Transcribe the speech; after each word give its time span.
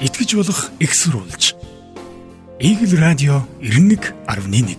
итгэж 0.00 0.36
болох 0.36 0.70
экссурулж. 0.78 1.54
Игэл 2.60 3.00
радио 3.00 3.42
91.1 3.60 4.76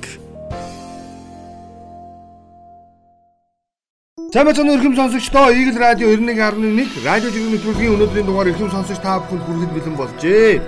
Сайн 4.33 4.45
бацхан 4.45 4.69
өрхөм 4.69 4.93
сонсогчдоо 4.93 5.49
Игэл 5.49 5.77
радио 5.77 6.13
91.1 6.13 7.01
радио 7.01 7.29
жиргэн 7.33 7.51
нэвтрүүлгийн 7.57 7.93
өнөөдрийн 7.97 8.27
дугаар 8.29 8.53
өрхөм 8.53 8.69
сонсогч 8.69 9.01
та 9.01 9.17
бүхэнд 9.25 9.41
хүрэхэд 9.41 9.73
бэлэн 9.73 9.95
болжээ. 9.97 10.61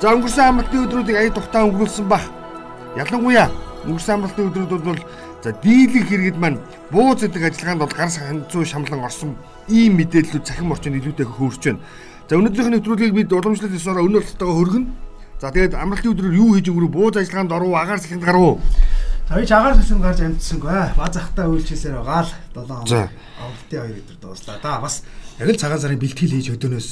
За 0.00 0.16
өнгөрсөн 0.16 0.48
амралтын 0.48 0.84
өдрүүдийг 0.88 1.16
ая 1.20 1.30
тухтаа 1.36 1.68
өнгөрүүлсэн 1.68 2.08
ба. 2.08 2.20
Ялангуяа 2.96 3.52
өнгөрсөн 3.84 4.14
амралтын 4.16 4.48
өдрүүд 4.56 4.84
бол 4.88 5.00
за 5.44 5.52
дийлэнх 5.52 6.08
хэрэгэд 6.08 6.40
маань 6.40 6.64
бууз 6.88 7.20
гэдэг 7.20 7.52
ажиллагаанд 7.52 7.82
бол 7.84 7.92
гар 7.92 8.08
санцуу 8.08 8.64
шамлан 8.64 9.04
орсон 9.04 9.36
ийм 9.68 10.00
мэдээллүүд 10.00 10.48
цахим 10.48 10.72
орчинд 10.72 10.96
илүүтэй 10.96 11.28
хөрж 11.28 11.62
байна. 11.68 11.84
За 12.26 12.34
өнөөдрийнх 12.34 12.66
нь 12.66 12.74
нэвтрүүлгийг 12.82 13.14
бид 13.14 13.30
уламжлалт 13.30 13.70
ёсоор 13.70 14.02
өнөө 14.02 14.26
болтойгоо 14.26 14.58
хөргөнө. 14.58 14.90
За 15.38 15.54
тэгээд 15.54 15.78
амралтын 15.78 16.10
өдрөөр 16.10 16.34
юу 16.34 16.58
хийж 16.58 16.66
өнгөрөө 16.74 16.90
бууз 16.90 17.14
ажиллагаанд 17.22 17.54
оров 17.54 17.70
агаар 17.70 18.02
салхинд 18.02 18.26
гарав. 18.26 18.58
За 19.30 19.38
би 19.38 19.46
агаар 19.46 19.78
салхинд 19.78 20.02
гарч 20.02 20.18
амжсангүй. 20.26 20.80
Баз 20.98 21.12
захтаа 21.14 21.46
үйлчлээсээр 21.46 22.02
байгаа 22.02 22.26
л 22.26 22.30
7 22.50 22.66
хоног. 22.66 23.14
Амралтын 23.38 23.78
2 23.78 24.02
өдөр 24.02 24.16
дууслаа. 24.18 24.58
Да 24.58 24.82
бас 24.82 25.06
яг 25.38 25.46
л 25.54 25.54
цагаан 25.54 25.78
сарын 25.78 26.02
бэлтгэл 26.02 26.34
хийж 26.34 26.50
өдөөнөөс 26.50 26.88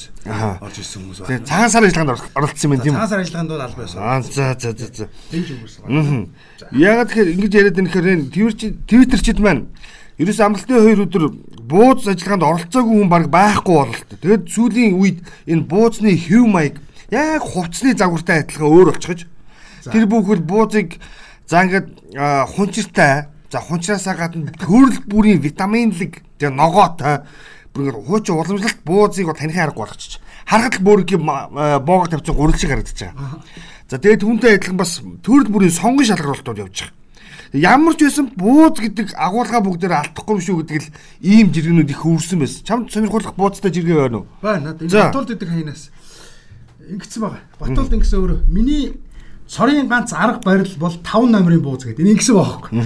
орж 0.63 0.77
ирсэн 0.79 1.03
хүмүүс 1.03 1.19
байна. 1.19 1.31
Тэгээд 1.35 1.49
цагаан 1.51 1.71
сарын 1.75 1.89
ажиллагаанд 1.91 2.13
оролцсон 2.39 2.71
юм 2.71 2.79
тийм 2.79 2.95
үү? 2.95 2.99
Цагаан 3.03 3.11
сарын 3.11 3.25
ажиллагаанд 3.27 3.51
бол 3.51 3.65
албаа 3.67 3.83
байсан. 3.83 3.99
Аа 4.07 4.23
за 4.23 4.47
за 4.55 4.71
за 4.71 4.87
за. 4.87 5.07
Дэнж 5.35 5.49
өнгөрсөн. 5.51 5.83
Аа. 5.83 6.71
Ягаад 6.79 7.09
тэгэхээр 7.11 7.33
ингэж 7.35 7.53
яриад 7.59 7.79
гэхээр 7.83 8.07
энэ 8.07 8.31
твиттерчид 8.87 9.43
маань 9.43 9.67
Ерөөс 10.15 10.39
амралтын 10.47 10.79
2 10.79 11.11
өдөр 11.11 11.25
бууз 11.69 12.07
ажиллагаанд 12.09 12.45
оролцоогүй 12.45 12.97
хүн 13.01 13.09
баг 13.09 13.29
байхгүй 13.33 13.75
бололтой. 13.75 14.19
Тэгээд 14.21 14.45
сүүлийн 14.53 14.95
үед 15.01 15.19
энэ 15.49 15.65
буузны 15.65 16.13
хэв 16.13 16.45
маяг 16.45 16.77
яг 17.11 17.43
хувцсны 17.43 17.97
загвартай 17.97 18.45
адилхан 18.45 18.69
өөр 18.69 18.89
болчихож 18.93 19.21
тэр 19.89 20.05
бүхэл 20.09 20.45
буузыг 20.45 21.01
за 21.49 21.65
ингээд 21.65 21.89
хунчиртай 22.57 23.29
за 23.53 23.59
хунчраасаа 23.61 24.15
гадна 24.17 24.53
төрөл 24.61 24.99
бүрийн 25.09 25.41
витаминлэг 25.41 26.21
тэгээ 26.39 26.53
ногоотой 26.53 27.25
бүр 27.75 27.93
хуучин 27.93 28.37
уламжлалт 28.37 28.81
буузыг 28.85 29.33
таних 29.37 29.59
арга 29.59 29.85
болгочих. 29.85 30.21
Харахад 30.47 30.81
л 30.81 30.85
бүр 30.85 31.05
боогоор 31.05 32.09
тавьсан 32.09 32.35
гурил 32.35 32.57
шиг 32.57 32.71
харагдаж 32.71 32.99
байгаа. 32.99 33.41
За 33.89 33.99
тэгээд 33.99 34.23
түүнтэй 34.25 34.57
адилхан 34.57 34.77
бас 34.77 35.01
төрөл 35.23 35.49
бүрийн 35.53 35.73
сонгон 35.73 36.05
шалгаруултууд 36.05 36.61
явж 36.61 36.77
байгаа. 36.89 37.04
Ямар 37.53 37.95
ч 37.95 38.09
байсан 38.09 38.31
бууз 38.33 38.81
гэдэг 38.81 39.13
агуулга 39.13 39.61
бүгдээр 39.61 39.93
алдахгүй 39.93 40.41
шүү 40.41 40.65
гэдэг 40.65 40.81
л 40.81 40.89
ийм 41.21 41.53
жиргэнүүд 41.53 41.91
их 41.93 42.03
өвөрсөн 42.07 42.41
байсан. 42.41 42.65
Чамд 42.65 42.91
сонирхолтой 42.91 43.35
бууцтай 43.37 43.71
жиргээ 43.75 43.99
байна 44.09 44.23
уу? 44.23 44.27
Байна. 44.41 44.73
Батуулд 44.73 45.29
гэдэг 45.35 45.49
хаянаас 45.53 45.91
ингэсэн 46.89 47.21
байгаа. 47.23 47.43
Батуулд 47.61 47.93
ингэсэн 47.95 48.19
өөрөө 48.19 48.39
миний 48.49 48.99
цорын 49.47 49.89
ганц 49.89 50.13
арга 50.13 50.41
барил 50.41 50.73
бол 50.81 50.97
5 50.97 51.31
номерын 51.31 51.63
бууз 51.63 51.85
гэдэг. 51.85 52.01
Энэ 52.01 52.15
ингэсэн 52.17 52.35
байгаа 52.35 52.55
хөөхгүй. 52.59 52.81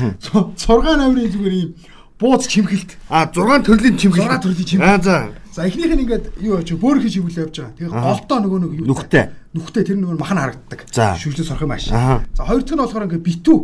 6 0.59 0.99
номерын 0.99 1.33
зүгээр 1.33 1.55
ийм 1.55 1.71
бууз 2.19 2.47
чимхэлт. 2.47 2.99
А 3.09 3.27
6 3.31 3.65
төрлийн 3.65 3.97
чимхэлт. 3.97 4.29
6 4.29 4.43
төрлийн 4.43 4.67
чимхэлт. 4.67 5.01
А 5.01 5.03
за. 5.03 5.17
За 5.55 5.67
эхнийх 5.67 5.95
нь 5.95 6.03
ингээд 6.03 6.39
юу 6.43 6.59
яач 6.59 6.71
бөөрхий 6.75 7.11
чимхэл 7.11 7.47
явж 7.47 7.57
байгаа. 7.59 7.75
Тэгээ 7.79 7.95
голдоо 7.95 8.39
нөгөө 8.43 8.59
нэг 8.63 8.73
юу 8.79 8.87
нүхтэй. 8.91 9.25
Нүхтэй 9.55 9.83
тэр 9.87 9.99
нөгөө 9.99 10.19
мах 10.19 10.33
нь 10.35 10.39
харагддаг. 10.39 10.81
Шүлжлээ 11.19 11.47
сорох 11.47 11.67
юм 11.67 11.75
ааш. 11.75 11.91
За 11.91 12.43
хоёр 12.47 12.63
дахь 12.63 12.75
нь 12.75 12.83
болохоор 12.83 13.07
ингээд 13.07 13.27
битүү 13.27 13.59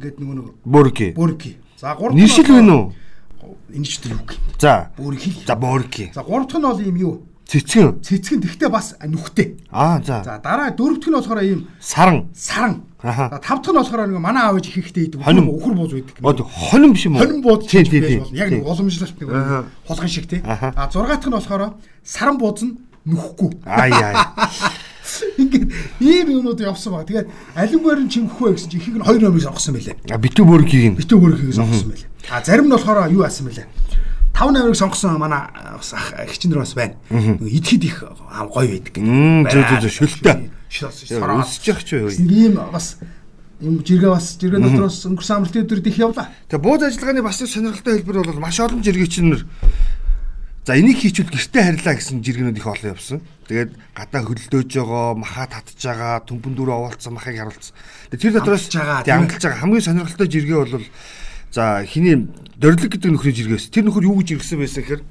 ингээд 0.00 0.16
нөгөө 0.16 0.36
нэг 0.40 0.48
Борки. 0.64 1.12
Борки. 1.12 1.56
За 1.76 1.94
гурав 1.94 2.16
Нишил 2.16 2.48
байна 2.48 2.74
уу? 2.74 2.92
Энэ 3.68 3.84
ч 3.84 4.00
тэр 4.00 4.16
юу 4.16 4.24
гэх. 4.24 4.40
За. 4.58 4.90
Борки. 4.96 5.36
За 5.46 5.54
Борки. 5.56 6.10
За 6.14 6.22
гурав 6.24 6.48
дахь 6.48 6.56
нь 6.56 6.64
бол 6.64 6.80
ийм 6.80 6.96
юу? 6.96 7.14
Цэцгэн. 7.44 8.00
Цэцгэн 8.00 8.40
тэгтээ 8.40 8.70
бас 8.72 8.96
нүхтэй. 9.04 9.60
Аа 9.68 10.00
за. 10.00 10.24
За 10.24 10.40
дараа 10.40 10.72
дөрөв 10.72 11.04
дахь 11.04 11.12
нь 11.12 11.16
болохоор 11.20 11.44
ийм 11.44 11.68
саран. 11.80 12.32
Саран. 12.32 12.88
Аха. 13.02 13.28
За 13.28 13.38
тав 13.44 13.60
дахь 13.60 13.72
нь 13.72 13.76
болохоор 13.76 14.08
нэг 14.08 14.18
манай 14.24 14.42
аав 14.48 14.56
ээж 14.56 14.72
их 14.72 14.88
ихтэй 14.88 15.04
идэг. 15.12 15.20
Хоним. 15.20 15.52
Өхөр 15.52 15.74
бууз 15.76 15.92
байдаг. 15.92 16.16
Од 16.24 16.40
хоним 16.48 16.92
биш 16.96 17.04
юм 17.04 17.20
уу? 17.20 17.20
Хоним 17.20 17.42
бууз 17.44 17.68
тий 17.68 17.84
тий. 17.84 18.24
Яг 18.32 18.48
нэг 18.48 18.64
уламжлалт 18.64 19.20
нэг 19.20 19.28
хулган 19.84 20.08
шиг 20.08 20.28
тий. 20.32 20.40
А 20.44 20.88
зургаат 20.88 21.20
дахь 21.20 21.28
нь 21.28 21.36
болохоор 21.36 21.76
саран 22.04 22.38
бууз 22.40 22.64
нь 22.64 22.80
нүхгүй. 23.04 23.60
Аа 23.68 23.88
яа. 23.88 24.32
Ингээд 25.38 25.64
ийм 26.00 26.28
юмнууд 26.40 26.60
явсан 26.60 26.92
баг. 26.92 27.06
Тэгээд 27.06 27.28
алимгаар 27.54 28.00
нь 28.04 28.10
чимхэхгүй 28.10 28.54
гэсэн 28.56 28.70
чи 28.70 28.76
ихийг 28.78 28.96
нь 28.98 29.04
2 29.04 29.20
номыг 29.20 29.42
сонгосон 29.42 29.74
байлээ. 29.74 29.96
Битүү 30.18 30.44
бөргийг 30.46 30.84
юм. 30.90 30.94
Битүү 30.96 31.18
бөргийг 31.20 31.54
сонгосон 31.54 31.88
байлээ. 31.92 32.08
А 32.30 32.42
зарим 32.44 32.66
нь 32.66 32.74
болохоор 32.74 33.10
юу 33.12 33.24
асан 33.24 33.46
байлээ. 33.46 33.66
5 34.34 34.52
номерыг 34.56 34.76
сонгосон 34.76 35.18
манай 35.18 35.46
бас 35.52 35.94
хичнэр 36.32 36.64
бас 36.64 36.74
байна. 36.74 36.94
Идэхэд 37.10 37.84
их 37.84 38.04
гоё 38.04 38.68
байдаг. 38.72 38.94
Зөө 38.96 39.62
зөө 39.68 39.80
зөө 39.84 39.92
шөлтөө. 40.00 40.36
Явах 40.70 41.84
ч 41.84 41.90
юу. 41.98 42.08
Ийм 42.08 42.56
бас 42.72 42.96
юм 43.60 43.84
жиргээ 43.84 44.08
бас 44.08 44.38
жиргээ 44.40 44.64
дотроос 44.64 45.04
өнгөрсөн 45.04 45.36
амралтын 45.44 45.64
өдрөд 45.68 45.86
их 45.92 45.98
явлаа. 46.00 46.32
Тэгээ 46.48 46.64
бууд 46.64 46.82
ажиллагааны 46.88 47.20
бас 47.20 47.44
сонирхолтой 47.44 48.00
хэлбэр 48.00 48.24
бол 48.24 48.40
маш 48.40 48.56
олон 48.56 48.80
жиргээчнэр 48.80 49.44
За 50.66 50.76
энийг 50.76 51.00
хийчихвэл 51.00 51.32
гэртээ 51.32 51.62
харьлаа 51.80 51.94
гэсэн 51.96 52.20
жиргэнүүд 52.20 52.60
их 52.60 52.68
олон 52.68 52.92
явсан. 52.92 53.20
Тэгээд 53.48 53.72
гадаа 53.96 54.22
хөлдөөж 54.28 54.70
байгаа, 54.76 55.16
маха 55.16 55.48
татж 55.48 55.80
байгаа, 55.80 56.20
төмпөн 56.28 56.52
дөрөв 56.52 56.76
овоолцсон 56.76 57.16
махыг 57.16 57.40
харуулсан. 57.40 57.74
Тэгээд 58.12 58.20
тэр 58.20 58.34
дотроос 58.36 58.68
амталж 58.68 59.40
байгаа 59.40 59.60
хамгийн 59.64 59.86
сонирхолтой 59.88 60.28
жиргээ 60.28 60.58
бол 60.60 60.84
за 61.48 61.82
хиний 61.88 62.28
дөрөлг 62.60 62.92
гэдэг 62.92 63.08
нөхрийн 63.08 63.36
жиргээс. 63.40 63.72
Тэр 63.72 63.88
нөхөр 63.88 64.04
юу 64.04 64.20
гэж 64.20 64.36
иргсэн 64.36 64.60
байсан 64.60 64.84
гэхээр 64.84 65.02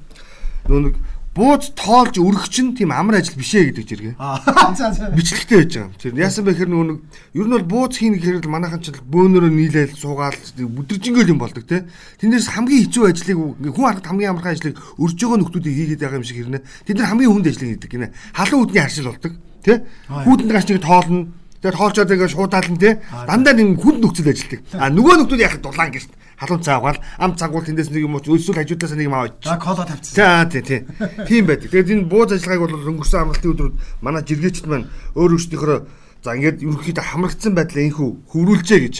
нөө 0.70 0.80
нэг 0.86 0.94
бууз 1.30 1.70
тоолж 1.78 2.18
өргөх 2.18 2.50
чинь 2.50 2.74
тийм 2.74 2.90
амар 2.90 3.22
ажил 3.22 3.38
биш 3.38 3.54
ээ 3.54 3.70
гэдэг 3.70 3.86
за. 4.98 5.14
Бичлэгтэй 5.14 5.62
байж 5.62 5.72
байгаа. 5.78 5.94
Тэр 5.94 6.14
яасан 6.18 6.42
бэ 6.42 6.58
гэхээр 6.58 6.70
нөгөө 6.74 6.86
нэг 6.90 6.98
ер 7.38 7.46
нь 7.46 7.54
бол 7.54 7.66
бууз 7.70 7.94
хийн 7.94 8.18
гэхээр 8.18 8.50
манайхан 8.50 8.82
ч 8.82 8.90
бөөнөрөө 8.98 9.50
нийлээл 9.54 9.94
суугаал 9.94 10.34
бүдэржингөл 10.58 11.30
юм 11.30 11.38
болдог 11.38 11.62
те. 11.70 11.86
Тэндээс 12.18 12.50
хамгийн 12.50 12.90
хэцүү 12.90 13.04
ажлыг 13.14 13.38
хүн 13.62 13.86
аргад 13.86 14.10
хамгийн 14.10 14.30
амархан 14.34 14.58
ажлыг 14.58 14.74
өрж 14.98 15.18
байгаа 15.22 15.38
нөхдүүдийг 15.38 15.76
хийгээд 15.78 16.02
байгаа 16.02 16.18
юм 16.18 16.26
шиг 16.26 16.38
хэрнэ. 16.42 16.66
Тэд 16.82 16.98
нар 16.98 17.10
хамгийн 17.14 17.30
хүнд 17.30 17.46
ажлыг 17.46 17.68
хийдэг 17.78 17.90
гинэ. 17.94 18.08
Халуун 18.34 18.62
үдний 18.66 18.82
харшил 18.82 19.10
болдог 19.14 19.32
те. 19.62 19.72
Хүүтэнд 20.10 20.50
гаш 20.50 20.66
нэг 20.66 20.82
тоолно. 20.82 21.30
Тэгээд 21.62 21.78
тоолчоод 21.78 22.08
тэгээ 22.10 22.34
шуудаална 22.34 22.78
те. 22.82 22.90
Дандаа 23.06 23.54
нэг 23.54 23.78
хүнд 23.78 24.02
нөхцөл 24.02 24.32
ажилтдаг. 24.34 24.60
А 24.74 24.90
нөгөө 24.90 25.14
нөхдүүд 25.22 25.44
яхад 25.46 25.62
дулаан 25.62 25.94
гэрт 25.94 26.10
халуун 26.40 26.64
цаагаал 26.64 26.98
ам 27.20 27.36
цагуул 27.36 27.64
тэндээс 27.68 27.92
нэг 27.92 28.08
юм 28.08 28.16
уу 28.16 28.24
өсвөл 28.24 28.56
хажуудлаас 28.56 28.96
нэг 28.96 29.06
юм 29.12 29.14
аваач. 29.14 29.44
За 29.44 29.60
кола 29.60 29.84
тавьчихсан. 29.84 30.16
За 30.16 30.48
тий 30.48 30.62
тий. 30.64 30.80
Тийм 31.28 31.44
байдаг. 31.44 31.68
Тэгээд 31.68 31.92
энэ 31.92 32.08
бууз 32.08 32.32
ажиллагааг 32.32 32.64
бол 32.64 32.88
өнгөрсөн 32.96 33.20
амралтын 33.20 33.52
өдрүүд 33.52 33.74
манай 34.00 34.24
жиргээчд 34.24 34.64
маань 34.64 34.88
өөр 35.20 35.36
өөрсдийнхөө 35.36 35.78
за 36.24 36.30
ингээд 36.40 36.64
ерөнхийдөө 36.64 37.04
хамрагдсан 37.04 37.52
байдлаа 37.52 37.84
инхүү 37.84 38.08
хөврүүлжээ 38.32 38.80
гэж. 38.80 38.96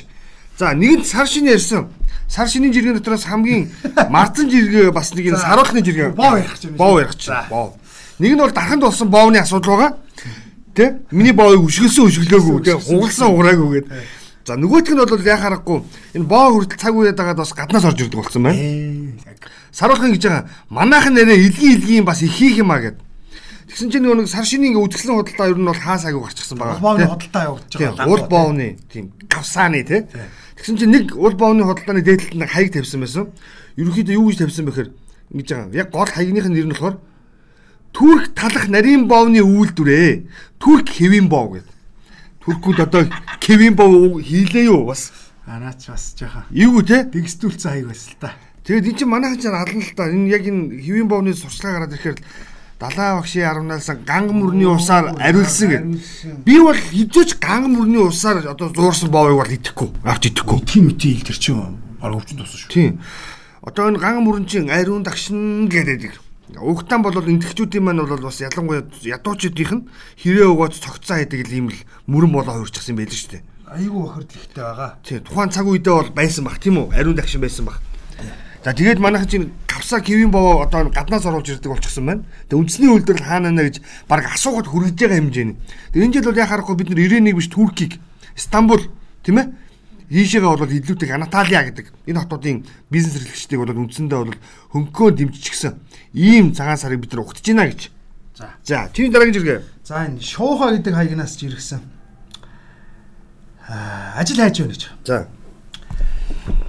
За 0.60 0.76
нэгэнт 0.76 1.08
сар 1.08 1.24
шинэ 1.24 1.56
ярьсан. 1.56 1.88
Сар 2.28 2.48
шинийн 2.48 2.76
жиргэн 2.76 3.00
дотроос 3.00 3.24
хамгийн 3.24 3.72
марцан 4.12 4.52
жиргээ 4.52 4.92
бас 4.92 5.16
нэг 5.16 5.32
энэ 5.32 5.40
саруулхны 5.40 5.80
жиргээ. 5.80 6.12
Боо 6.12 6.36
ярих 6.36 6.60
чинь. 6.60 6.76
Боо 6.76 7.00
ярих 7.00 7.16
чинь. 7.16 7.32
Боо. 7.48 7.72
Нэг 8.20 8.36
нь 8.36 8.40
бол 8.44 8.52
дарханд 8.52 8.84
болсон 8.84 9.08
боовны 9.08 9.40
асуудал 9.40 9.80
байгаа. 9.80 9.92
Тэ? 10.76 11.00
Миний 11.10 11.32
боовыг 11.32 11.64
өшгөлсөн 11.64 12.04
өшглөөгүй. 12.04 12.60
Тэ 12.68 12.76
хугалсан 12.76 13.32
уграагүй 13.32 13.80
гэдэг. 13.80 13.92
За 14.50 14.58
нөгөөх 14.58 14.90
нь 14.90 14.98
бол 14.98 15.22
яа 15.22 15.38
харахгүй 15.38 15.78
энэ 16.18 16.26
боо 16.26 16.58
хүртэл 16.58 16.82
цаг 16.82 16.90
үеэд 16.98 17.14
байгаад 17.14 17.38
бас 17.38 17.54
гаднаас 17.54 17.86
орж 17.86 18.02
ирдэг 18.02 18.18
болсон 18.18 18.42
байна. 18.42 18.58
Саруулхан 19.70 20.10
гэж 20.10 20.26
байгаа. 20.26 20.50
Манайхан 20.74 21.14
нэрээ 21.14 21.38
илгийн 21.38 21.78
илгийн 21.78 22.02
бас 22.02 22.18
их 22.26 22.34
хийх 22.34 22.58
юм 22.58 22.74
а 22.74 22.82
гэд. 22.82 22.98
Тэгсэн 23.70 23.94
чинь 23.94 24.02
нөгөө 24.02 24.26
нэг 24.26 24.26
сар 24.26 24.42
шинийн 24.42 24.74
үтгсэн 24.74 25.14
худалдаа 25.14 25.54
ер 25.54 25.58
нь 25.62 25.70
бол 25.70 25.78
хаан 25.78 26.02
сагийг 26.02 26.18
гарчихсан 26.18 26.58
байгаа. 26.58 26.82
Боовны 26.82 27.06
худалдаа 27.06 27.42
явагдаж 27.46 27.74
байгаа. 27.78 28.06
Уул 28.10 28.24
боовны 28.26 28.66
тийм 28.90 29.14
кавсааны 29.30 29.86
тий. 29.86 30.02
Тэгсэн 30.58 30.76
чинь 30.82 30.94
нэг 30.98 31.14
уул 31.14 31.38
боовны 31.38 31.62
худалдааны 31.62 32.02
дээдлэлд 32.02 32.42
нэг 32.42 32.50
хаяг 32.50 32.74
тавьсан 32.74 33.06
байсан. 33.06 33.30
Ерөнхийдөө 33.78 34.18
юу 34.18 34.34
гэж 34.34 34.50
тавьсан 34.50 34.66
бэхээр 34.66 34.90
ингэж 35.30 35.46
байгаа. 35.46 35.78
Яг 35.78 35.94
гол 35.94 36.10
хаягных 36.10 36.50
нь 36.50 36.58
нэр 36.58 36.66
нь 36.66 36.74
болохоор 36.74 36.98
Түрк 37.94 38.34
талах 38.34 38.66
нарийн 38.66 39.06
боовны 39.06 39.46
үйлдвэрээ. 39.46 40.26
Түрк 40.58 40.90
хэвийн 40.90 41.30
боов 41.30 41.54
гэдэг. 41.58 41.79
Түркүүд 42.50 42.80
одоо 42.82 43.06
Кевин 43.38 43.78
Бов 43.78 44.18
хийлээ 44.18 44.66
юу 44.66 44.90
бас. 44.90 45.12
Анаач 45.46 45.86
бас 45.86 46.14
жаахан. 46.18 46.44
Юу 46.50 46.82
те? 46.82 47.06
Дэгстүүлсэн 47.06 47.70
хаяг 47.70 47.86
байсан 47.94 48.10
л 48.10 48.18
та. 48.18 48.34
Тэгээд 48.66 48.90
эн 48.90 48.96
чинь 48.98 49.10
манайхан 49.10 49.38
ч 49.38 49.46
ална 49.46 49.62
л 49.70 49.94
та. 49.94 50.10
Энэ 50.10 50.30
яг 50.34 50.42
энэ 50.42 50.82
Кевин 50.82 51.06
Бовны 51.06 51.30
сурчлага 51.30 51.86
гараад 51.86 51.94
ирэхээр 51.94 52.18
далаа 52.80 53.20
багшийн 53.22 53.46
аравнаалсан 53.46 54.02
ганг 54.02 54.32
мөрний 54.34 54.66
усаар 54.66 55.14
ариулсан 55.20 55.68
гэд. 55.70 56.44
Би 56.44 56.58
бол 56.58 56.74
хизээч 56.74 57.38
ганг 57.38 57.70
мөрний 57.70 58.02
усаар 58.02 58.42
одоо 58.50 58.72
зуурсан 58.74 59.10
боовыг 59.14 59.38
бол 59.38 59.54
идэхгүй. 59.54 59.88
Авч 60.02 60.32
идэхгүй. 60.32 60.58
Тийм 60.66 60.90
үтэй 60.90 61.14
ил 61.14 61.22
тэр 61.22 61.38
чинь 61.38 61.78
баг 62.02 62.18
өвчин 62.18 62.40
туссан 62.40 62.58
шүү. 62.66 62.72
Тийм. 62.72 62.98
Одоо 63.62 63.94
энэ 63.94 64.00
ганг 64.02 64.18
мөрөн 64.24 64.46
чинь 64.48 64.72
ариун 64.72 65.04
дагшин 65.04 65.68
гэдэг. 65.68 66.29
Угтан 66.58 67.02
бол 67.02 67.14
энтгчүүдийн 67.14 67.84
маань 67.84 68.02
бол 68.02 68.24
бас 68.26 68.40
ялангуяа 68.40 68.88
ядуучдынх 69.04 69.72
нь 69.76 69.86
хэрэг 70.18 70.50
өгөөд 70.50 70.74
цогцоо 70.74 71.22
хийдэг 71.22 71.46
л 71.46 71.56
юм 71.60 71.66
л 71.70 71.78
мөрөн 72.10 72.32
болоо 72.34 72.64
хуурчихсан 72.64 72.96
байл 72.96 73.12
шүү 73.12 73.38
дээ. 73.38 73.42
Айгүй 73.70 74.00
бохирдлогтой 74.02 74.64
байгаа. 74.64 74.90
Тийм 75.06 75.22
тухайн 75.22 75.50
цаг 75.54 75.66
үедээ 75.70 75.94
бол 75.94 76.10
байсан 76.10 76.42
бах 76.44 76.58
тийм 76.58 76.82
үү? 76.82 76.90
Ариун 76.90 77.14
дагшин 77.14 77.40
байсан 77.44 77.64
бах. 77.70 77.78
За 78.64 78.74
тэгээд 78.74 78.98
манайхан 78.98 79.28
чинь 79.30 79.46
кавса 79.70 80.00
кивин 80.00 80.30
боо 80.30 80.66
одоо 80.66 80.90
гаднаас 80.90 81.24
оруулж 81.24 81.48
ирдэг 81.48 81.70
болчихсон 81.70 82.04
байна. 82.06 82.22
Тэгээд 82.50 82.60
үндэсний 82.60 82.90
үйлдвэрлэл 82.90 83.30
хаана 83.30 83.50
нэ 83.54 83.62
гэж 83.70 83.76
баг 84.10 84.26
асуугаад 84.26 84.68
хүрэж 84.68 84.98
байгаа 84.98 85.16
хэмжээний. 85.22 85.56
Тэгээд 85.94 86.04
энэ 86.04 86.14
жил 86.18 86.28
бол 86.28 86.42
яхаарахгүй 86.44 86.76
бид 86.76 86.88
нар 86.90 87.00
91 87.00 87.36
биш 87.38 87.48
Туркийг 87.48 87.92
Стамбул 88.36 88.84
тийм 89.24 89.38
ээ 89.38 89.46
ийшээгээ 90.10 90.50
бол 90.58 90.66
илүүтэй 90.66 91.14
Анаталия 91.14 91.62
гэдэг 91.70 91.86
энэ 92.10 92.20
хотуудын 92.26 92.66
бизнес 92.90 93.14
эрхлэгчдийг 93.22 93.60
бол 93.62 93.78
үндсэндээ 93.86 94.18
бол 94.18 94.34
хөнгөө 94.74 95.08
дэмжчихсэн 95.14 95.78
ийм 96.18 96.50
цагаан 96.50 96.78
сарыг 96.78 96.98
бид 97.00 97.14
нар 97.14 97.22
ухтж 97.22 97.46
байна 97.46 97.70
гэж. 97.70 97.94
За. 98.34 98.46
За, 98.66 98.90
чиний 98.90 99.14
дараагийн 99.14 99.38
жиргээ. 99.38 99.60
За 99.86 100.06
энэ 100.10 100.18
шууха 100.18 100.74
гэдэг 100.74 100.94
хаягнаас 100.94 101.38
ч 101.38 101.46
иргсэн. 101.46 101.80
Аа, 103.70 104.18
ажил 104.18 104.42
хайж 104.42 104.58
байна 104.58 104.74
гэж. 104.74 104.82
За. 105.06 105.28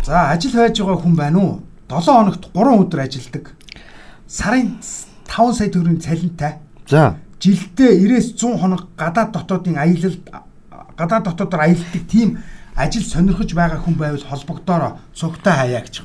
За 0.05 0.29
ажил 0.29 0.53
хайж 0.53 0.77
байгаа 0.77 1.01
хүн 1.01 1.15
байна 1.17 1.39
уу? 1.41 1.65
7 1.89 2.05
хоногт 2.05 2.45
3 2.53 2.77
өдөр 2.85 2.99
ажилдаг. 3.01 3.45
Сарын 4.29 4.77
5 5.25 5.57
сая 5.57 5.73
төгрөгийн 5.73 5.97
цалинтай. 5.97 6.61
За. 6.85 7.17
Жилдээ 7.41 8.05
90-100 8.05 8.61
хоног 8.61 8.85
гадаад 8.94 9.33
дотоодын 9.33 9.81
аялалд 9.81 10.29
гадаад 10.94 11.25
дотоодоор 11.25 11.61
аялдаг 11.65 12.03
тийм 12.05 12.37
ажил 12.75 13.03
сонирхож 13.03 13.53
байгаа 13.53 13.79
хүн 13.81 13.95
байвал 13.95 14.23
холбогдоороо 14.23 15.00
цугтаа 15.13 15.65
хаяа 15.65 15.81
гэж. 15.83 16.01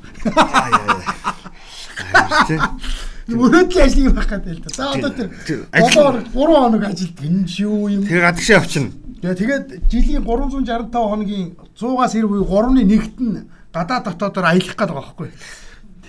Мөрөөдлийн 3.26 3.86
ажлыг 3.86 4.14
байх 4.14 4.28
гэдэг 4.30 4.54
л 4.54 4.62
да. 4.62 4.70
За 4.74 4.84
одоо 4.94 5.10
тэр 5.10 5.28
7 5.74 6.30
3 6.30 6.34
хоног 6.34 6.82
ажилд 6.86 7.18
энэ 7.18 7.46
ч 7.50 7.66
юу 7.66 7.90
юм. 7.90 8.06
Тэгээ 8.06 8.22
гадагшаа. 8.22 8.62
Тэгээ 8.62 9.34
тэгээд 9.34 9.66
жилийн 9.90 10.22
365 10.22 10.94
хоногийн 10.94 11.46
100-аас 11.74 12.14
90 12.14 12.30
буюу 12.30 12.46
3-1-т 12.46 13.18
нь 13.18 13.50
гадаад 13.74 14.04
дотоодоор 14.06 14.46
аялах 14.46 14.78
гэдэг 14.78 14.78
байгаа 14.78 15.02
байхгүй. 15.02 15.30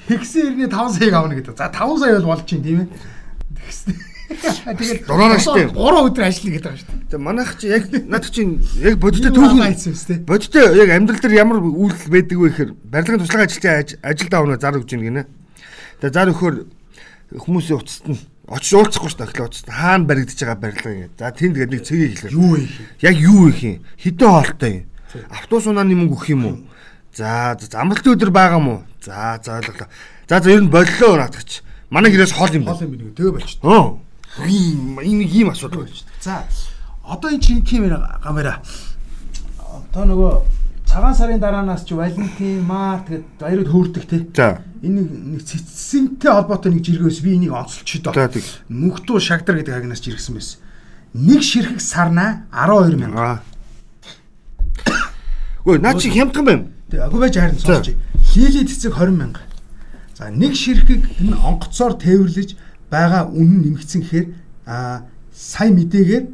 Тэгсэн 0.07 0.42
ирний 0.54 0.69
5 0.69 0.94
саяг 0.94 1.13
авна 1.18 1.36
гэдэг. 1.36 1.57
За 1.57 1.74
5 1.74 1.98
сая 1.98 2.21
бол 2.21 2.38
болж 2.38 2.45
чинь 2.45 2.62
тийм 2.62 2.86
ээ. 2.86 2.89
Тэгсэн. 3.57 4.17
Тэгээд 4.27 5.07
Дураараа 5.07 5.39
штэ. 5.39 5.71
3 5.71 6.03
өдөр 6.12 6.24
ажиллана 6.27 6.53
гэдэг 6.59 6.68
байгаа 6.68 6.83
дээ. 6.83 7.07
Тэгээ 7.07 7.24
манайх 7.24 7.51
чи 7.56 7.65
яг 7.71 7.83
надад 8.12 8.31
чинь 8.35 8.59
яг 8.83 8.95
бодиттой 9.00 9.31
түүхэн 9.31 9.62
юм 9.63 10.25
бодиттой 10.27 10.63
яг 10.75 10.89
амьдрал 10.91 11.21
дээр 11.24 11.39
ямар 11.39 11.57
үйлдэл 11.63 12.12
байдаг 12.12 12.38
вэ 12.38 12.47
гэхээр 12.51 12.71
барилгын 12.91 13.21
туслах 13.24 13.47
ажилчаа 13.47 13.75
ажилд 14.03 14.33
авна 14.35 14.59
зар 14.59 14.75
өгч 14.75 14.91
гинэ. 15.00 15.24
Тэгээ 16.03 16.12
зар 16.12 16.29
өгөхөр 16.35 16.56
хүмүүсийн 17.39 17.79
уцад 17.79 18.06
нь 18.12 18.19
очиж 18.51 18.71
уулзахгүй 18.75 19.09
шүү 19.12 19.19
дээ 19.24 19.27
эхлээ 19.31 19.47
уцад 19.47 19.68
хаана 19.71 20.06
баригдаж 20.07 20.39
байгаа 20.44 20.59
барилга 20.59 20.91
ингэ. 20.91 21.15
За 21.15 21.31
тэнд 21.31 21.53
тэгээд 21.56 21.71
нэг 21.71 21.83
цэгийг 21.88 22.13
хэлээ. 22.19 22.35
Юу 22.35 22.56
их 22.59 22.71
юм? 22.75 22.88
Яг 23.00 23.15
юу 23.15 23.41
их 23.47 23.59
юм? 23.63 23.75
Хэдэн 23.95 24.27
хоолтой 24.27 24.71
юм? 24.71 24.85
Автобус 25.31 25.65
унааны 25.71 25.95
мөнгө 25.95 26.15
өгөх 26.15 26.30
юм 26.35 26.44
уу? 26.47 26.57
За 27.15 27.56
амралтын 27.56 28.13
өдөр 28.15 28.31
байгаа 28.31 28.59
мó? 28.59 28.83
За 29.00 29.39
за 29.44 29.59
ойлголоо. 29.59 29.88
За 30.27 30.39
за 30.44 30.51
ер 30.51 30.63
нь 30.63 30.71
боллоо 30.71 31.15
наадгач. 31.15 31.63
Манай 31.89 32.12
гэрээс 32.12 32.35
хоол 32.35 32.51
юм 32.56 32.68
Хоол 32.68 32.80
байна. 32.80 32.88
юм 32.88 32.91
би 32.91 33.03
нэг 33.03 33.15
тэгээ 33.15 33.31
болчих. 33.31 33.59
Оо. 33.63 34.00
Ийм 34.45 35.00
энэ 35.00 35.24
ийм 35.25 35.50
асуудал 35.50 35.81
байна. 35.84 35.95
За 36.22 36.44
одоо 37.04 37.31
энэ 37.31 37.42
чинь 37.42 37.63
тийм 37.63 37.84
ээ 37.88 37.98
гамера. 38.24 38.62
Одоо 39.57 40.06
нөгөө 40.06 40.31
цагаан 40.88 41.16
сарын 41.16 41.39
дараанаас 41.39 41.84
чи 41.86 41.94
Валентин, 41.94 42.63
Март 42.63 43.10
гэд 43.10 43.24
баярууд 43.39 43.68
хөөрдөг 43.68 44.04
те. 44.07 44.28
За. 44.36 44.62
Энэ 44.81 45.01
нэг- 45.04 45.44
цэцсэнтэй 45.44 46.31
холбоотой 46.31 46.72
нэг 46.72 46.84
жиргээс 46.84 47.19
би 47.22 47.36
энийг 47.36 47.51
онцолчих 47.51 48.01
доо. 48.04 48.13
За, 48.13 48.28
тэг. 48.28 48.44
Мөнхтүү 48.69 49.19
шагдар 49.19 49.57
гэдэг 49.60 49.74
хагнаас 49.74 50.00
жиргсэн 50.04 50.36
байсан. 50.36 50.60
Нэг 51.13 51.42
ширхэг 51.44 51.81
сарнаа 51.81 52.45
12 52.51 52.95
мянга. 52.95 53.42
Гүй 55.66 55.80
наа 55.80 56.00
чи 56.00 56.10
хямдхан 56.12 56.45
байна. 56.45 56.66
Тэг 56.92 57.00
агүй 57.04 57.19
байж 57.19 57.36
харин 57.36 57.60
сонсч. 57.60 57.95
Хийлийн 58.31 58.68
цэцэг 58.68 58.95
20 58.95 59.18
мянга. 59.18 59.42
За 60.16 60.30
нэг 60.31 60.56
ширхэг 60.56 61.04
энэ 61.19 61.36
онгоцоор 61.36 62.00
тээвэрлэж 62.00 62.56
байгаа 62.89 63.28
үнэн 63.31 63.60
нэмэгдсэн 63.68 64.01
гэхээр 64.01 64.28
а 64.66 65.06
сая 65.34 65.72
мэдээгээр 65.72 66.25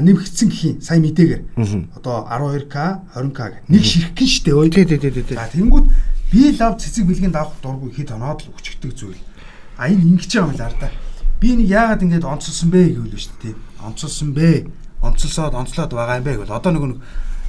нэмэгдсэн 0.00 0.48
гэх 0.48 0.62
юм 0.64 0.80
сая 0.80 1.00
мэдээгээр 1.00 1.42
одоо 1.96 2.28
12к 2.30 2.76
20к 3.14 3.38
гэх 3.38 3.62
нэг 3.68 3.82
ширхэг 3.82 4.20
нь 4.22 4.30
штэ 4.30 4.52
ой. 4.54 4.70
Тий, 4.70 4.84
тий, 4.84 4.98
тий, 4.98 5.10
тий, 5.10 5.24
тий. 5.24 5.36
За 5.36 5.48
тэнгууд 5.50 5.86
би 6.32 6.54
лав 6.58 6.78
цэцэг 6.78 7.04
бэлгийн 7.06 7.32
давах 7.32 7.58
дургүй 7.62 7.90
хэд 7.92 8.14
оноод 8.14 8.46
л 8.46 8.52
өчгдөг 8.54 8.92
зүйл. 8.94 9.20
А 9.76 9.88
энэ 9.88 10.14
ингэж 10.16 10.30
байгаа 10.38 10.48
юм 10.48 10.54
л 10.54 10.62
арда. 10.62 10.88
Би 11.40 11.56
нэг 11.56 11.66
яагаад 11.66 12.02
ингэж 12.02 12.24
онцолсон 12.24 12.68
бэ 12.70 12.80
гэвэл 12.94 13.16
шүү 13.18 13.36
дээ. 13.42 13.54
Онцолсон 13.82 14.30
бэ. 14.34 14.66
Онцолсоод 15.02 15.54
онцлоод 15.54 15.92
байгаа 15.94 16.18
юм 16.20 16.26
бэ 16.26 16.32
гэвэл 16.36 16.54
одоо 16.54 16.72
нөгөө 16.74 16.90
нэг 16.94 17.00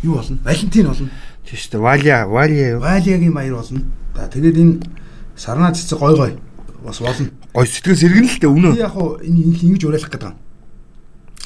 юу 0.03 0.15
болно? 0.17 0.37
Валентин 0.45 0.85
болно. 0.87 1.09
Тийш 1.45 1.69
үү. 1.69 1.81
Валя, 1.81 2.25
валя 2.25 2.77
юу? 2.77 2.79
Валиагийн 2.81 3.33
баяр 3.33 3.61
болно. 3.61 3.81
За 4.15 4.27
тэгээд 4.29 4.57
энэ 4.57 4.75
сарнаа 5.35 5.73
цэцэг 5.73 5.99
гой 5.99 6.15
гой 6.15 6.31
бас 6.85 6.99
болно. 7.01 7.29
Гой 7.53 7.65
сэтгэл 7.65 7.97
сэргэн 7.97 8.27
л 8.29 8.37
дээ 8.39 8.51
үнэ. 8.51 8.69
яг 8.77 8.93
хуу 8.93 9.17
энэ 9.21 9.41
ингэ 9.49 9.65
ингэж 9.65 9.83
уриалах 9.89 10.11
гэдэг 10.13 10.29
юм. 10.29 10.37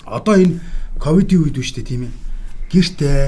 Одоо 0.04 0.36
энэ 0.36 0.60
ковидын 1.00 1.40
үед 1.48 1.58
үү 1.58 1.64
штэ 1.64 1.84
тийм 1.88 2.08
ээ. 2.08 2.14
Гэртээ 2.72 3.22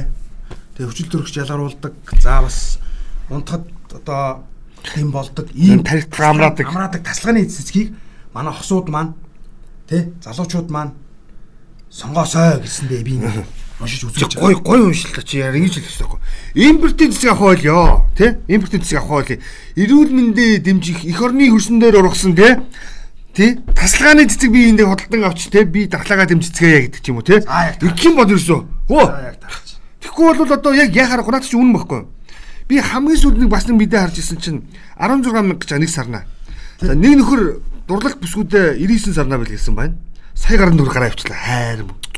тэгээ 0.75 0.89
хүчил 0.91 1.09
төрөгч 1.11 1.35
ялгаруулдаг. 1.39 1.93
За 2.19 2.43
бас 2.43 2.83
унтахад 3.31 3.71
одоо 3.95 4.43
тийм 4.83 5.11
болдог. 5.15 5.47
Энэ 5.55 5.87
тархит 5.87 6.11
амраадаг. 6.19 6.67
амраадаг 6.67 7.01
таслагын 7.03 7.47
цэцгийг 7.47 7.95
манай 8.35 8.51
хосууд 8.51 8.91
маань 8.91 9.15
тий 9.87 10.11
залуучууд 10.19 10.69
маань 10.69 10.93
сонгоосой 11.89 12.59
гэсэндээ 12.59 13.01
би 13.07 13.15
нэг 13.23 13.47
уншиж 13.79 14.03
үзэж 14.07 14.39
Гой 14.39 14.55
гой 14.55 14.79
уншилтаа 14.81 15.23
чи 15.23 15.43
яар 15.43 15.55
ингэж 15.55 15.83
хэлэх 15.83 15.91
хэрэгтэй. 15.91 16.69
Импортын 16.71 17.11
цэцэг 17.11 17.31
авах 17.31 17.59
байлё. 17.59 18.05
Тэ? 18.15 18.39
Импортын 18.47 18.81
цэцэг 18.81 19.03
авах 19.03 19.27
байлё. 19.27 19.41
Эрүүл 19.75 20.11
мэндэ 20.15 20.63
дэмжих 20.63 21.03
эх 21.03 21.19
орны 21.19 21.51
хөрсөн 21.51 21.79
дээр 21.83 21.99
ургасан 21.99 22.35
тэ? 22.35 22.63
Тэ? 23.35 23.59
Тасалгааны 23.75 24.31
цэцэг 24.31 24.47
би 24.47 24.71
эндээ 24.71 24.87
хөдөлтөн 24.87 25.27
авч 25.27 25.51
тэ 25.51 25.67
би 25.67 25.91
дархлаагаа 25.91 26.31
дэмжицгээе 26.31 26.87
гэдэг 26.87 27.01
ч 27.03 27.11
юм 27.11 27.19
уу 27.19 27.27
яг 27.27 27.43
Их 27.83 27.99
юм 28.07 28.15
бод 28.15 28.31
ерөөсөө. 28.31 28.59
Хөө. 28.87 29.05
Тэгэхгүй 29.99 30.25
бол 30.39 30.53
одоо 30.55 30.71
яг 30.71 30.95
яхаар 30.95 31.27
гонаад 31.27 31.43
чи 31.43 31.59
үнэн 31.59 31.75
байхгүй. 31.75 32.07
Би 32.71 32.79
хамгийн 32.79 33.19
сүүлд 33.19 33.43
нэг 33.43 33.49
бас 33.51 33.67
нэг 33.67 33.75
мэдээ 33.75 33.99
харж 34.07 34.17
исэн 34.23 34.39
чинь 34.39 34.59
16 34.95 35.35
мянга 35.35 35.59
гэж 35.59 35.75
нэг 35.75 35.91
сарнаа. 35.91 36.23
За 36.79 36.95
нэг 36.95 37.19
нөхөр 37.19 37.59
дурлах 37.91 38.15
бүсгүүдээ 38.23 38.79
99 38.79 39.13
сарнаа 39.13 39.37
бэлгэлсэн 39.43 39.75
байна. 39.75 39.99
Сая 40.33 40.57
гарын 40.57 40.79
нөхөр 40.79 40.93
гараа 40.93 41.09
авчлаа. 41.11 41.37
Хайр. 41.37 41.83
Гэхдээ 41.83 42.14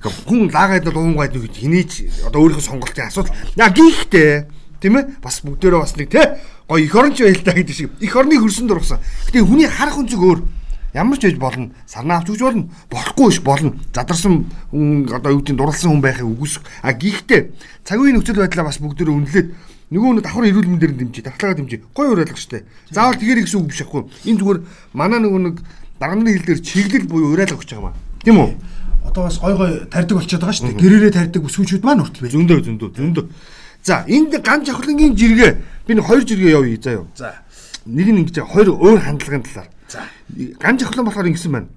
хүн 0.00 0.48
лагаад 0.48 0.84
бол 0.88 1.04
унгайд 1.04 1.36
нэг 1.36 1.52
хинээч 1.52 2.24
одоо 2.28 2.40
өөрийнхөө 2.48 2.64
сонголтын 2.64 3.06
асуудал. 3.06 3.36
Яа 3.56 3.68
гихтэй. 3.68 4.48
Тийм 4.80 4.96
ээ? 4.96 5.20
Бас 5.20 5.44
бүгдээрээ 5.44 5.80
бас 5.80 5.96
нэг 5.96 6.08
тий 6.08 6.24
гоё 6.70 6.86
эх 6.86 6.94
орнч 6.94 7.20
байл 7.20 7.42
та 7.44 7.52
гэдэг 7.52 7.74
шиг. 7.76 7.90
Эх 8.00 8.16
орны 8.16 8.38
хөрсөнд 8.40 8.70
дурсан. 8.70 9.02
Гэтэ 9.28 9.44
хүний 9.44 9.68
харах 9.68 9.98
өнцөг 10.00 10.22
өөр. 10.22 10.40
Ямар 10.94 11.18
ч 11.18 11.28
байж 11.28 11.36
болно. 11.36 11.70
Сарнаа 11.86 12.22
авч 12.22 12.30
үж 12.30 12.40
болно. 12.40 12.70
Болохгүй 12.88 13.30
ш 13.34 13.42
болно. 13.42 13.74
Задарсан 13.92 14.46
хүн 14.70 15.10
одоо 15.10 15.36
юу 15.36 15.42
гэдэг 15.42 15.58
дурлсан 15.58 15.90
хүн 15.92 16.00
байхыг 16.00 16.30
үгүйсэх. 16.30 16.62
А 16.82 16.94
гихтэй 16.94 17.52
цаг 17.84 18.00
үеийн 18.00 18.16
нөхцөл 18.16 18.40
байдлаа 18.40 18.70
бас 18.70 18.78
бүгдээрээ 18.78 19.14
үнэлээд 19.18 19.48
нөгөө 19.90 20.10
нэг 20.14 20.22
давхар 20.22 20.46
эрүүл 20.46 20.70
мэндээр 20.70 20.94
дэмжиж, 20.94 21.24
дархлаагаа 21.26 21.58
дэмжиж, 21.58 21.80
гоё 21.90 22.14
уриалга 22.14 22.38
штэ. 22.38 22.62
Заавал 22.94 23.18
тэгэр 23.18 23.42
гэсэн 23.42 23.58
үг 23.58 23.74
биш 23.74 23.82
ахгүй. 23.82 24.06
Энэ 24.22 24.38
зүгээр 24.38 24.58
манай 24.94 25.18
нөгөө 25.18 25.40
нэг 25.50 25.56
дарганы 25.98 26.30
хил 26.30 26.46
дээр 26.46 26.60
чиглэл 26.62 27.10
буюу 27.10 27.34
уриалга 27.34 27.58
өгч 27.58 27.74
байгаа 27.74 27.90
маа. 27.90 27.98
Тийм 28.22 28.38
үү? 28.38 28.50
Одоо 29.04 29.24
бас 29.24 29.38
гой 29.38 29.56
гой 29.56 29.70
тарьдаг 29.90 30.18
болчиход 30.18 30.40
байгаа 30.40 30.56
шүү 30.56 30.66
дээ. 30.70 30.80
Гэрээрээ 30.80 31.12
тарьдаг 31.16 31.42
бүсгүүчүүд 31.42 31.84
маань 31.84 32.02
хүртэл 32.04 32.22
байж. 32.22 32.34
Зөндөө 32.36 32.58
зөндөө 32.66 32.90
зөндөө. 32.94 33.24
За 33.82 34.04
энд 34.06 34.32
ган 34.44 34.64
жавхлангийн 34.64 35.16
жиргээ 35.16 35.52
би 35.86 35.94
нэг 35.94 36.04
хоёр 36.04 36.24
жиргээ 36.24 36.52
явъя 36.52 36.78
заа 36.80 36.94
юу. 37.00 37.06
За. 37.16 37.32
Нэг 37.86 38.06
нь 38.12 38.20
ингэж 38.20 38.44
хоёр 38.44 38.76
өөр 38.76 39.00
хандлагын 39.00 39.42
талаар. 39.42 39.68
За. 39.88 40.04
Ган 40.60 40.76
жавхлан 40.76 41.06
болохоор 41.08 41.30
ингэсэн 41.32 41.52
байна. 41.52 41.68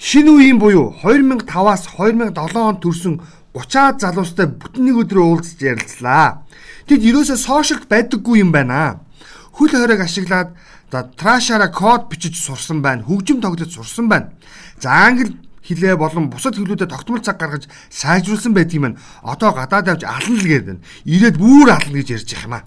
Шинэ 0.00 0.30
үеийн 0.32 0.58
буюу 0.58 0.96
2005-аас 1.04 1.84
2007 1.94 2.56
онд 2.56 2.80
төрсэн 2.80 3.20
30-аад 3.52 4.00
залуустай 4.00 4.46
бүтэн 4.48 4.84
нэг 4.88 4.96
өдрөө 5.04 5.24
уулзж 5.36 5.60
ярилцлаа. 5.60 6.46
Тэд 6.88 7.04
ерөөсөө 7.04 7.36
сошиалд 7.36 7.86
байдаггүй 7.92 8.40
юм 8.40 8.50
байна. 8.56 9.04
Хөл 9.52 9.74
хориг 9.74 10.00
ашиглаад 10.00 10.56
за 10.90 11.04
трашаараа 11.18 11.68
код 11.68 12.08
бичиж 12.08 12.40
сурсан 12.40 12.80
байна. 12.80 13.04
Хөгжим 13.04 13.42
тоглож 13.42 13.74
сурсан 13.74 14.08
байна. 14.08 14.32
За 14.80 14.90
англи 15.06 15.36
хилээ 15.70 15.94
болон 15.94 16.26
бусад 16.34 16.58
хэлүүдэд 16.58 16.90
тогтмол 16.90 17.22
цаг 17.22 17.38
гаргаж 17.38 17.70
сайжруулсан 17.94 18.50
байдгийг 18.50 18.82
маань 18.82 18.98
одоо 19.22 19.54
гадаад 19.54 19.86
авч 19.86 20.02
ална 20.02 20.34
л 20.34 20.42
гэдэг 20.42 20.66
байна. 20.66 20.82
Ирээд 21.06 21.36
бүр 21.38 21.68
ална 21.70 21.94
гэж 21.94 22.08
ярьж 22.10 22.30
байгаа 22.34 22.50
юм 22.50 22.54
аа. 22.58 22.64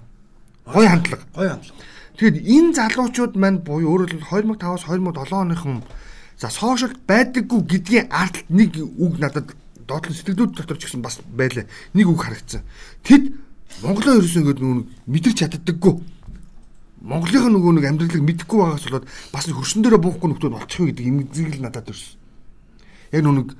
Гой 0.72 0.86
хандлага. 0.88 1.24
Гой 1.36 1.48
хандлага. 1.52 1.76
Тэгэд 2.16 2.36
энэ 2.46 2.74
залуучууд 2.78 3.32
маань 3.36 3.60
буюу 3.60 4.06
өөрөөр 4.06 4.24
хэлбэл 4.24 4.56
2005-аас 4.56 4.86
2007 4.88 5.34
оныхон 5.44 5.82
за 6.40 6.48
сошиалд 6.48 6.98
байдаггүй 7.04 7.60
гэдгийн 7.68 8.08
ард 8.08 8.46
нэг 8.48 8.78
үг 8.80 9.18
надад 9.20 9.52
доотлон 9.84 10.14
сэтгэлдүүд 10.14 10.54
дотор 10.56 10.78
ч 10.78 10.88
гэсэн 10.88 11.02
бас 11.02 11.20
байлаа. 11.26 11.66
Нэг 11.92 12.06
үг 12.08 12.22
харагдсан. 12.22 12.62
Тэд 13.02 13.34
Монголоо 13.82 14.22
ерөөсөө 14.22 14.40
ингэдэг 14.40 14.62
нүг 14.62 14.86
мэдэрч 15.10 15.36
чаддаггүй. 15.42 15.94
Монголынх 17.04 17.50
нөгөө 17.52 17.72
нэг 17.76 17.84
амьдралыг 17.90 18.22
мэдэхгүй 18.22 18.58
байгаас 18.62 18.86
болоод 18.88 19.06
бас 19.34 19.44
хөрсөн 19.50 19.82
дээрээ 19.82 20.00
буухгүй 20.00 20.28
нөхдүүд 20.30 20.54
болчих 20.54 20.86
гэдэг 20.88 21.04
имзэг 21.04 21.58
л 21.58 21.66
надад 21.66 21.90
төрсөн. 21.90 22.16
Яг 23.14 23.22
нүг 23.22 23.54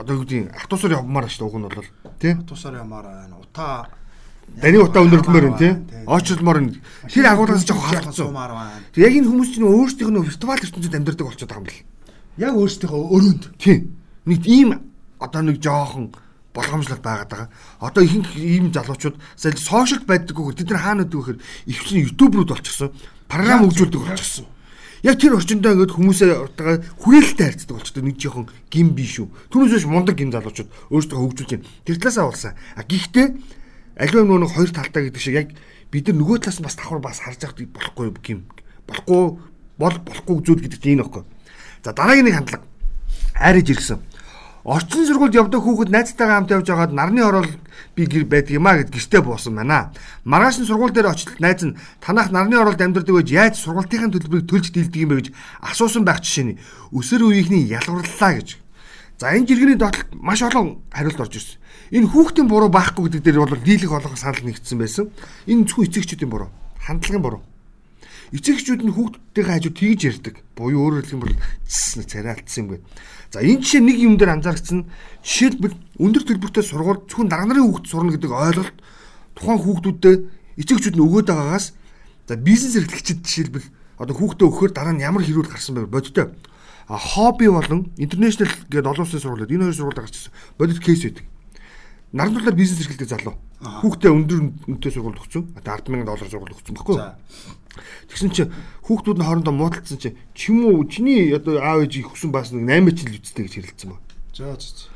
одоо 0.00 0.16
юу 0.16 0.24
гэдэг 0.24 0.56
ах 0.56 0.66
тусаар 0.68 0.96
явмаар 0.96 1.28
шүү 1.28 1.44
дээ 1.44 1.48
уг 1.52 1.56
нь 1.60 1.68
бол 1.68 1.88
тий 2.20 2.32
Тусаар 2.48 2.80
ямаар 2.80 3.04
байна. 3.04 3.36
Утаа 3.36 3.88
Дани 4.56 4.78
утаа 4.78 5.02
өндөрлмөр 5.04 5.44
юм 5.52 5.56
тий. 5.58 5.74
Очрлмоор 6.06 6.60
нь 6.64 6.80
тэр 7.10 7.26
агуулгаас 7.28 7.66
жоох 7.66 7.92
халдсан. 7.92 8.32
яг 8.96 9.12
энэ 9.12 9.28
хүмүүс 9.28 9.50
чинь 9.52 9.68
өөрсдийнх 9.68 10.12
нь 10.14 10.24
виртуал 10.24 10.56
ертөнцид 10.62 10.94
амьдардаг 10.96 11.26
болчиход 11.26 11.50
байгаа 11.50 11.60
юм 11.60 11.68
бэл. 11.68 11.84
Яг 12.40 12.54
өөрсдийнхөө 12.56 13.02
өрөөнд. 13.12 13.42
Тийм. 13.60 13.98
Нэг 14.24 14.40
ийм 14.46 14.70
одоо 15.20 15.42
нэг 15.42 15.60
жоохон 15.60 16.14
болгоомжлол 16.56 17.02
байгаад 17.04 17.28
байгаа. 17.28 17.48
Одоо 17.80 18.02
ихэнх 18.04 18.32
ийм 18.40 18.72
залуучууд 18.72 19.16
сая 19.36 19.52
сошиалд 19.52 20.08
байдаггүйгээр 20.08 20.56
тэд 20.56 20.70
нар 20.72 20.80
хаана 20.80 21.04
байдаг 21.04 21.20
вэхээр 21.20 21.38
ихвсэн 21.68 22.06
ютуберүүд 22.08 22.48
болчихсон. 22.48 22.90
Програм 23.28 23.68
хөгжүүлдэг 23.68 24.00
болчихсон. 24.00 24.46
Яг 25.06 25.22
тэр 25.22 25.38
орчиндөө 25.38 25.86
ингээд 25.86 25.94
хүмүүсээ 25.94 26.34
одоо 26.34 26.82
хүрээлэлтэй 26.98 27.46
харьцдаг 27.46 27.78
болчихдог 27.78 28.02
нэг 28.10 28.18
жоохон 28.18 28.50
гим 28.66 28.90
бий 28.90 29.06
шүү. 29.06 29.30
Түүнээс 29.54 29.78
биш 29.78 29.86
мундаг 29.86 30.18
гим 30.18 30.34
залуучууд 30.34 30.66
өөрсдөө 30.90 31.18
хөгжүүлж 31.22 31.50
байна. 31.54 31.70
Тэр 31.86 31.96
талаасаа 32.02 32.26
болсон. 32.26 32.52
А 32.74 32.82
гэхдээ 32.82 33.26
аливаа 34.02 34.26
нөгөө 34.26 34.50
хоёр 34.50 34.70
талтай 34.74 35.06
гэдэг 35.06 35.22
шиг 35.22 35.38
яг 35.38 35.48
бид 35.94 36.10
нар 36.10 36.18
нөгөө 36.18 36.42
талаас 36.42 36.58
бас 36.58 36.74
давхар 36.74 36.98
бас 36.98 37.22
харж 37.22 37.38
явах 37.38 37.54
болохгүй 37.70 38.10
гим. 38.18 38.50
Болохгүй 38.90 39.22
бол 39.78 39.96
болохгүй 40.10 40.36
зүйл 40.42 40.62
гэдэг 40.66 40.80
чинь 40.82 40.98
энэ 40.98 41.06
баггүй. 41.06 41.22
За 41.86 41.94
дараагийн 41.94 42.26
нэг 42.26 42.34
хандлага 42.42 42.66
айрж 43.38 43.70
ирсэн. 43.78 44.02
Орчин 44.66 45.06
сургуульд 45.06 45.38
явдаг 45.38 45.62
хүүхэд 45.62 45.94
найзтайгаа 45.94 46.42
хамт 46.42 46.50
явж 46.50 46.66
байгаад 46.66 46.90
нарны 46.90 47.22
орол 47.22 47.46
би 47.94 48.02
гэр 48.02 48.26
байдаг 48.26 48.58
юм 48.58 48.66
а 48.66 48.74
гэд 48.74 48.90
гэртээ 48.90 49.22
буусан 49.22 49.54
байна. 49.54 49.94
Маргааш 50.26 50.58
нь 50.58 50.66
сургууль 50.66 50.90
дээр 50.90 51.06
очилт 51.06 51.38
найз 51.38 51.62
нь 51.62 51.78
танах 52.02 52.34
нарны 52.34 52.58
оролд 52.58 52.82
амьдардаг 52.82 53.14
байж 53.14 53.30
яаж 53.30 53.54
сургуулийн 53.62 54.10
төлбөрийг 54.10 54.50
төлж 54.50 54.74
дийлдэг 54.74 54.98
юм 55.06 55.10
бэ 55.14 55.18
гэж 55.22 55.28
асуусан 55.62 56.02
байх 56.02 56.18
жишээ 56.18 56.44
нь 56.50 56.58
өсөр 56.90 57.30
үеийнхний 57.30 57.62
ялгарлаа 57.62 58.42
гэж. 58.42 58.58
За 59.22 59.30
энэ 59.38 59.46
жиргэний 59.46 59.78
доотлолт 59.78 60.10
маш 60.18 60.42
олон 60.42 60.82
хариулт 60.90 61.22
орж 61.22 61.34
ирсэн. 61.38 61.62
Энэ 61.94 62.10
хүүхдийн 62.10 62.50
буруу 62.50 62.66
байхгүй 62.66 63.06
гэдэг 63.06 63.22
дээр 63.22 63.46
бол 63.46 63.62
дийлэх 63.62 63.94
олонх 63.94 64.18
санал 64.18 64.42
нэгдсэн 64.42 64.82
байсан. 64.82 65.14
Энэ 65.46 65.70
зөвхөн 65.70 65.86
эцэгчүүдийн 65.94 66.26
буруу, 66.26 66.50
хандлагын 66.82 67.22
буруу. 67.22 67.42
Эцэгчүүд 68.34 68.82
нь 68.82 68.94
хүүхдүүдтэй 68.94 69.44
хажуу 69.46 69.72
тэгж 69.74 70.00
ярьдаг. 70.10 70.42
Буюу 70.58 70.90
өөрөөр 70.90 71.06
хэлэх 71.06 71.14
юм 71.14 71.22
бол 71.22 71.36
цэс 71.62 72.02
царай 72.10 72.34
алдсан 72.34 72.66
юм 72.66 72.68
гээ. 72.74 72.80
За 73.30 73.38
энэ 73.38 73.62
жишээ 73.62 73.82
нэг 73.86 73.98
юм 74.02 74.14
дээр 74.18 74.34
анзаарчихсан. 74.34 74.90
Жишээлбэл 75.22 75.74
өндөр 76.02 76.22
төлбөртэй 76.26 76.64
сургууль 76.66 77.06
зөвхөн 77.06 77.30
дарга 77.30 77.46
нарын 77.54 77.70
хүүхд 77.70 77.86
сурна 77.86 78.10
гэдэг 78.10 78.32
ойлголт 78.34 78.76
тухайн 79.38 79.60
хүүхдүүдэд 79.62 80.20
эцэгчүүд 80.58 80.96
нь 80.98 81.04
өгөөд 81.06 81.28
байгаагаас 81.30 81.66
за 82.26 82.34
бизнес 82.34 82.74
эрхлэгчид 82.74 83.22
жишээлбэл 83.22 83.66
одоо 84.02 84.14
хүүхдээ 84.16 84.46
өгөхөөр 84.50 84.72
дараа 84.74 84.94
нь 84.96 85.04
ямар 85.06 85.22
хэрүүл 85.22 85.46
гарсан 85.46 85.78
байв 85.78 85.86
бодтой. 85.86 86.34
А 86.90 86.98
хобби 86.98 87.46
болон 87.46 87.90
интернэшнл 87.98 88.46
гэдэг 88.70 88.86
олон 88.86 89.06
улсын 89.06 89.22
сургуулиуд 89.22 89.50
энэ 89.50 89.70
хоёр 89.70 89.78
сургуульд 89.78 90.00
гарч 90.02 90.14
ирсэн. 90.18 90.32
Бодит 90.58 90.78
кейс 90.82 91.02
байдаг. 91.02 91.24
Наран 92.14 92.34
талаар 92.38 92.54
бизнес 92.54 92.80
эрхлэлдэг 92.86 93.10
залуу. 93.10 93.34
Хүүхдээ 93.58 94.10
өндөр 94.14 94.38
үнэтэй 94.70 94.92
сургуульд 94.94 95.18
өгсөн. 95.18 95.42
Одоо 95.58 95.74
100000 95.82 96.06
доллар 96.06 96.30
сургуульд 96.30 96.54
өгсөн 96.54 96.76
баггүй. 96.78 96.96
За. 96.96 97.18
Тэгсэн 98.08 98.30
чинь 98.32 98.52
хүүхдүүд 98.86 99.18
нь 99.20 99.26
хоорондоо 99.26 99.54
муудалцсан 99.54 99.98
чинь 99.98 100.18
чим 100.32 100.66
үү 100.66 100.86
чиний 100.88 101.34
одоо 101.34 101.60
аав 101.60 101.86
ээж 101.86 102.04
их 102.04 102.12
өсөн 102.14 102.30
бас 102.30 102.50
нэг 102.52 102.64
8 102.64 102.92
жил 102.96 103.18
үсттэй 103.20 103.44
гэж 103.46 103.54
хэлэлцсэн 103.56 103.90
ба. 103.90 103.98
За 104.34 104.54
за. 104.56 104.90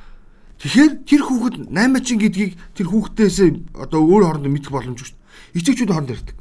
Тэгэхээр 0.60 0.92
тэр 1.08 1.22
хүүхэд 1.24 1.56
8 1.72 2.04
чин 2.04 2.18
гэдгийг 2.20 2.52
тэр 2.76 2.86
хүүхдээс 2.92 3.38
одоо 3.80 4.00
өөр 4.04 4.22
хоорондоо 4.28 4.52
мэдэх 4.52 4.72
боломжгүй 4.74 5.06
шүү 5.08 5.16
дээ. 5.16 5.58
Эцэгчүүд 5.58 5.90
хоорондоо 5.90 6.16
ярьдаг. 6.20 6.36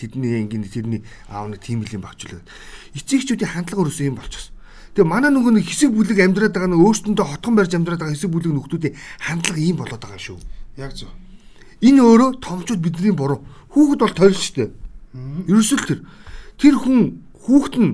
Тэдний 0.00 0.32
ингэн 0.40 0.64
тэрний 0.66 1.02
аав 1.28 1.52
нэг 1.52 1.60
тийм 1.60 1.84
юм 1.84 2.02
багчлаа. 2.02 2.40
Эцэгчүүдийн 2.96 3.52
хандлага 3.52 3.84
өрөөсөө 3.84 4.08
юм 4.08 4.16
болчихсон. 4.16 4.56
Тэгээ 4.96 5.04
манай 5.14 5.30
нөгөө 5.30 5.52
нэг 5.60 5.66
хэсэг 5.68 5.92
бүлэг 5.94 6.18
амьдраад 6.18 6.54
байгаа 6.56 6.72
нэг 6.74 6.82
өөрсөндөө 6.82 7.26
хотгон 7.28 7.54
барьж 7.54 7.72
амьдраад 7.76 8.00
байгаа 8.02 8.16
хэсэг 8.18 8.32
бүлэг 8.34 8.50
нөхдүүдийн 8.56 8.98
хандлага 9.22 9.60
ийм 9.62 9.76
болоод 9.78 10.02
байгаа 10.02 10.18
шүү. 10.18 10.38
Яг 10.80 10.92
зөв. 10.96 11.12
Энэ 11.84 12.02
өөрөө 12.02 12.30
томчууд 12.42 12.82
бидний 12.82 13.14
буруу. 13.14 13.44
Хүүхэд 13.70 14.00
бол 14.02 14.16
тойрол 14.16 14.42
шүү 14.42 14.56
дээ. 14.58 14.70
Ерөөсөл 15.48 15.84
тэр 15.86 16.00
тэр 16.58 16.74
хүн 16.78 17.22
хүүхэд 17.42 17.74
нь 17.78 17.90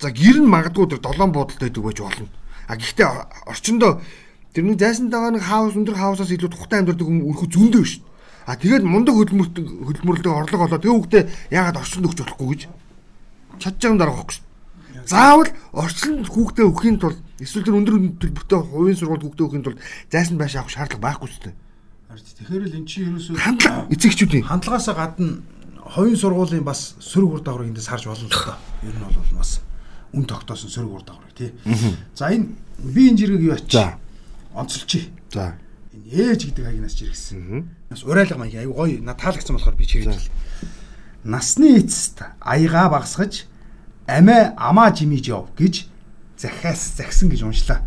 за 0.00 0.10
гэр 0.12 0.44
нь 0.44 0.52
магадгүй 0.52 0.86
тэр 0.92 1.00
долоон 1.00 1.32
буудалтай 1.32 1.68
байдаг 1.68 1.84
байж 1.84 1.98
болно. 2.00 2.28
А 2.68 2.76
гэхдээ 2.76 3.08
орчиндөө 3.50 3.92
тэр 4.52 4.64
нэг 4.64 4.78
зайсан 4.78 5.08
байгаа 5.10 5.32
нэг 5.36 5.44
хаус 5.44 5.74
өндөр 5.76 5.96
хаусаас 5.96 6.30
илүү 6.32 6.50
тухтай 6.52 6.80
амьдардаг 6.80 7.06
хүн 7.06 7.24
өрхө 7.28 7.46
зөндөө 7.48 7.84
шүү. 7.84 8.02
А 8.46 8.54
тэгээд 8.54 8.84
мундаг 8.86 9.14
хөдөлмөрт 9.18 9.56
хөдөлмөрлөд 9.58 10.26
орлого 10.30 10.64
олоо 10.70 10.78
тэгээ 10.78 10.96
хүүхдээ 10.96 11.22
яагаад 11.50 11.80
орчинд 11.82 12.06
өгч 12.06 12.18
болохгүй 12.22 12.48
гэж 12.54 12.62
байгаа 13.58 13.90
юм 13.90 13.98
дараа 13.98 14.16
байхгүй 14.16 14.34
шүү. 14.38 14.44
Заавал 15.06 15.50
орчинд 15.74 16.26
хүүхдээ 16.30 16.66
өхийн 16.70 16.96
тулд 17.02 17.18
эсвэл 17.42 17.66
тэр 17.66 17.78
өндөр 17.80 17.96
төлбөртэй 18.22 18.60
хувийн 18.62 18.98
сургууль 18.98 19.24
хүүхдээ 19.26 19.46
өхийн 19.50 19.64
тулд 19.66 19.80
зайсан 20.14 20.38
байшаа 20.38 20.62
авах 20.62 20.72
шаардлага 20.72 21.04
байхгүй 21.04 21.28
шүү 21.30 21.42
дээ. 21.50 21.56
Тэгэхээр 22.16 22.64
л 22.64 22.76
эн 22.80 22.86
чинь 22.86 23.06
ерөөсөө 23.12 23.34
Хандлага 23.34 23.90
эцэгчүүдийн 23.92 24.46
хандлагаасаа 24.46 24.94
гадна 24.94 25.42
хоёрын 25.96 26.16
сургуулийн 26.20 26.64
бас 26.64 26.94
сөрөг 27.00 27.32
ур 27.32 27.40
дагаврыг 27.40 27.72
эндээс 27.72 27.88
харж 27.88 28.04
болно 28.04 28.28
л 28.28 28.36
доо. 28.36 28.56
Ер 28.84 28.92
нь 28.92 29.00
бол 29.00 29.38
бас 29.40 29.60
үн 30.12 30.24
тогтоосон 30.28 30.68
сөрөг 30.68 30.92
ур 30.92 31.04
дагаврыг 31.08 31.32
тий. 31.32 31.50
За 32.12 32.28
энэ 32.28 32.52
би 32.76 33.08
энэ 33.08 33.16
жиргэг 33.16 33.40
юу 33.40 33.54
ач? 33.56 33.72
За. 33.72 33.96
Онцолчих. 34.52 35.08
За. 35.32 35.56
Энэ 35.96 36.36
ээж 36.36 36.52
гэдэг 36.52 36.64
агнаас 36.68 36.92
жиргсэн. 37.00 37.72
Бас 37.88 38.04
урайлга 38.04 38.36
маяг 38.36 38.68
аюу 38.68 38.76
гоё 38.76 39.00
на 39.00 39.16
таалагдсан 39.16 39.56
болохоор 39.56 39.76
би 39.76 39.88
чиглэл. 39.88 40.20
Насны 41.24 41.80
эцэст 41.80 42.20
аяга 42.44 42.92
багсгаж 42.92 43.48
амиа 44.06 44.52
амаа 44.60 44.92
жимиж 44.92 45.32
яв 45.32 45.48
гэж 45.56 45.88
захиас 46.36 46.92
загсан 47.00 47.32
гэж 47.32 47.40
уншлаа. 47.42 47.80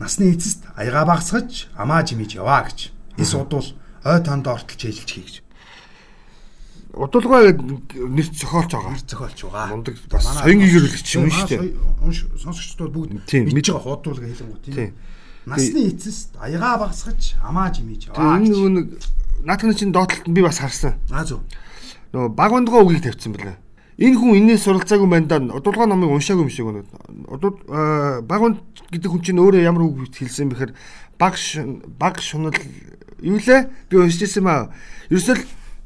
Насны 0.00 0.32
эцэст 0.32 0.64
аяга 0.80 1.04
багсгаж 1.04 1.68
амаа 1.76 2.00
жимиж 2.08 2.40
яваа 2.40 2.64
гэж. 2.64 2.88
Эс 3.20 3.34
удвал 3.36 3.68
ой 4.02 4.20
танд 4.24 4.48
ортолж 4.48 4.80
ээжилж 4.80 5.12
хий 5.12 5.22
гэж. 5.22 5.43
Гэдэг 6.94 8.06
нэр 8.14 8.26
зохиолч 8.30 8.70
байгаа. 8.70 8.94
зохиолч 9.02 9.38
байгаа. 9.50 9.66
Мундаг 9.74 9.94
бас 10.10 10.24
соён 10.24 10.58
гэрүүлэгч 10.62 11.08
юм 11.18 11.30
шүү 11.30 11.48
дээ. 11.50 11.74
Сонсогчдод 12.38 12.92
бүгд 12.94 13.10
мэдж 13.18 13.34
мэд- 13.34 13.66
байгаа 13.66 13.82
хуудуулга 13.82 14.26
хэлэнгүү 14.30 14.58
Тийм. 14.62 14.94
Насны 15.44 15.80
эцэст 15.90 16.30
аяга 16.40 16.78
багсгаж 16.78 17.34
амаа 17.42 17.68
жимиж 17.74 18.08
Тэгээ 18.08 18.16
яваа. 18.16 18.38
энэ 18.38 18.68
нэг 18.70 18.86
наатхны 19.44 19.74
чинь 19.74 19.92
доотлолт 19.92 20.24
нь 20.28 20.32
би 20.34 20.40
бас 20.40 20.58
харсан. 20.62 20.94
Аа 21.10 21.24
зөв. 21.26 21.40
Нөгөө 22.14 22.30
баг 22.32 22.50
бандгаа 22.54 22.80
үгийг 22.86 23.02
тавьчихсан 23.02 23.34
байлаа. 23.34 23.58
Энэ 23.98 24.16
хүн 24.16 24.38
энэс 24.40 24.64
суралцаагүй 24.64 25.08
байна 25.10 25.26
да. 25.26 25.38
Удалгаа 25.54 25.86
номыг 25.86 26.10
уншаагүй 26.14 26.46
юм 26.46 26.50
шиг 26.50 26.64
байна. 26.66 26.82
Удал 27.28 27.58
э, 27.68 28.22
баг 28.22 28.40
банд 28.40 28.58
гэдэг 28.90 29.10
хүн 29.10 29.22
чинь 29.22 29.38
өөрөө 29.42 29.62
ямар 29.62 29.82
үг 29.84 30.08
хэлсэн 30.14 30.48
бэхээр 30.48 30.72
баг 31.18 31.34
баг 31.98 32.18
шунал 32.22 32.54
юу 33.20 33.38
лээ? 33.38 33.68
Би 33.90 33.96
уншижсэн 34.00 34.42
маа. 34.42 34.72
Ерөөсөл 35.10 35.44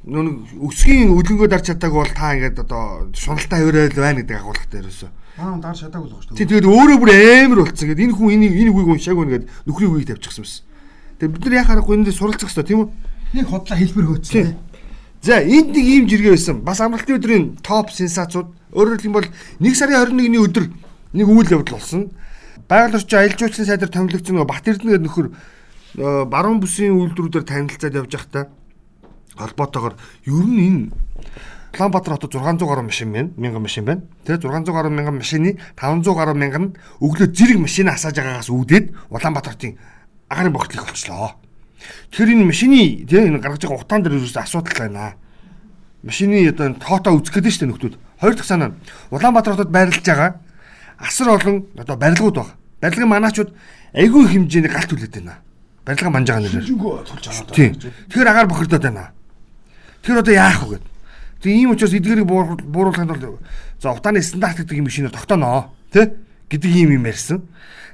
нөгөө 0.08 0.64
өсгийн 0.64 1.12
үлэнгөө 1.12 1.48
дарж 1.52 1.68
чадаагүй 1.68 2.00
бол 2.00 2.14
та 2.16 2.32
ингээд 2.32 2.64
одоо 2.64 3.12
шуналтай 3.12 3.60
хаврал 3.60 3.92
байна 3.92 4.24
гэдэг 4.24 4.40
агуулгатай 4.40 4.80
ерөөсөө. 4.80 5.10
Аа 5.36 5.60
даар 5.60 5.76
шатаагүй 5.76 6.08
л 6.08 6.12
байгаа 6.16 6.24
шүү 6.24 6.36
дээ. 6.40 6.48
тэгээд 6.48 6.66
өөрөө 6.72 6.96
бүр 6.96 7.12
амар 7.12 7.60
болцсон. 7.68 7.88
Гэт 7.92 8.02
энэ 8.08 8.16
хүн 8.16 8.32
энийг 8.32 8.54
энэ 8.56 8.72
үгийг 8.72 8.88
уншаагүй 8.88 9.24
нэгэд 9.28 9.44
нөхрийн 9.68 9.92
үгийг 9.92 10.08
тавьчихсан 10.08 10.42
юмсан. 10.48 10.64
Тэгээд 11.20 11.34
бид 11.36 11.44
нар 11.44 11.56
яхаа 11.60 11.68
харахгүй 11.76 11.94
энэ 11.94 12.06
дээр 12.08 12.16
суралцах 12.16 12.48
хэрэгтэй 12.48 12.66
тийм 12.72 12.80
үү? 12.80 12.88
Нэг 13.36 13.46
хотлоо 13.52 13.76
хэлбэр 13.76 14.06
хөөцсөн. 14.08 14.32
Тийм. 14.32 14.56
За 15.20 15.34
энд 15.44 15.68
нэг 15.76 15.84
ийм 15.84 16.04
жиргээ 16.08 16.32
байсан. 16.32 16.56
Бас 16.64 16.80
амралтын 16.80 17.18
өдрийн 17.20 17.44
топ 17.60 17.92
сенсацууд 17.92 18.48
өөрөөр 18.72 19.12
бол 19.12 19.28
1 19.60 19.76
сарын 19.76 20.08
21-ний 20.08 20.40
өдөр 20.40 20.64
нэг 21.12 21.26
үйл 21.28 21.52
явдал 21.52 21.76
болсон. 21.76 22.08
Байгаль 22.64 22.96
орчин 22.96 23.18
аялал 23.18 23.36
жуулчлалын 23.36 23.68
сайдаар 23.68 23.92
томилогдсон 23.92 24.34
нөгөө 24.40 24.48
Бат 24.48 24.68
Эрдэнэ 24.68 24.92
гэдэг 24.92 25.06
нөхөр 25.08 25.26
э, 25.28 26.24
баруун 26.28 26.60
бүсийн 26.60 26.96
үйлдвэрүүдээр 26.96 27.44
танилцаад 27.48 27.96
явж 27.96 28.12
байхдаа 28.12 28.44
холбоотойгоор 29.38 29.94
ер 30.26 30.46
нь 30.46 30.60
энэ 30.66 30.82
Улаанбаатар 31.78 32.14
хотод 32.14 32.32
600 32.32 32.66
гаруй 32.66 32.84
машин 32.84 33.12
байна. 33.12 33.30
1000 33.36 33.60
машин 33.60 33.84
байна. 33.84 34.02
Тэгээ 34.24 34.40
600 34.40 34.72
гаруй 34.72 34.90
мянган 34.90 35.16
машины 35.16 35.58
500 35.76 36.16
гаруй 36.16 36.34
мянган 36.34 36.62
нь 36.62 36.74
өглөө 37.00 37.28
зэрэг 37.30 37.58
машин 37.60 37.88
асааж 37.88 38.16
байгаагаас 38.16 38.48
үүдээд 38.50 38.86
Улаанбаатартын 39.10 39.78
агарын 40.28 40.52
богтлыг 40.52 40.82
олчлоо. 40.82 41.36
Тэр 42.10 42.32
энэ 42.32 42.44
машины 42.48 43.04
тийм 43.04 43.36
энэ 43.36 43.38
гаргаж 43.38 43.62
байгаа 43.62 43.84
утаан 43.84 44.02
дээр 44.02 44.16
ерөөсөө 44.16 44.42
асуудал 44.42 44.74
байна. 44.74 45.14
Машины 46.02 46.48
одоо 46.48 46.74
тоотоо 46.74 47.14
үзэх 47.20 47.36
гэдэг 47.36 47.52
шүү 47.52 47.60
дээ 47.60 47.70
нөхдүүд. 47.70 47.94
Хоёр 48.20 48.34
дахь 48.34 48.48
санаа 48.48 48.72
нь 48.72 48.76
Улаанбаатар 49.12 49.54
хотод 49.54 49.70
байрлаж 49.70 50.02
байгаа 50.02 50.40
асар 50.98 51.28
олон 51.36 51.68
одоо 51.76 51.96
барилгууд 51.96 52.34
байна. 52.34 52.56
Барилгын 52.80 53.08
манаачууд 53.08 53.50
айгүй 53.94 54.24
хэмжээний 54.26 54.72
галт 54.72 54.90
хүлээд 54.90 55.14
байна. 55.14 55.38
Барилга 55.84 56.10
манжаага 56.10 56.42
нэрээр. 56.42 56.66
Жингөө 56.66 57.06
тулж 57.06 57.26
аваад. 57.28 57.54
Тийм. 57.54 57.72
Тэгэхээр 57.76 58.28
агаар 58.28 58.48
бохирдоод 58.50 58.82
байна. 58.82 59.12
Тэр 60.08 60.24
одоо 60.24 60.32
яах 60.32 60.64
вэ 60.64 60.80
гэд. 60.80 60.84
Тэг 61.44 61.52
ийм 61.52 61.76
учраас 61.76 61.92
эдгэрийг 61.92 62.24
буур- 62.24 62.64
бууруулахын 62.64 63.12
тулд 63.12 63.44
за 63.76 63.92
утааны 63.92 64.24
стандарт 64.24 64.64
гэдэг 64.64 64.80
юм 64.80 64.88
шинээр 64.88 65.12
тогтооноо 65.12 65.68
тий 65.92 66.08
гэдэг 66.48 66.72
ийм 66.72 66.96
юм 66.96 67.04
ярьсан. 67.04 67.44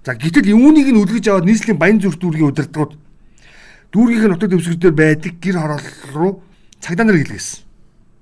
За 0.06 0.14
гэтэл 0.14 0.54
үүнийг 0.54 0.94
нь 0.94 1.00
үлгэж 1.02 1.26
аваад 1.26 1.50
нийслэлийн 1.50 1.74
баян 1.74 1.98
зүрх 1.98 2.22
дүүргийн 2.22 2.54
удирдлагууд 2.54 2.94
дүүргийн 3.90 4.30
нутаг 4.30 4.46
дэвсгэр 4.54 4.78
дээр 4.78 4.94
байдаг 4.94 5.32
гэр 5.42 5.56
хороол 5.58 5.86
руу 6.14 6.32
цагдаа 6.78 7.02
нар 7.02 7.18
гэлгээсэн. 7.18 7.66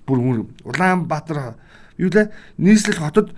Бүр 0.08 0.18
үн 0.24 0.48
Улаанбаатар 0.64 1.60
юу 2.00 2.08
лээ 2.08 2.32
нийслэл 2.56 2.96
хотод 2.96 3.36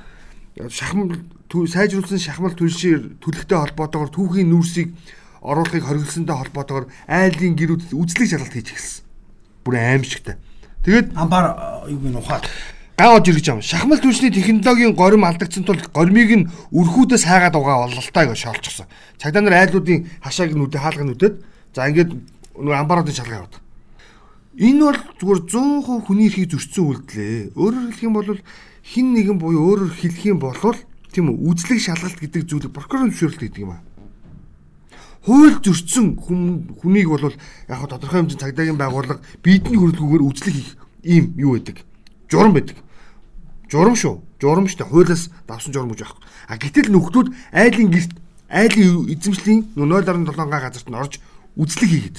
шахам 0.71 1.27
түү- 1.51 1.67
сайжруулсан 1.67 2.23
шахмал 2.23 2.55
түлшээр 2.55 3.19
төлөхтэй 3.19 3.59
холбоотойгоор 3.59 4.11
түүхийн 4.15 4.55
нүүрсийг 4.55 4.95
оруулахыг 5.43 5.83
хориглосонтой 5.83 6.37
холбоотойгоор 6.39 6.87
айлын 7.11 7.59
гэрүүд 7.59 7.91
үзлэг 7.91 8.31
шалгалт 8.31 8.55
хийж 8.55 8.71
эхэлсэн. 8.71 9.04
Бүр 9.65 9.81
аимшигтай. 9.81 10.37
Тэгээд 10.85 11.17
амбар 11.17 11.89
юу 11.89 11.99
гин 11.99 12.17
ухаад 12.21 12.45
ган 12.97 13.17
ож 13.17 13.29
ирж 13.29 13.49
байгаа. 13.49 13.63
Шахмал 13.63 13.99
түвшний 13.99 14.31
технологийн 14.31 14.95
горим 14.95 15.25
алдагдсан 15.25 15.65
тул 15.65 15.81
гормыг 15.93 16.31
нь 16.31 16.49
үрхүүдээс 16.71 17.25
хайгаад 17.25 17.57
угаа 17.57 17.89
боллоо 17.89 18.05
гэж 18.05 18.39
шоолчихсон. 18.39 18.87
Цагдаа 19.19 19.43
нар 19.43 19.67
айлуудын 19.67 20.07
хашааг 20.23 20.55
нь 20.55 20.63
үдэ 20.63 20.79
хаалгыг 20.79 21.05
нь 21.09 21.15
үдээд 21.17 21.35
за 21.75 21.89
ингээд 21.89 22.13
нөгөө 22.55 22.77
амбаруудын 22.79 23.17
шалгаа 23.17 23.39
яваад. 23.43 23.57
Энэ 24.55 24.83
бол 24.87 25.01
зүгээр 25.19 25.41
100% 25.51 26.07
хүний 26.07 26.27
эрхийг 26.31 26.51
зөрчсөн 26.55 26.85
үйлдэл. 26.87 27.59
Өөрөөр 27.59 27.91
хэлэх 27.91 28.07
юм 28.07 28.15
бол 28.15 28.39
хин 28.87 29.07
нэгэн 29.11 29.39
буюу 29.43 29.67
өөрөөр 29.75 29.93
хэлэх 29.99 30.25
юм 30.31 30.39
бол 30.39 30.79
тийм 31.11 31.35
үү 31.35 31.51
үзлэг 31.51 31.81
шалгалт 31.83 32.21
гэдэг 32.23 32.47
зүйлийг 32.47 32.71
прокурор 32.71 33.11
зөвшөөрлөлт 33.11 33.43
гэдэг 33.51 33.63
юм 33.67 33.75
аа. 33.75 33.83
Хууль 35.25 35.57
зөрчсөн 35.65 36.21
хүн 36.21 36.77
хүнийг 36.85 37.09
бол 37.09 37.33
яг 37.33 37.79
хаа 37.81 37.89
тодорхой 37.89 38.21
хэмжээний 38.21 38.45
цагдаагийн 38.45 38.77
байгууллага 38.77 39.25
биедний 39.41 39.81
хөрөлгөөр 39.81 40.21
үзлэг 40.21 40.53
хийх 40.53 40.77
ийм 41.01 41.33
юу 41.41 41.57
байдаг. 41.57 41.81
Журам 42.29 42.53
байдаг. 42.53 42.77
Журам 43.73 43.97
шүү. 43.97 44.21
Журам 44.37 44.69
штэ 44.69 44.85
хуулиас 44.85 45.33
давсан 45.49 45.73
журам 45.73 45.97
гэж 45.97 46.05
байхгүй. 46.05 46.25
А 46.49 46.61
гэтэл 46.61 46.93
нөхдүүд 46.93 47.29
айлын 47.57 47.89
гэрт 47.89 48.13
айлын 48.53 49.09
эзэмшлийн 49.17 49.73
0.7 49.73 50.29
га 50.29 50.61
газарт 50.61 50.89
нь 50.93 50.99
орж 51.01 51.17
үзлэг 51.57 51.89
хийгээд. 51.89 52.19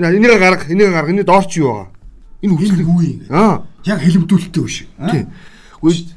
Энэ 0.00 0.16
энийг 0.16 0.40
гарга, 0.40 0.64
энийг 0.64 0.96
гарга, 0.96 1.12
энэ 1.12 1.28
доор 1.28 1.44
чи 1.44 1.60
юу 1.60 1.68
байгаа? 1.68 1.92
Энэ 2.40 2.56
үзлэг 2.56 2.88
үе. 2.88 3.20
Аа. 3.28 3.68
Яг 3.84 4.00
хэлэмдүүлэлттэй 4.00 4.62
үү 4.64 4.68
шиг. 4.72 4.88
Тийм. 4.96 5.28
Үгүй 5.84 6.13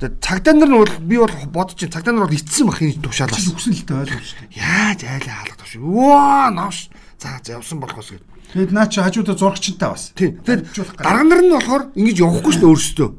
цагдаа 0.00 0.54
нар 0.56 0.68
нь 0.72 0.80
бол 0.80 0.96
би 1.04 1.16
бол 1.20 1.36
бодож 1.52 1.76
чинь 1.76 1.92
цагдаа 1.92 2.16
нар 2.16 2.24
бол 2.24 2.36
ицсэн 2.36 2.66
бах 2.66 2.80
энэ 2.80 3.04
тушаалаас. 3.04 3.52
Үгсэн 3.52 3.76
л 3.76 3.84
дээ 3.84 4.00
ойлгож 4.00 4.24
шүү 4.24 4.40
дээ. 4.40 4.56
Яаж 4.56 5.00
айлаа 5.04 5.36
хаалгах 5.44 5.68
вэ? 5.68 5.80
Ваа 5.84 6.48
новш. 6.48 6.88
За 7.20 7.36
за 7.44 7.60
явсан 7.60 7.78
болохоос 7.84 8.08
гээд. 8.16 8.24
Тэгэд 8.56 8.72
наа 8.72 8.88
чи 8.88 9.04
хажуудаа 9.04 9.36
зурагчтай 9.36 9.88
бас. 9.92 10.10
Тийм. 10.16 10.40
Тэгээд 10.40 10.72
дарга 10.96 11.24
нар 11.28 11.42
нь 11.44 11.52
болохоор 11.52 11.82
ингэж 11.92 12.16
явахгүй 12.16 12.52
шүү 12.56 12.62
дээ 12.64 12.72
өөрсдөө. 12.72 13.10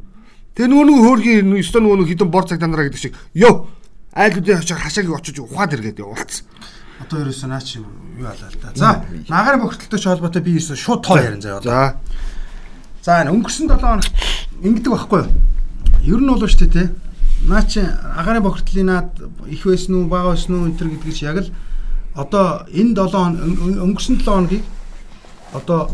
Тэгээ 0.58 0.70
нөгөө 0.74 0.86
нөгөө 0.90 1.04
хөөрхийн 1.06 1.54
өстө 1.62 1.80
нөгөө 1.86 2.10
хитэн 2.10 2.30
бор 2.34 2.46
цагдаа 2.50 2.68
нараа 2.68 2.90
гэдэг 2.90 3.00
шиг 3.00 3.16
ёо 3.38 3.70
айлуудын 4.18 4.58
хашааг 4.60 4.82
хашааг 4.82 5.08
очиж 5.14 5.38
ухаад 5.40 5.78
иргээд 5.78 6.02
явуулсан. 6.02 6.50
Одоо 7.00 7.18
ерөөсөө 7.24 7.48
наа 7.48 7.62
чи 7.62 7.80
юу 7.80 8.28
алаа 8.28 8.50
л 8.52 8.58
да. 8.60 8.74
За 8.76 8.90
нагарын 9.30 9.64
бохирдолтой 9.64 10.02
холбоотой 10.02 10.42
би 10.44 10.58
ерөөсөө 10.58 10.76
шууд 10.76 11.02
тоо 11.06 11.18
ярин 11.22 11.40
заяа. 11.40 11.62
За. 11.64 11.96
За 13.06 13.24
өнгөрсөн 13.32 13.72
7 13.72 13.80
хоногт 13.80 14.12
ингэдэг 14.60 14.92
байхгүй 14.92 15.20
юу? 15.24 15.32
Ер 16.06 16.20
нь 16.22 16.30
бол 16.30 16.42
шүү 16.42 16.66
дээ 16.66 16.74
те. 16.74 16.84
Наа 17.46 17.62
чи 17.66 17.82
агарын 17.82 18.44
бохирдлын 18.44 18.86
наад 18.90 19.10
их 19.50 19.66
байсан 19.66 19.96
уу, 19.96 20.10
бага 20.10 20.34
байсан 20.34 20.56
уу 20.56 20.70
энэ 20.70 20.78
гэдгийг 20.78 21.16
чи 21.16 21.26
яг 21.26 21.42
л 21.46 21.50
одоо 22.14 22.66
энэ 22.70 22.94
7 22.98 23.82
өнгөрсөн 23.82 24.18
7 24.20 24.26
хоногийг 24.26 24.64
одоо 25.54 25.90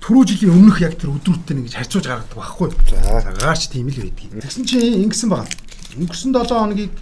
түрүү 0.00 0.24
жилийн 0.30 0.54
өмнөх 0.54 0.80
яг 0.80 0.94
тэр 0.94 1.10
өдрүүдтэй 1.10 1.56
нэгж 1.56 1.74
харьцуулж 1.74 2.06
гаргадаг 2.06 2.36
байхгүй? 2.38 2.70
За. 2.94 3.32
Гаарч 3.42 3.68
тийм 3.72 3.90
л 3.90 3.98
байдгийг. 3.98 4.38
Тэгсэн 4.38 4.64
чи 4.64 4.78
ингэсэн 5.02 5.30
байгаа. 5.30 5.50
Өнгөрсөн 5.98 6.30
7 6.30 6.46
хоногийг 6.46 6.92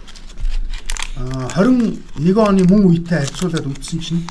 21 1.15 2.35
оны 2.41 2.63
мөн 2.65 2.81
үетэй 2.89 3.23
харьцуулаад 3.23 3.69
үзсэн 3.69 3.99
чинь 4.01 4.23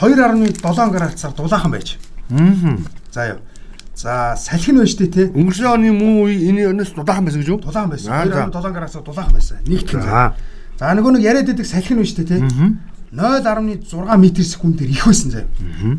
2.7 0.00 0.58
градусаар 0.90 1.34
дулаахан 1.36 1.70
байж. 1.70 1.98
Аа. 2.30 2.78
За 3.12 3.36
яа. 3.36 3.38
За 3.98 4.36
салхин 4.38 4.78
байж 4.78 4.94
тээ 4.94 5.10
те. 5.10 5.24
Өнгөрсөн 5.34 5.74
оны 5.74 5.90
мөн 5.90 6.22
үе 6.22 6.38
энэ 6.46 6.70
өнөөс 6.70 6.94
дулаахан 6.94 7.26
байсан 7.26 7.42
гэж 7.42 7.48
юу? 7.50 7.58
Дулаахан 7.58 7.90
байсан. 7.90 8.14
Аа, 8.14 8.46
2.7 8.46 8.70
градусаар 8.70 9.02
дулаахан 9.02 9.34
байсан. 9.34 9.58
Нэгтгэн. 9.66 10.02
За. 10.78 10.94
Нөгөө 10.94 11.18
нэг 11.18 11.26
яриад 11.26 11.50
байдаг 11.50 11.66
салхин 11.66 11.98
байж 11.98 12.14
тээ 12.14 12.30
те. 12.30 12.38
0.6 13.10 13.98
м 13.98 14.22
секунд 14.46 14.80
их 14.86 15.02
байсан 15.02 15.30
заяа. 15.34 15.50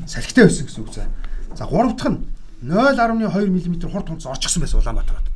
Салхитай 0.08 0.48
байсан 0.48 0.64
гэсэн 0.72 0.80
үг 0.88 0.96
заа. 0.96 1.12
За 1.60 1.68
гурав 1.68 2.00
дахь 2.00 2.16
нь 2.16 2.24
0.2 2.64 3.52
мм 3.52 3.76
хурд 3.92 4.08
тунц 4.08 4.24
орчихсон 4.26 4.64
байсан 4.64 4.80
Улаанбаатар 4.80 5.20
хотод. 5.20 5.36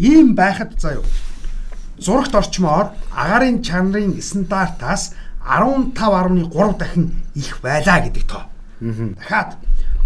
Ийм 0.00 0.32
байхад 0.32 0.80
заяа 0.80 1.04
зурагт 1.98 2.34
орчмоор 2.34 2.92
агарын 3.12 3.62
чанарын 3.62 4.16
стандартаас 4.22 5.12
15.3 5.44 6.78
дахин 6.78 7.12
их 7.34 7.60
байлаа 7.60 8.00
гэдэг 8.00 8.24
тоо. 8.24 8.48
Дахиад 8.80 9.56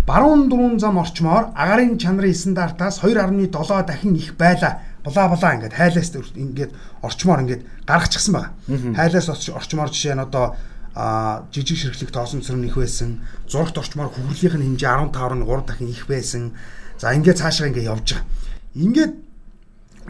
баруун 0.07 0.49
дөрвөн 0.51 0.79
зам 0.81 0.99
орчмоор 0.99 1.53
агарын 1.55 1.99
чанарын 1.99 2.35
стандартаас 2.35 3.01
2.7 3.03 3.87
дахин 3.87 4.15
их 4.15 4.35
байлаа. 4.37 4.83
Була 5.05 5.29
була 5.29 5.55
ингээд 5.55 5.75
хайлаас 5.75 6.11
ингээд 6.35 6.73
орчмоор 7.03 7.41
ингээд 7.43 7.62
гаргачихсан 7.87 8.35
байгаа. 8.35 8.53
Хайлаас 8.99 9.29
орчмоор 9.31 9.91
жишээ 9.91 10.15
нь 10.15 10.25
одоо 10.27 10.57
а 10.95 11.47
жижиг 11.53 11.79
ширхлэг 11.79 12.11
тоосон 12.11 12.43
цэрэн 12.43 12.67
их 12.67 12.77
байсан. 12.77 13.23
Зурагт 13.49 13.79
орчмоор 13.79 14.11
хөвгөрлийнх 14.12 14.59
нь 14.59 14.67
хэмжээ 14.77 14.91
15.3 15.15 15.67
дахин 15.67 15.88
их 15.88 16.07
байсан. 16.07 16.53
За 16.99 17.15
ингээд 17.15 17.38
цаашаа 17.38 17.69
ингээд 17.71 17.91
явж 17.91 18.09
байгаа. 18.12 18.27
Ингээд 18.75 19.12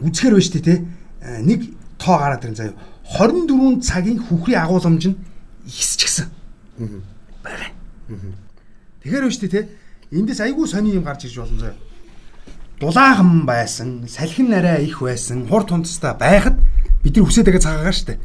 үзэхэр 0.02 0.34
байж 0.34 0.48
тээ 0.50 0.78
нэг 1.44 1.60
тоо 1.98 2.16
гараад 2.18 2.44
ирэн 2.44 2.56
заяа 2.56 2.74
24 3.06 3.80
цагийн 3.84 4.18
хүхрийн 4.18 4.64
агуулмж 4.64 5.04
нь 5.12 5.16
ихсчихсэн. 5.68 6.26
Бага. 7.44 7.70
Тэгэхээр 9.02 9.22
байна 9.22 9.30
шүү 9.30 9.46
дээ 9.46 9.54
те. 9.54 9.81
Эндээс 10.12 10.40
айгүй 10.44 10.68
сони 10.68 10.92
юм 10.92 11.04
гарч 11.08 11.24
ирж 11.24 11.40
болно 11.40 11.58
заяа. 11.58 11.78
Дулаахан 12.80 13.46
байсан, 13.48 14.04
салхин 14.08 14.50
нарай 14.50 14.84
их 14.84 15.00
байсан, 15.00 15.48
хурд 15.48 15.68
тунцтай 15.72 16.12
байхад 16.12 16.60
бид 17.02 17.16
нар 17.16 17.24
хүсээд 17.24 17.48
байгаа 17.48 17.64
цагаагаар 17.64 17.96
дээ. 17.96 18.18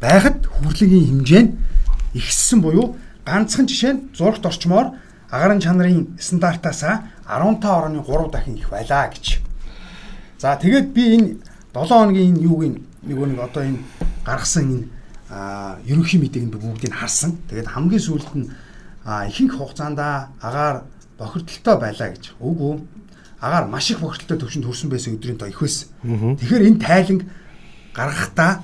Байхад 0.00 0.46
хүрлэгийн 0.48 1.06
хэмжээ 1.08 1.42
нь 1.44 1.52
ихссэн 2.16 2.64
буюу 2.64 2.96
ганцхан 3.28 3.68
жишээ 3.68 3.92
нь 3.92 4.04
зургт 4.16 4.46
орчмоор 4.48 4.96
агарын 5.28 5.60
чанарын 5.60 6.16
стандартаасаа 6.16 7.12
15.3 7.28 8.32
дахин 8.32 8.56
их 8.56 8.70
байлаа 8.72 9.12
гэж. 9.12 9.44
За 10.40 10.56
тэгээд 10.56 10.96
би 10.96 11.02
энэ 11.12 11.28
7 11.76 11.92
хоногийн 11.92 12.40
энэ 12.40 12.42
юуг 12.48 12.60
нэг 12.64 12.80
нэг 13.04 13.40
одоо 13.44 13.68
энэ 13.68 13.84
гаргасан 14.24 14.64
энэ 14.64 14.86
ерөнхий 15.84 16.16
мэдээг 16.16 16.44
нь 16.48 16.52
бүгдийг 16.56 16.96
харсан. 16.96 17.36
Тэгээд 17.52 17.68
хамгийн 17.68 18.00
сүүлд 18.00 18.32
нь 18.32 18.48
ихэнх 19.04 19.60
хугацаанд 19.60 20.00
агаар 20.00 20.88
бохирдолтой 21.18 21.76
байлаа 21.76 22.08
гэж. 22.14 22.24
Үгүй 22.38 22.78
агаар 23.40 23.66
маш 23.66 23.90
их 23.90 24.00
бохирдолтой 24.00 24.38
төвшөнд 24.38 24.66
хүрсэн 24.66 24.90
байсан 24.90 25.14
өдрийн 25.18 25.38
тоо 25.38 25.48
их 25.48 25.60
байсан. 25.60 25.88
Тэгэхээр 26.02 26.66
энэ 26.70 26.82
тайланг 26.82 27.22
гаргахдаа 27.94 28.62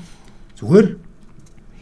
зүгээр 0.59 0.87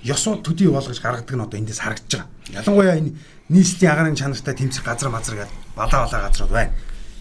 ёсоо 0.04 0.40
төдий 0.40 0.68
болгож 0.68 1.00
гаргадаг 1.00 1.36
нь 1.36 1.44
одоо 1.44 1.58
эндээс 1.60 1.80
харагдаж 1.80 2.24
байгаа. 2.24 2.28
Ялангуяа 2.52 2.96
энэ 2.98 3.12
нийслэлийн 3.48 3.92
агарын 3.92 4.16
чанартай 4.16 4.54
тэмцэх 4.56 4.84
газар 4.84 5.10
мазар 5.12 5.36
гэдэг 5.44 5.56
балаа 5.76 6.08
балаа 6.08 6.20
газрууд 6.28 6.52
байна. 6.52 6.72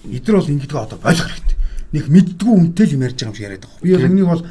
Эдгээр 0.07 0.37
бол 0.39 0.53
ингэдэг 0.55 0.79
одоо 0.79 0.99
болох 0.99 1.27
хэрэгтэй. 1.27 1.57
Нэг 1.91 2.05
мэддгүү 2.07 2.53
үнтэй 2.55 2.85
л 2.87 2.95
юм 2.95 3.03
ярьж 3.03 3.19
байгаа 3.19 3.29
юм 3.29 3.35
шиг 3.35 3.45
яриад 3.45 3.63
байгаа. 3.67 3.83
Би 3.83 3.89
яг 3.91 4.03
нэг 4.07 4.27
бол 4.31 4.43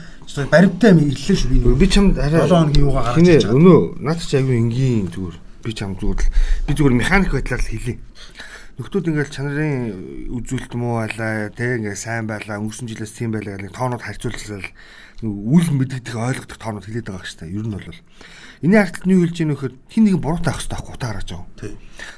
баримттай 0.52 0.90
юм 0.92 1.00
ирлээ 1.08 1.36
шүү 1.40 1.50
би. 1.50 1.58
Би 1.74 1.88
чамд 1.88 2.14
арай 2.20 2.40
7 2.44 2.52
хоногийн 2.52 2.84
юугаа 2.84 3.04
гаргаж 3.10 3.26
байгаа. 3.26 3.56
Өнөө 3.56 3.80
наад 4.04 4.20
чи 4.20 4.36
аягүй 4.36 4.56
энгийн 4.60 5.08
зүгээр. 5.10 5.36
Би 5.64 5.72
чам 5.72 5.90
зүгээр 5.96 6.20
л 6.20 6.28
би 6.68 6.72
зүгээр 6.76 6.94
механик 7.00 7.32
байдлаар 7.32 7.62
л 7.64 7.72
хэлээ. 7.72 7.98
Нөхдүүд 8.80 9.12
ингээл 9.12 9.28
чанарын 9.28 10.32
үзүүлэлт 10.40 10.72
муу 10.72 11.04
байлаа, 11.04 11.52
тэг 11.52 11.84
ингээ 11.84 12.00
сайн 12.00 12.24
байлаа, 12.24 12.64
өнгөрсөн 12.64 12.88
жилээс 12.88 13.12
тийм 13.12 13.36
байлаа 13.36 13.60
гэх 13.60 13.76
тоонууд 13.76 14.00
харьцууллаа 14.00 14.64
үл 15.20 15.68
мэддэх 15.76 16.16
ойлгох 16.16 16.56
тоонууд 16.56 16.88
хэлээд 16.88 17.12
байгаа 17.12 17.44
дээ. 17.44 17.60
Ер 17.60 17.68
нь 17.68 17.76
бол 17.76 17.84
энэ 18.64 18.80
харталт 18.80 19.04
нь 19.04 19.12
юу 19.12 19.28
хэлж 19.28 19.36
ийнө 19.36 19.52
вөхөд 19.52 19.76
хин 19.84 20.04
нэг 20.08 20.16
буруутай 20.16 20.56
ах 20.56 20.64
хэрэгтэй 20.64 20.80
утаа 20.80 21.08
гаргаж 21.12 21.28
байгаа. 21.28 21.48
Тий. 21.60 21.72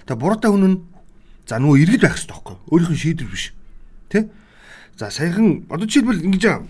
Тэгээ 0.06 0.22
буруутай 0.22 0.50
хүн 0.54 0.66
нь 0.70 0.78
за 1.50 1.58
нөгөө 1.58 1.82
иргэд 1.82 2.02
байх 2.06 2.14
хэрэгтэй 2.14 2.30
байхгүй. 2.30 2.56
Өөрийнх 2.70 2.94
нь 2.94 3.02
шийдвэр 3.02 3.30
биш. 3.34 3.44
Тэ? 4.06 4.30
За 4.94 5.10
саяхан 5.10 5.66
одоо 5.66 5.86
жишээлбэл 5.90 6.26
ингэж 6.30 6.44
аа 6.46 6.62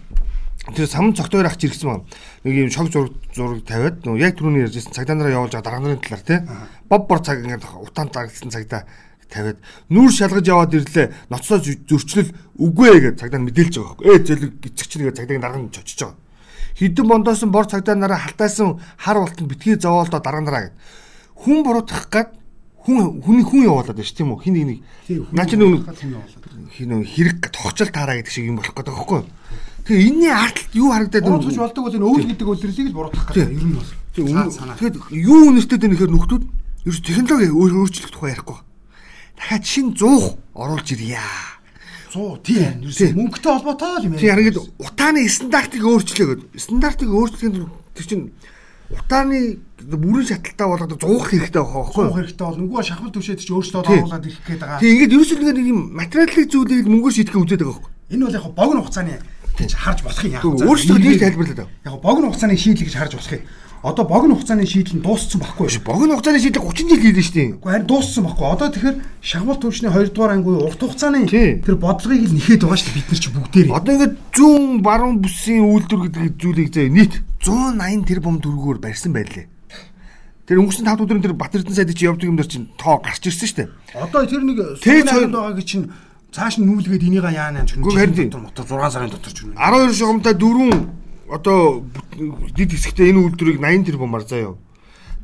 тэр 0.72 0.88
самн 0.88 1.12
цогтойр 1.12 1.52
ахч 1.52 1.68
ирсэн 1.68 1.88
байна. 1.92 2.04
Нэг 2.48 2.54
юм 2.64 2.72
шог 2.72 2.88
зураг 2.88 3.12
зураг 3.36 3.60
тавиад 3.68 4.06
нөгөө 4.08 4.24
яг 4.24 4.40
түрүүний 4.40 4.64
ярьжсэн 4.64 4.96
цагдаа 4.96 5.20
нараа 5.20 5.36
явуулж 5.36 5.52
байгаа 5.52 5.68
дарга 5.68 5.84
нарын 5.84 6.00
талаар 6.00 6.24
тий. 6.24 6.40
Боб 6.88 7.02
бор 7.10 7.20
цаг 7.20 7.42
ингээд 7.42 7.66
утаан 7.82 8.08
зарагдсан 8.14 8.54
цагдаа 8.54 8.86
тавиад 9.32 9.58
нүүр 9.88 10.12
шалгаж 10.12 10.44
яваад 10.44 10.76
ирлээ. 10.76 11.32
Ноцоо 11.32 11.58
зөрчлөл 11.64 12.30
үгүй 12.60 12.88
ээ 12.92 13.00
гэж 13.00 13.14
цагдаа 13.24 13.40
мэдээлж 13.40 13.74
байгаа 13.80 13.96
байхгүй. 13.96 14.06
Ээ 14.12 14.18
зөлөг 14.28 14.52
эцэгч 14.68 14.92
нэгэ 15.00 15.16
цагдаагийн 15.16 15.40
дарга 15.40 15.58
нь 15.64 15.72
чочиж 15.72 15.98
байгаа. 16.04 16.20
Хідэн 16.76 17.08
бондоосон 17.08 17.50
бор 17.52 17.64
цагдаа 17.64 17.96
нараа 17.96 18.20
халтайсан 18.20 18.76
хар 19.00 19.16
болтон 19.24 19.48
битгий 19.48 19.80
зовоолдоо 19.80 20.20
дарга 20.20 20.40
нараа 20.44 20.62
гэд. 20.68 20.76
Хүн 21.40 21.64
буруутгах 21.64 22.06
гад 22.12 22.28
хүн 22.84 23.22
хүний 23.22 23.44
хүн 23.46 23.64
явуулаад 23.68 23.96
байна 23.96 24.08
шүү 24.08 24.18
тийм 24.18 24.32
үү? 24.34 24.42
Хин 24.42 24.54
нэг 24.58 24.80
наа 25.32 25.46
чи 25.46 25.56
нэг 25.56 25.86
хин 26.74 26.90
хэрэг 27.06 27.50
тогчл 27.54 27.88
таараа 27.88 28.18
гэдэг 28.18 28.32
шиг 28.32 28.46
юм 28.50 28.58
болох 28.58 28.74
гэдэг 28.74 28.94
байхгүй 28.94 29.18
юу? 29.22 29.28
Тэгээ 29.86 30.06
энэний 30.10 30.32
артлт 30.34 30.70
юу 30.74 30.90
харагдаад 30.90 31.22
байна? 31.22 31.38
Буруутгаж 31.38 31.58
болдог 31.62 31.82
бол 31.86 31.96
энэ 31.96 32.08
өвөл 32.10 32.26
гэдэг 32.26 32.48
өдрлийг 32.50 32.88
л 32.90 32.98
буруутгах 32.98 33.26
гэдэг 33.30 33.50
ер 33.54 33.66
нь 33.66 33.76
бол. 33.78 33.90
Тэгээд 34.12 34.96
юу 35.14 35.40
үнэртэй 35.50 35.78
дээ 35.78 35.90
нэхэр 35.94 36.10
нөхдүүд 36.10 36.44
ерөөс 36.82 37.00
технологи 37.06 37.48
өөрчлөх 37.54 38.10
тухай 38.10 38.34
ярихгүй. 38.34 38.58
Дахиад 39.52 39.66
шин 39.66 39.92
100 39.92 40.38
оруулж 40.54 40.92
ирье. 40.92 41.20
100 42.12 42.40
тийм 42.40 42.80
ерөөс 42.88 43.12
мөнгөтэй 43.12 43.52
холбоотой 43.52 44.00
л 44.00 44.06
юм 44.08 44.12
яа. 44.16 44.20
Тийм 44.20 44.40
ингээд 44.40 44.58
утааны 44.80 45.28
стандартыг 45.28 45.84
өөрчлөө 45.84 46.26
гэдэг. 46.32 46.48
Стандартыг 46.56 47.10
өөрчлөхийн 47.12 47.68
тэр 47.92 48.06
чинь 48.08 48.32
утааны 48.88 49.60
бүрэн 49.76 50.24
шаталтаа 50.24 50.68
болгоод 50.72 50.96
зуух 51.04 51.28
хэрэгтэй 51.28 51.60
байгаа 51.60 51.84
Суух 51.84 51.96
байхгүй. 52.00 52.16
хэрэгтэй 52.16 52.46
бол 52.48 52.60
нөгөө 52.64 52.80
шахмал 52.80 53.12
төвшөөд 53.12 53.40
чи 53.44 53.52
өөрсдөө 53.52 53.82
Тий. 53.84 53.96
дагуулад 54.00 54.24
ирэх 54.24 54.40
гээд 54.40 54.60
байгаа. 54.64 54.80
Тэг 54.80 54.88
ингээд 54.88 55.14
ерөөсөө 55.20 55.52
нэг 55.52 55.68
юм 55.68 55.80
материалын 56.00 56.48
зүйлийг 56.48 56.86
мөнгөөр 56.88 57.12
шийдэх 57.12 57.36
үзээд 57.36 57.60
байгаа 57.60 57.76
байхгүй. 57.76 57.92
Энэ 58.08 58.24
бол 58.24 58.36
яг 58.40 58.46
богино 58.56 58.80
хугацааны 58.80 59.14
гэж 59.52 59.70
харж 59.76 60.00
болох 60.00 60.24
юм 60.24 60.32
яах 60.32 60.44
вэ? 60.48 60.64
Өөрсдөө 60.64 60.96
тийм 60.96 61.20
тайлбарлаад 61.20 61.60
байгаа. 61.60 61.76
Яг 61.92 61.96
богино 62.00 62.26
хугацааны 62.32 62.56
шийдэл 62.56 62.86
гэж 62.88 62.96
харж 62.96 63.12
болох 63.20 63.32
юм. 63.36 63.44
Одоо 63.82 64.06
богино 64.06 64.38
хугацааны 64.38 64.62
шийдэл 64.62 64.94
нь 64.94 65.02
дууссан 65.02 65.42
байхгүй 65.42 65.66
юу? 65.66 65.82
Богино 65.82 66.14
хугацааны 66.14 66.38
шийдэл 66.38 66.62
30 66.62 66.86
жил 66.86 67.02
хийдэж 67.02 67.26
штий. 67.26 67.48
Уу 67.58 67.66
харин 67.66 67.86
дууссан 67.90 68.22
байхгүй. 68.30 68.46
Одоо 68.46 68.68
тэгэхээр 68.70 68.96
шахмал 69.18 69.58
төвчний 69.58 69.90
2 69.90 70.14
дугаар 70.14 70.38
анги 70.38 70.54
урт 70.54 70.78
хугацааны 70.78 71.26
тэр 71.26 71.76
бодлогыг 71.82 72.30
л 72.30 72.36
нэхэд 72.38 72.62
байгаа 72.62 72.78
шүү 72.78 72.86
дээ 72.86 72.98
бид 73.02 73.10
нар 73.10 73.18
чи 73.18 73.30
бүгдээрээ. 73.34 73.74
Одоо 73.74 73.92
ингээд 73.98 74.14
зүүн 74.38 74.86
баруун 74.86 75.18
бүсийн 75.18 75.66
үйлдвэр 75.66 76.02
гэдэг 76.14 76.34
зүйлийг 76.38 76.70
заяа 76.70 76.94
нийт 76.94 77.14
180 77.42 78.06
тэрбум 78.06 78.38
төгрөгөөр 78.38 78.78
барьсан 78.78 79.10
байлээ. 79.18 79.50
Тэр 80.46 80.62
өнгөрсөн 80.62 80.86
5 80.86 81.02
өдрийн 81.02 81.22
тэр 81.26 81.34
Батэрдэн 81.34 81.74
сайдыг 81.74 81.98
чи 81.98 82.06
явдаг 82.06 82.30
юм 82.30 82.38
дэр 82.38 82.46
чинь 82.46 82.70
тоо 82.78 83.02
гарч 83.02 83.26
ирсэн 83.26 83.50
шүү 83.50 83.58
дээ. 83.66 83.68
Одоо 83.98 84.22
тэр 84.30 84.42
нэг 84.46 84.58
сүүлийн 84.78 85.34
байгаагийн 85.34 85.66
чинь 85.66 85.86
цааш 86.30 86.62
нь 86.62 86.66
нүүлгээд 86.70 87.02
энийг 87.02 87.26
яана 87.26 87.66
харин 87.66 88.14
тийм. 88.14 88.46
мотор 88.46 88.62
6 88.62 88.94
сарын 88.94 89.10
дотор 89.10 89.32
ч 89.34 89.42
үнэ. 89.42 89.58
12 89.58 89.98
шугамтай 89.98 90.34
дөрвөн 90.38 91.01
одоо 91.32 91.88
дид 92.52 92.76
хэсэгтэй 92.76 93.10
энэ 93.10 93.32
үйлдвэрийг 93.32 93.58
80 93.58 93.88
тэрбумаар 93.88 94.24
заяа. 94.28 94.54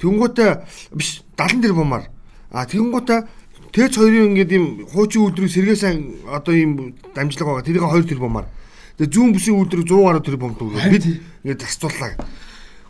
Тэнгүүтээ 0.00 0.50
биш 0.96 1.20
70 1.36 1.68
тэрбумаар. 1.68 2.08
А 2.48 2.64
тэнгүүтээ 2.64 3.20
Тэц 3.68 4.00
хоёрын 4.00 4.32
ингээд 4.32 4.52
юм 4.56 4.64
хуучин 4.88 5.28
үйлдвэрийг 5.28 5.52
сэргээсэн 5.52 6.24
одоо 6.32 6.54
юм 6.56 6.96
дамжлага 7.12 7.60
байгаа. 7.60 7.68
Тэрийг 7.68 7.84
2 7.84 8.08
тэрбумаар. 8.08 8.48
Тэгээ 8.96 9.12
зүүн 9.12 9.32
бүсийн 9.36 9.60
үйлдвэрийг 9.60 9.88
100 9.92 10.08
гаруй 10.08 10.22
тэрбум. 10.24 10.56
Харин 10.56 10.92
Бид 10.96 11.04
ингээд 11.44 11.62
зарцууллаа. 11.68 12.16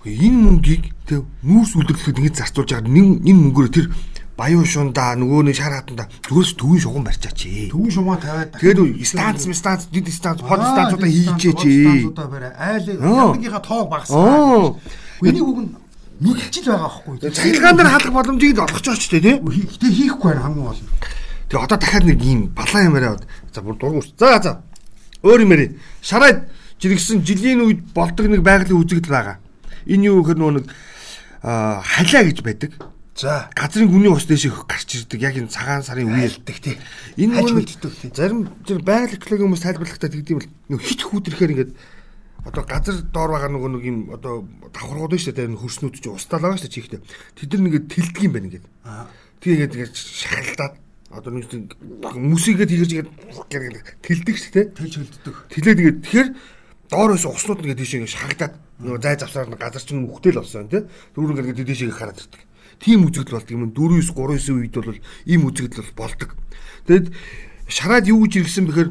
Энэ 0.06 0.38
мөнгийг 0.38 0.94
тэг 1.02 1.26
нүүрс 1.42 1.74
үйлдвэрлэхэд 1.74 2.18
ингэж 2.22 2.34
зарцуулж 2.38 2.70
байгаа 2.70 2.86
нэг 2.94 3.26
энэ 3.26 3.40
мөнгөөр 3.42 3.68
тэр 3.74 3.86
баян 4.38 4.62
шундаа 4.64 5.18
нөгөө 5.18 5.50
нэг 5.50 5.56
шар 5.58 5.74
хатанда 5.82 6.06
зүгээрс 6.30 6.54
төвийн 6.54 6.78
шугам 6.78 7.04
барьчаач. 7.10 7.40
Төвөн 7.74 7.90
шумаа 7.90 8.16
тавиад 8.22 8.54
Тэгээд 8.54 9.02
станц 9.02 9.42
станц 9.50 9.90
дид 9.90 10.06
станц 10.14 10.38
под 10.46 10.62
Аа, 10.62 10.70
станцуудаа 10.78 11.10
дид 11.10 11.26
станц, 11.26 11.42
хийжээч. 11.42 11.58
под 11.58 11.74
станцуудаа 11.74 12.26
барай. 12.30 12.52
Айл 12.54 12.86
Аа. 13.02 13.34
ядгийнхаа 13.34 13.62
тоог 13.66 13.86
Аа. 13.86 13.90
багасгаа. 13.90 14.78
Энийг 15.26 15.42
үг 15.42 15.58
нь 15.58 15.70
мэдчихэж 16.22 16.66
байгаа 16.70 16.86
байхгүй. 16.86 17.14
Цахилгаан 17.34 17.76
дээр 17.76 17.90
халах 17.90 18.14
боломжийг 18.14 18.54
л 18.54 18.62
олгож 18.62 18.86
байгаа 18.86 19.02
ч 19.02 19.06
тийм. 19.10 19.38
Гэтэ 19.42 19.86
хийхгүй 19.90 20.26
байна 20.30 20.42
хамгийн 20.46 20.66
гол 20.70 20.78
нь. 20.78 20.90
Тэгээ 21.50 21.64
одоо 21.66 21.78
дахиад 21.82 22.04
нэг 22.06 22.20
ийм 22.22 22.40
балан 22.54 22.84
юм 22.86 22.94
яриад. 22.94 23.22
За 23.50 23.58
бүр 23.60 23.74
дургуус. 23.74 24.14
За 24.14 24.38
за. 24.38 24.62
Өөр 25.26 25.42
юм 25.42 25.50
яри. 25.50 25.66
Шараад 25.98 26.46
жиргсэн 26.78 27.26
жилийн 27.26 27.66
үед 27.66 27.82
болдог 27.90 28.30
нэг 28.30 28.46
байгалийн 28.46 28.78
үзэгдэл 28.78 29.10
байгаа. 29.10 29.36
Энэ 29.90 30.06
юу 30.14 30.22
гэхээр 30.22 30.38
нөгөө 30.38 30.54
нэг 30.62 30.66
халиа 31.42 32.22
гэж 32.30 32.38
байдаг. 32.46 32.72
За. 33.18 33.50
Газрын 33.50 33.90
гүний 33.90 34.14
ус 34.14 34.30
дэших 34.30 34.62
гарч 34.70 34.94
ирдэг 34.94 35.18
яг 35.26 35.34
энэ 35.34 35.50
цагаан 35.50 35.82
сарын 35.82 36.06
үеэр. 36.06 36.38
Айлдаг 36.38 36.58
тий. 36.62 36.78
Энэ 37.18 37.42
мэддэг 37.50 37.90
тий. 37.98 38.10
зарим 38.14 38.46
тэр 38.62 38.78
байгаль 38.78 39.18
экологийн 39.18 39.50
хүмүүс 39.50 39.64
тайлбарлахдаа 39.66 40.06
тэгдэм 40.06 40.38
бол 40.38 40.50
нөгөө 40.70 40.86
хит 40.86 41.02
хүүтрэхээр 41.02 41.52
ингээд 41.58 41.72
одоо 42.46 42.62
газар 42.62 43.02
доор 43.10 43.30
байгаа 43.34 43.50
нөгөө 43.50 43.70
нэг 43.74 43.84
юм 43.90 43.98
одоо 44.14 44.46
давхаргууд 44.70 45.18
нь 45.18 45.22
шүү 45.26 45.34
дээ 45.34 45.50
хөрснүүд 45.50 45.94
чинь 45.98 46.14
устдаа 46.14 46.38
байгаа 46.38 46.62
шүү 46.62 46.70
чихтэй. 46.70 47.02
Тэд 47.34 47.58
нар 47.58 47.66
ингээд 47.74 47.90
тэлдэг 47.90 48.22
юм 48.22 48.32
байна 48.38 48.46
ингээд. 48.54 48.66
Тэгээд 49.42 49.74
ингээд 49.74 49.94
шахалдаад 49.98 50.74
одоо 51.10 51.30
нэг 51.34 51.44
тийм 51.50 51.66
мүсийгээ 52.22 52.70
тэгэрж 52.70 52.92
ингээд 53.02 53.10
тэлдэг 53.98 54.36
шүү 54.38 54.52
дээ. 54.54 54.66
Тэлж 54.78 54.94
хөлддөг. 54.94 55.36
Тэлээд 55.58 55.80
ингээд 55.82 56.00
тэгэхээр 56.06 56.28
доор 56.86 57.10
байсан 57.18 57.34
уснууд 57.34 57.66
ингээд 57.66 57.82
тийш 57.82 57.98
ингээд 57.98 58.14
шахагдаад 58.14 58.54
нөгөө 58.78 59.00
зай 59.02 59.14
завсаар 59.18 59.50
газар 59.58 59.82
чинь 59.82 60.06
мөхтэй 60.06 60.32
л 60.32 60.38
болсон 60.38 60.70
тий. 60.70 60.86
Дүүр 61.18 61.34
ингээд 61.34 61.66
тийш 61.66 61.82
ингээд 61.82 61.98
хараад 61.98 62.22
ирдэг. 62.22 62.47
Тийм 62.78 63.06
үзэгдэл 63.06 63.38
болдог 63.38 63.54
юм. 63.54 63.70
4 63.74 64.02
9 64.02 64.14
3 64.14 64.38
9 64.38 64.54
үед 64.58 64.74
бол 64.74 64.98
ийм 65.26 65.42
үзэгдэл 65.50 65.82
бол 65.82 66.08
болдог. 66.08 66.30
Тэгэд 66.86 67.12
шараад 67.68 68.06
юу 68.06 68.24
гэж 68.24 68.46
иргсэн 68.46 68.66
бэхээр 68.70 68.90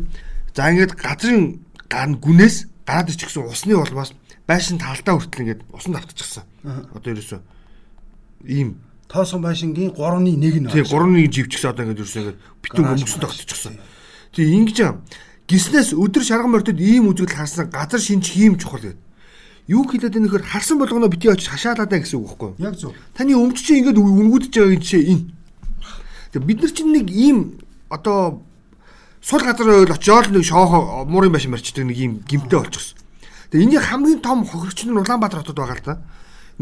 за 0.54 0.70
ингээд 0.72 0.94
газрын 1.00 1.64
ган 1.88 2.20
гүнээс 2.20 2.68
гараад 2.86 3.12
ичгсэн 3.12 3.48
усны 3.48 3.74
улмаас 3.76 4.12
байшин 4.48 4.78
таалтаа 4.78 5.18
хүртэл 5.18 5.44
ингээд 5.44 5.62
усан 5.72 5.94
давтчихсан. 5.96 6.44
Одоо 6.94 7.12
ерөөсөө 7.16 7.40
ийм 8.46 8.84
Тоосон 9.08 9.42
байшингийн 9.42 9.96
3-ны 9.96 10.36
1 10.36 10.68
нь. 10.68 10.72
тий 10.72 10.84
3-1 10.84 11.32
живчихсэн 11.32 11.72
одоо 11.72 11.84
ингээд 11.88 12.02
ерөөсөө 12.04 12.22
ингээд 12.22 12.40
Гараж 12.68 13.02
өмгсөн 13.02 13.22
тогтчихсон. 13.24 13.74
Тий 14.36 14.52
ингэж 14.52 14.78
юм. 14.84 14.96
Гиснээс 15.48 15.96
өдөр 15.96 16.24
шарган 16.28 16.52
мордод 16.52 16.76
ийм 16.76 17.08
үзэгдэл 17.08 17.40
харсан 17.40 17.72
газар 17.72 18.04
шинж 18.04 18.36
хийм 18.36 18.60
чухал 18.60 18.84
гэдэг. 18.84 19.00
Юу 19.68 19.84
хэлээд 19.84 20.16
энэ 20.16 20.32
нөхөр 20.32 20.48
харсан 20.48 20.80
болгоно 20.80 21.12
бити 21.12 21.28
очиж 21.28 21.52
хашаалаа 21.52 21.88
даа 21.92 22.00
гэсэн 22.00 22.24
үг 22.24 22.40
байхгүй 22.40 22.48
юу? 22.56 22.64
Яг 22.64 22.76
зөв. 22.80 22.96
Таны 23.12 23.36
өмч 23.36 23.60
чинь 23.68 23.84
ингээд 23.84 24.00
үнгүүдэж 24.00 24.52
байгаа 24.56 24.80
жишээ 24.80 25.04
энэ. 25.12 25.24
Тэгээ 26.32 26.48
бид 26.48 26.60
нар 26.64 26.72
чинь 26.72 26.92
нэг 26.96 27.08
ийм 27.12 27.38
одоо 27.92 28.44
сул 29.20 29.44
газар 29.44 29.68
ойл 29.68 29.92
очиод 29.92 30.32
нэг 30.32 30.48
шоохо 30.48 31.04
муурын 31.04 31.36
байшин 31.36 31.52
барьчдаг 31.52 31.84
нэг 31.84 32.00
ийм 32.00 32.24
гимтэй 32.24 32.64
болчихсон. 32.64 32.96
Тэгээ 33.52 33.66
энийг 33.68 33.84
хамгийн 33.84 34.24
том 34.24 34.48
хохирогч 34.48 34.88
нь 34.88 34.96
Улаанбаатар 34.96 35.44
хотод 35.44 35.60
байгаа 35.60 35.76
л 35.76 35.84
да. 35.84 35.96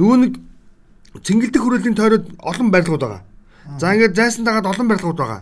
Нөгөө 0.01 0.17
нэг 0.25 0.33
цэнгэлдэх 1.21 1.61
хүрээллийн 1.61 1.93
тойроод 1.93 2.25
олон 2.41 2.69
барилгууд 2.73 3.03
байгаа. 3.05 3.21
За 3.77 3.93
ингээд 3.93 4.17
зайсан 4.17 4.45
дагаад 4.49 4.65
олон 4.65 4.87
барилгууд 4.89 5.17
байгаа. 5.17 5.41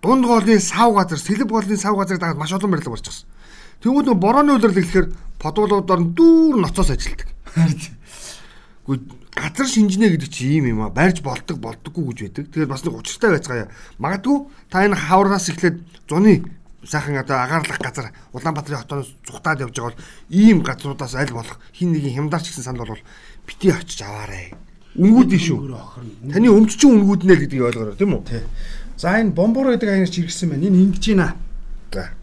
Дунд 0.00 0.24
гоолны 0.24 0.60
сав 0.60 0.92
газар, 0.96 1.18
сэлб 1.20 1.48
гоолны 1.48 1.76
сав 1.76 1.96
газар 1.96 2.18
дагаад 2.18 2.36
маш 2.40 2.52
олон 2.52 2.70
барилга 2.72 2.90
барьчихсан. 2.90 3.28
Тэгвэл 3.84 4.08
нөгөө 4.08 4.16
борооны 4.16 4.56
үйлрэл 4.56 4.80
гэхээр 4.80 5.06
подуулуудаар 5.36 6.00
нь 6.00 6.16
дүүр 6.16 6.56
ноцоос 6.56 6.96
ажилтдаг. 6.96 7.28
Гэхдээ 8.88 9.24
газар 9.34 9.68
шинжнэ 9.68 10.08
гэдэг 10.16 10.30
чи 10.32 10.56
ийм 10.56 10.72
юм 10.72 10.80
а 10.86 10.88
барьж 10.88 11.20
болдог 11.20 11.60
болдоггүй 11.60 12.16
гэж 12.16 12.18
байдаг. 12.24 12.44
Тэгэхээр 12.48 12.72
бас 12.72 12.80
нэг 12.80 12.96
учиртай 12.96 13.30
байцгаая. 13.36 13.68
Магадгүй 14.00 14.36
та 14.70 14.88
энэ 14.88 14.96
хавраас 14.96 15.52
эхлээд 15.52 15.84
зуны 16.08 16.48
сайхан 16.86 17.18
одоо 17.18 17.44
агаарлах 17.44 17.80
газар 17.80 18.12
Улаанбаатарын 18.32 18.80
хотоос 18.80 19.12
зүхтаад 19.26 19.60
явж 19.66 19.76
байгаа 19.76 19.92
бол 19.92 20.04
ийм 20.30 20.62
газруудаас 20.62 21.14
аль 21.16 21.32
болох 21.32 21.58
хин 21.72 21.92
нэгэн 21.92 22.14
хямдарч 22.14 22.48
гисэн 22.48 22.64
санд 22.64 22.78
бол 22.78 23.00
бити 23.46 23.68
очиж 23.68 24.00
аваарэ. 24.00 24.54
Үнгүүдийн 24.94 25.42
шүү. 25.42 25.58
Таны 26.30 26.48
өмч 26.48 26.78
чинь 26.78 26.94
үнгүүднэ 27.02 27.34
л 27.34 27.42
гэдгийг 27.42 27.66
ойлгоорой 27.68 27.96
тийм 27.98 28.14
үү? 28.14 28.22
Тий. 28.28 28.42
За 28.96 29.18
энэ 29.18 29.34
бомбор 29.34 29.74
гэдэг 29.74 29.90
аянаас 29.90 30.14
иргсэн 30.14 30.54
байна. 30.54 30.68
Энэ 30.70 30.78
ингэж 30.88 31.04
байна. 31.10 31.34
За. 31.90 32.14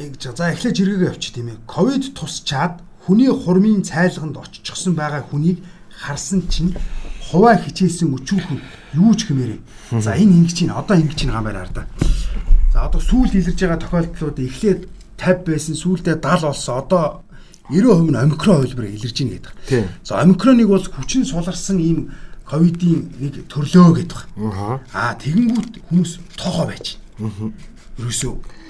За 0.00 0.48
эхлээд 0.48 0.76
жиргээ 0.80 1.12
явчих 1.12 1.36
тийм 1.36 1.52
ээ. 1.52 1.60
Ковид 1.68 2.16
тусчаад 2.16 2.80
хүний 3.04 3.28
хурмын 3.28 3.84
цайлганд 3.84 4.40
оччихсон 4.40 4.96
байгаа 4.96 5.28
хүнийг 5.28 5.60
харсан 5.92 6.48
чинь 6.48 6.72
хуваа 7.28 7.60
хичээсэн 7.60 8.08
өчүүхэн 8.08 8.58
юу 8.96 9.12
ч 9.12 9.28
хэмээрээ. 9.28 9.60
За 10.00 10.16
энэ 10.16 10.40
ингэж 10.40 10.64
байна. 10.64 10.80
Одоо 10.80 10.96
ингэж 10.96 11.20
байна 11.28 11.36
гамбар 11.36 11.56
хараа. 11.68 11.86
За 12.72 12.88
одоо 12.88 13.00
сүүл 13.00 13.28
илэрж 13.28 13.60
байгаа 13.60 13.80
тохиолдлууд 13.84 14.38
эхлээд 14.40 14.80
50 15.20 15.44
байсан 15.44 15.74
сүүлдээ 15.76 16.16
70 16.16 16.48
болсон. 16.48 16.74
Одоо 16.80 17.04
90% 17.68 18.08
нь 18.08 18.16
омикрон 18.16 18.56
хувилбарыг 18.64 18.96
илэрж 18.96 19.16
байна 19.20 19.36
гэдэг. 19.36 19.52
За 20.00 20.24
омикроныг 20.24 20.68
бол 20.72 20.80
хүчин 20.80 21.28
суларсан 21.28 21.76
ийм 21.76 22.08
ковидын 22.48 23.12
нэг 23.20 23.44
төрлөө 23.52 24.00
гэдэг. 24.00 24.20
Аа. 24.96 25.12
Тэгэнгүүт 25.20 25.84
хүмүүс 25.92 26.12
тоохоо 26.40 26.72
байж. 26.72 26.96
Аа. 27.20 27.52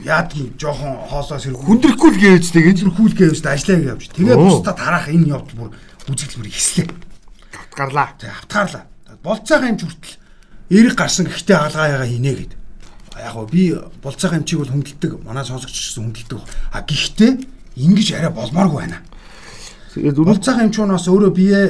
Ерөөсөө 0.00 0.08
яадгийн 0.08 0.54
жоохон 0.56 0.96
хоолоос 1.08 1.44
хэрэг 1.44 1.60
Хүндрэхгүй 1.60 2.10
л 2.10 2.20
гэж 2.20 2.44
тэгээд 2.56 2.78
хүлгээ 2.96 3.28
өст 3.36 3.46
ажиллаа 3.46 3.94
явж. 3.94 4.08
Тэгээ 4.16 4.36
Оо. 4.36 4.44
бусдаа 4.48 4.74
тарах 4.74 5.08
энэ 5.12 5.28
явдал 5.28 5.56
бүр 5.56 5.70
үзэгдэл 6.08 6.40
бүр 6.40 6.48
ихслээ. 6.48 6.88
гарлаа. 7.76 8.08
Тэгээ 8.16 8.36
автгаарлаа. 8.40 8.84
Болцоохон 9.22 9.70
юмч 9.76 9.82
хүртэл 9.84 10.16
эрэг 10.72 10.94
гарсан 10.96 11.26
гэхдээ 11.28 11.56
хаалгаа 11.56 11.88
яга 12.00 12.06
хийнэ 12.08 12.32
гэд. 12.32 12.52
Яг 13.20 13.34
гоо 13.36 13.46
би 13.46 13.76
болцоохон 14.00 14.40
юмчийг 14.40 14.60
бол 14.64 14.72
хүндэлдэг. 14.72 15.12
Манай 15.24 15.44
сонсогч 15.44 15.76
гэсэн 15.76 16.04
хүндэлдэг. 16.08 16.40
А 16.72 16.80
гэхдээ 16.80 17.32
ингэж 17.76 18.08
арай 18.16 18.32
болмооргүй 18.32 18.80
байна. 18.80 19.04
Тэгээд 19.94 20.16
өрөө 20.16 20.30
Болцоохон 20.32 20.64
юмчуунаас 20.70 21.06
өөрөө 21.10 21.32
бие 21.34 21.60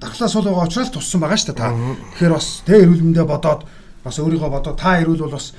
дархлаа 0.00 0.28
сул 0.28 0.48
байгаа 0.48 0.66
учраас 0.66 0.90
туссан 0.90 1.20
байгаа 1.20 1.38
шүү 1.38 1.52
дээ 1.52 1.60
та. 1.60 1.70
Тэгэхээр 1.70 2.34
бас 2.34 2.48
тэ 2.66 2.82
эрүүл 2.82 3.04
мэндэ 3.04 3.24
бодоод 3.28 3.60
бас 4.02 4.16
өөрийгөө 4.18 4.50
бодоод 4.50 4.80
та 4.80 4.98
эрүүл 5.04 5.28
бол 5.28 5.36
бас 5.36 5.52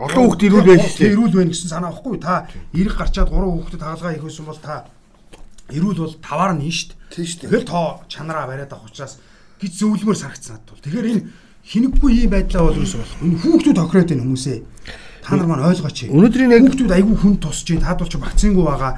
олон 0.00 0.24
хүүхд 0.32 0.42
ирүүл 0.48 0.66
байх 0.66 0.82
шүү. 0.88 1.06
эрүүл 1.12 1.34
байна 1.36 1.52
гэсэн 1.52 1.68
санаа 1.70 1.90
авахгүй 1.92 2.16
та 2.20 2.48
эрэг 2.72 2.94
гарчаад 2.96 3.28
3 3.28 3.36
хүүхдэд 3.36 3.82
хаалгаа 3.84 4.12
их 4.16 4.22
байсан 4.24 4.44
бол 4.48 4.60
та 4.60 4.74
эрүүл 5.70 5.98
бол 6.00 6.14
таваар 6.24 6.52
нь 6.56 6.66
шүү. 6.72 6.96
Тийм 7.12 7.26
шүү. 7.28 7.40
Тэгэхээр 7.46 7.64
тоо 7.68 8.00
чанараа 8.08 8.46
бариад 8.48 8.72
авах 8.72 8.88
учраас 8.88 9.20
гэж 9.60 9.72
зөвлөмөр 9.76 10.16
сарагцсан 10.16 10.56
надад 10.56 10.70
бол. 10.72 10.82
Тэгэхээр 10.84 11.10
энэ 11.12 11.22
хинэггүй 11.68 12.10
ийм 12.24 12.30
байдлаа 12.32 12.62
бол 12.66 12.80
юус 12.80 12.94
болох. 12.96 13.16
Энэ 13.20 13.38
хүүхдүүд 13.44 13.76
тохироод 13.76 14.08
байна 14.10 14.24
хүмүүсээ. 14.24 14.58
Та 15.20 15.36
нар 15.36 15.46
маань 15.46 15.68
ойлгооч. 15.68 15.98
Өнөөдрийн 16.08 16.50
яг- 16.50 16.64
хүүхдүүд 16.64 16.92
айгүй 16.96 17.16
хүн 17.20 17.34
тусч 17.38 17.60
जैन 17.68 17.84
таад 17.84 17.98
бол 18.00 18.08
ч 18.08 18.16
вакцингүй 18.16 18.64
байгаа. 18.64 18.92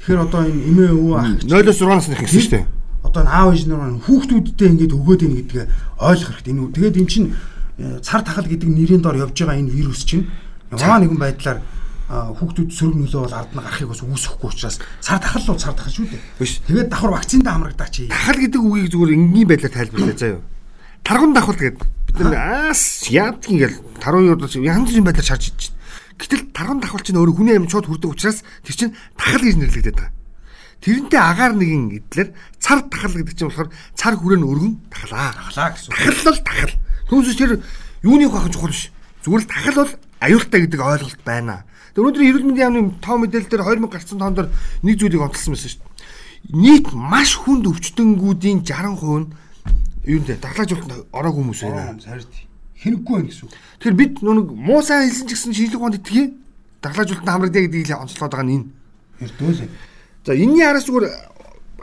Тэгэхээр 0.00 0.22
одоо 0.22 0.40
энэ 0.46 0.62
эмээ 0.70 0.90
өвөө 0.94 1.16
ах 1.18 1.28
0-6 1.42 1.82
насны 1.90 2.14
ихсэн 2.14 2.40
шүү 2.40 2.52
дээ. 2.54 2.66
одоо 3.04 3.20
энэ 3.26 3.32
аав 3.34 3.48
ээж 3.52 3.64
нар 3.68 3.78
маань 3.82 4.00
хүүхдүүдтэй 4.06 4.68
ингэж 4.70 4.90
өгөөд 4.94 5.20
ийн 5.26 5.34
гэдгээ 5.44 5.64
ойлгох 5.98 6.30
хэрэгтэй. 6.40 6.52
Энэ 6.54 6.72
тэгээд 6.72 6.96
эн 7.02 7.08
чинь 7.10 7.28
э, 7.82 7.98
цар 8.00 8.22
тахал 8.22 8.46
гэдэг 8.48 8.70
нэрийн 8.70 9.02
дор 9.02 9.18
явж 9.18 9.34
байгаа 9.34 9.58
энэ 9.60 9.74
вирус 9.74 10.06
чинь 10.06 10.30
ямар 10.72 11.00
нэгэн 11.04 11.20
байдлаар 11.20 11.58
хүүхдүүд 12.08 12.70
сөрөг 12.70 12.96
нөлөө 13.00 13.20
бол 13.24 13.32
ард 13.34 13.52
нь 13.56 13.64
гарахыг 13.64 13.88
бас 13.88 14.02
үүсэхгүй 14.04 14.48
учраас 14.52 14.76
цар 15.00 15.18
тахал 15.24 15.44
бол 15.48 15.60
цар 15.60 15.72
тахал 15.72 15.92
шүү 15.92 16.12
дээ. 16.12 16.22
Биш. 16.36 16.60
Тэгээд 16.68 16.88
давхар 16.92 17.16
вакциндаа 17.16 17.52
хамрагдаа 17.56 17.88
чи. 17.88 18.08
Тахал 18.12 18.38
гэдэг 18.44 18.60
үгийг 18.60 18.92
зүгээр 18.92 19.14
энгийн 19.16 19.48
байдлаар 19.48 19.72
тайлбарлаа 19.72 20.16
заяа. 20.20 20.44
Таргун 21.00 21.32
давхал 21.32 21.56
гэдэг 21.56 21.80
бид 21.80 22.16
нар 22.20 22.36
аас 22.68 23.08
яадаг 23.08 23.48
ингээл 23.48 23.76
таруу 24.04 24.20
юу 24.20 24.36
янз 24.36 24.88
бүрийн 24.92 25.08
байдлаар 25.08 25.28
шарж 25.32 25.48
ич. 25.48 25.72
Гэтэл 26.20 26.52
таргун 26.52 26.84
давхал 26.84 27.00
чинь 27.00 27.16
өөрөө 27.16 27.34
хүний 27.40 27.56
амьд 27.56 27.72
шууд 27.72 27.88
хүрдэг 27.88 28.10
учраас 28.12 28.44
тэр 28.62 28.76
чинь 28.76 28.94
тахал 29.16 29.40
гэж 29.40 29.56
нэрлэгдээд 29.58 29.96
байгаа. 29.96 30.12
Тэрнтэй 30.84 31.20
агаар 31.20 31.52
нэгэн 31.56 31.84
идлэр 32.04 32.28
цар 32.60 32.84
тахал 32.92 33.16
гэдэг 33.16 33.34
чинь 33.34 33.48
болохоор 33.48 33.72
цар 33.96 34.14
хүрээний 34.14 34.44
өргөн 34.44 34.74
тахалаа. 34.92 35.32
Тахлаа 35.32 35.68
гэсэн. 35.72 35.90
Тахал 35.90 36.20
бол 36.28 36.40
тахал. 36.44 36.74
Түүнээс 37.08 37.38
тэр 37.40 37.52
юуны 38.04 38.28
хаахан 38.28 38.52
чухал 38.52 38.70
биш. 38.70 38.92
Зүгээр 39.24 39.42
л 39.42 39.48
тахал 39.48 39.76
бол 39.80 39.92
аюултай 40.20 40.60
гэдэг 40.66 40.80
ойлголт 40.80 41.22
байна. 41.24 41.64
Тэр 41.94 42.10
өнөөдөр 42.10 42.26
эрүүл 42.26 42.46
мэндийн 42.50 42.66
яамны 42.66 42.98
тоо 42.98 43.16
мэдээлэл 43.22 43.50
дээр 43.50 43.64
2000 43.64 43.90
гарсан 43.90 44.18
тоонд 44.18 44.36
дор 44.36 44.48
нэг 44.82 44.98
зүйлийг 44.98 45.22
онцлсан 45.22 45.54
байсан 45.54 45.70
шүү 45.70 45.80
дээ. 45.80 45.94
Нийт 46.58 46.86
маш 46.92 47.38
хүнд 47.38 47.64
өвчтөнгүүдийн 47.70 48.66
60% 48.66 49.24
нь 49.24 49.32
юу 50.04 50.20
нэ 50.20 50.36
дархлаажуулалтанд 50.42 51.08
ороагүй 51.14 51.40
хүмүүс 51.40 51.60
байна. 51.64 51.96
Харин 51.96 52.26
хэнэггүй 52.84 53.14
байх 53.16 53.28
гэсэн 53.32 53.46
үг. 53.48 53.54
Тэгэхээр 53.80 53.96
бид 53.96 54.14
нүг 54.20 54.48
муу 54.52 54.82
сайн 54.84 55.08
хэлсэн 55.08 55.26
ч 55.26 55.32
гэсэн 55.32 55.54
шинжлэх 55.56 55.80
ухаанд 55.80 55.98
итгэе. 56.04 56.36
Дархлаажуулалтанд 56.84 57.32
хамрагдъя 57.32 57.62
гэдгийг 57.64 57.96
онцлоод 57.96 58.32
байгаа 58.34 58.44
нь 58.44 58.54
энэ. 58.60 58.66
Эрдүүлээ. 59.24 59.68
За 60.26 60.32
энэний 60.36 60.66
араас 60.68 60.84
зүгээр 60.84 61.06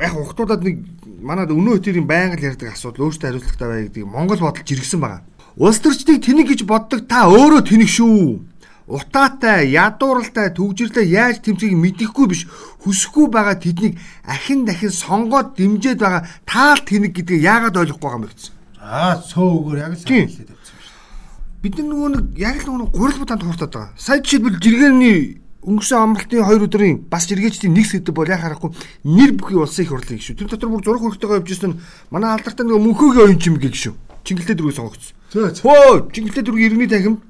яг 0.01 0.13
ухтуудад 0.17 0.61
нэг 0.61 0.77
манай 1.21 1.49
өнөө 1.49 1.81
өтөрийн 1.81 2.05
байнга 2.05 2.37
л 2.37 2.47
ярьдаг 2.53 2.73
асуудал 2.73 3.09
өөртөө 3.09 3.27
хариуцлагатай 3.27 3.67
бай 3.67 3.81
гэдэг 3.89 4.05
Монгол 4.05 4.41
бодолж 4.41 4.69
иргсэн 4.69 5.01
байгаа. 5.01 5.21
Улс 5.57 5.79
төрчдийг 5.83 6.23
тэнэг 6.23 6.47
гэж 6.47 6.63
боддог 6.63 7.07
та 7.11 7.27
өөрөө 7.27 7.67
тэнэг 7.67 7.89
шүү. 7.91 8.39
Утаатай, 8.87 9.71
ядууралтай, 9.71 10.51
төгжрэлтэй 10.55 11.11
яаж 11.11 11.43
тэмцэхийг 11.43 11.75
мэдэхгүй 11.75 12.25
биш 12.27 12.47
хүсэхгүй 12.83 13.27
байгаа 13.31 13.55
тэднийг 13.59 13.99
ахин 14.23 14.63
дахин 14.63 14.91
сонгоод 14.91 15.55
дэмжиж 15.55 15.99
байгаа 15.99 16.27
таал 16.47 16.79
тэнэг 16.79 17.15
гэдгийг 17.15 17.43
яагаад 17.43 17.79
ойлгохгүй 17.83 18.03
байгаа 18.03 18.19
юм 18.19 18.25
бэ 18.27 18.35
гэсэн. 18.35 18.53
Аа 18.79 19.15
цөөгөр 19.19 19.77
яг 19.79 19.91
л 19.95 20.03
хэлээд 20.03 20.51
тавьсан 20.51 20.75
шүү 20.75 20.91
дээ. 20.91 21.61
Бид 21.61 21.73
нар 21.79 21.87
нөгөө 21.87 22.09
нэг 22.15 22.25
яг 22.39 22.57
л 22.63 22.67
нөгөө 22.67 22.89
гурил 22.95 23.19
бутаанд 23.19 23.43
хууртаад 23.43 23.71
байгаа. 23.71 23.95
Сая 23.95 24.19
жишээлбэл 24.19 24.59
жиргэний 24.59 25.19
өнгөрсөн 25.61 25.99
амралтын 26.01 26.41
2 26.41 26.65
өдрийн 26.67 26.97
бас 27.05 27.29
жиргээчдийн 27.29 27.75
нэг 27.75 27.85
сэдв 27.85 28.11
бол 28.11 28.27
яа 28.27 28.41
харахгүй 28.41 28.73
нэр 29.05 29.37
бүхий 29.37 29.61
улсын 29.61 29.85
их 29.85 29.93
хурлын 29.93 30.17
гişүү. 30.17 30.35
Тэр 30.41 30.49
дотор 30.49 30.73
бүр 30.73 30.81
зураг 30.81 31.05
хөргтэйгээ 31.05 31.37
явж 31.37 31.49
ирсэн 31.53 31.77
манай 32.09 32.33
алдартай 32.33 32.65
нөгөө 32.65 32.81
мөнхөгийн 32.81 33.23
оюун 33.29 33.39
чимэг 33.39 33.69
гişүү. 33.69 33.93
Чингэлтэй 34.23 34.55
дөрөв 34.55 34.75
сонгогдсон. 34.75 35.15
Хөө 35.33 36.11
чингэлтэй 36.13 36.43
дөрөв 36.43 36.61
иргэний 36.61 36.89
танхим 36.89 37.21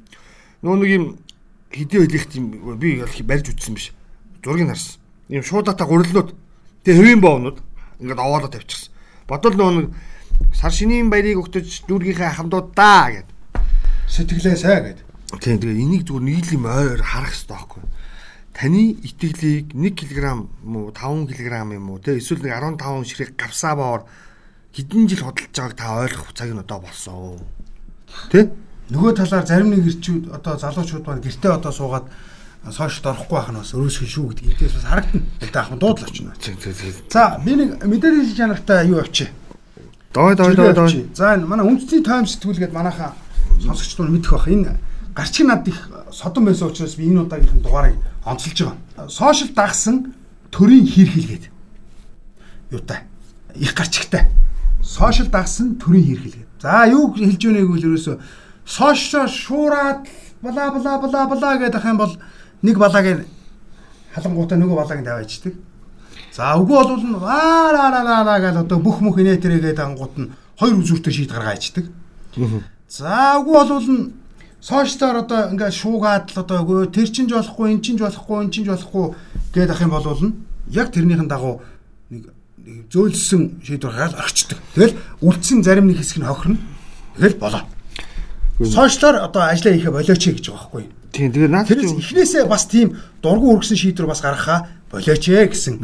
нөгөө 0.62 0.78
нэг 0.82 0.92
юм 0.92 1.06
хэдий 1.72 2.00
хэлэх 2.06 2.26
тийм 2.28 2.78
би 2.78 3.00
бол 3.00 3.16
барьж 3.26 3.50
үтсэн 3.50 3.74
биш. 3.74 3.92
Зургийг 4.44 4.70
харсан. 4.70 5.00
Ийм 5.30 5.44
шуудата 5.44 5.86
гурилнууд 5.86 6.36
тэгээ 6.84 6.98
хэвийн 7.00 7.22
боовнууд 7.22 7.58
ингээд 8.04 8.20
овоолоо 8.20 8.52
тавьчихсан. 8.52 8.92
Бодвол 9.26 9.56
нөгөө 9.56 9.76
нэг 9.80 9.88
сар 10.54 10.74
шинийн 10.74 11.10
баярыг 11.10 11.40
өгтөж 11.40 11.88
дүүргийнхээ 11.88 12.36
хамдуудаа 12.36 13.24
гэд. 13.24 13.30
Сэтгэлээ 14.12 14.58
сайн 14.60 14.84
гэдэг. 14.92 15.08
Тийм 15.40 15.58
тэгээ 15.64 15.80
энийг 15.80 16.04
зүгээр 16.10 16.26
нийлэм 16.28 16.66
ойр 16.68 17.02
харах 17.02 17.32
хэрэгтэй 17.32 17.56
байхгүй. 17.56 17.84
Таны 18.52 18.82
итгэлийг 19.00 19.72
1 19.72 19.96
кг 19.96 20.20
муу 20.68 20.92
5 20.92 21.32
кг 21.32 21.54
юм 21.72 21.88
уу 21.90 22.04
те 22.04 22.20
эсвэл 22.20 22.44
нэг 22.44 22.52
15 22.60 23.08
ширхэг 23.08 23.40
гавсаа 23.40 23.80
боор 23.80 24.02
хэдэн 24.76 25.08
жил 25.08 25.24
хөдөлж 25.28 25.52
байгааг 25.52 25.76
та 25.76 26.00
ойлгох 26.00 26.32
цаг 26.34 26.50
нь 26.56 26.64
одоо 26.64 26.80
болсон. 26.80 27.40
Тэ? 28.32 28.52
Нөгөө 28.92 29.12
талаар 29.20 29.46
зарим 29.48 29.72
нэг 29.72 29.88
ирчүүд 29.88 30.32
одоо 30.32 30.56
залуучууд 30.60 31.08
маань 31.08 31.24
гэртээ 31.24 31.52
одоо 31.52 31.72
суугаад 31.72 32.08
сошиалд 32.72 33.08
орохгүй 33.12 33.36
байх 33.36 33.50
нь 33.52 33.60
бас 33.60 33.74
өрөөсгөн 33.76 34.12
шүү 34.12 34.26
гэдэг 34.32 34.46
эндээс 34.52 34.76
бас 34.80 34.86
харагдана. 34.88 35.26
Тэ 35.40 35.60
ахын 35.60 35.80
дуудлаа 35.80 36.08
очно. 36.08 36.32
За 37.10 37.40
би 37.44 37.52
нэг 37.56 37.70
мэдээлэл 37.84 38.36
чанартай 38.36 38.88
юу 38.88 39.00
авчи. 39.00 39.28
Дой 40.14 40.36
дой 40.36 40.56
дой 40.56 40.74
дой. 40.74 41.10
За 41.16 41.36
энэ 41.36 41.48
манай 41.48 41.66
үндэсний 41.68 42.04
тайм 42.04 42.28
сэтгүүлгээд 42.28 42.76
манайхаа 42.76 43.16
сонсогчдод 43.64 44.12
мэдэх 44.12 44.32
бах. 44.32 44.48
Энэ 44.48 44.78
гарчиг 45.16 45.48
над 45.48 45.68
их 45.68 45.90
содон 46.12 46.46
байсан 46.46 46.68
учраас 46.68 46.96
би 46.96 47.08
энэ 47.10 47.28
удаагийнх 47.28 47.56
нь 47.56 47.64
дугаарыг 47.64 47.96
онцолж 48.24 48.60
байгаа. 48.62 49.10
Сошиал 49.10 49.56
дагсан 49.56 50.14
төрийн 50.52 50.86
хийрхэлгээд. 50.86 51.50
Юутай? 52.72 53.08
Их 53.56 53.74
гарчигтай. 53.74 54.30
Сошиал 54.92 55.30
дагсан 55.32 55.80
төрийн 55.80 56.06
хийрхэлгээд. 56.06 56.50
За 56.60 56.84
юу 56.92 57.16
хэлж 57.16 57.42
өгнэг 57.48 57.70
үл 57.72 57.86
ерөөсө 57.88 58.20
сошиал 58.68 59.32
шуураад 59.32 60.04
бла 60.44 60.68
бла 60.76 60.98
бла 61.00 61.22
бла 61.32 61.58
гэдэг 61.58 61.86
юм 61.88 61.98
бол 61.98 62.14
нэг 62.62 62.76
балааг 62.76 63.24
халангуудаа 64.12 64.58
нөгөө 64.60 64.78
балааг 64.84 65.00
тавиачдаг. 65.06 65.54
За 66.36 66.56
үгүй 66.60 66.76
бол 66.76 67.00
нь 67.00 67.16
аа 67.16 67.72
ла 67.72 68.04
ла 68.04 68.24
ла 68.28 68.36
гэл 68.40 68.64
одоо 68.64 68.80
бүх 68.80 69.00
мөх 69.00 69.16
инээтэрэгээд 69.20 69.80
ангууд 69.80 70.16
нь 70.20 70.32
хоёр 70.60 70.76
үзүүртэй 70.80 71.14
шийд 71.14 71.32
гаргаа 71.32 71.56
ичдэг. 71.56 71.88
За 72.88 73.40
үгүй 73.40 73.56
бол 73.56 73.88
нь 73.88 74.12
сошиалаар 74.60 75.24
одоо 75.24 75.40
ингээд 75.56 75.76
шуугаад 75.76 76.26
л 76.36 76.40
одоо 76.44 76.58
үгүй 76.64 76.92
тэр 76.92 77.08
чинь 77.08 77.28
ч 77.28 77.34
болохгүй 77.36 77.68
эн 77.72 77.80
чинь 77.80 77.98
ч 77.98 78.04
болохгүй 78.04 78.38
эн 78.44 78.52
чинь 78.52 78.68
ч 78.68 78.70
болохгүй 78.72 79.06
гэдэг 79.56 79.72
ах 79.72 79.84
юм 79.88 79.92
бол 79.96 80.24
нь 80.28 80.36
яг 80.72 80.88
тэрнийхэн 80.92 81.32
дагуу 81.32 81.64
зөөлсөн 82.92 83.62
шийдвэр 83.64 83.94
хаал 83.94 84.16
орчдөг. 84.20 84.60
Тэгэл 84.76 84.98
үлдсэн 85.22 85.64
зарим 85.64 85.88
нэг 85.88 86.00
хэсэг 86.00 86.20
нь 86.22 86.28
хохирно. 86.28 86.60
Тэгэл 87.18 87.38
болоо. 87.40 87.64
Сошиалор 88.60 89.26
одоо 89.26 89.44
ажиллаа 89.50 89.74
хийхэ 89.74 89.92
болооч 89.92 90.22
гэж 90.22 90.46
байгаа 90.48 90.70
байхгүй. 90.70 90.86
Тийм 91.12 91.32
тэгээд 91.34 91.52
наад 91.52 91.68
чинь 91.68 92.00
эхнээсээ 92.00 92.46
бас 92.48 92.66
тийм 92.70 92.96
дургу 93.20 93.58
үргэсэн 93.58 93.78
шийдвэр 93.78 94.08
бас 94.08 94.22
гаргахаа 94.22 94.70
болооч 94.92 95.24
ээ 95.28 95.52
гэсэн 95.52 95.76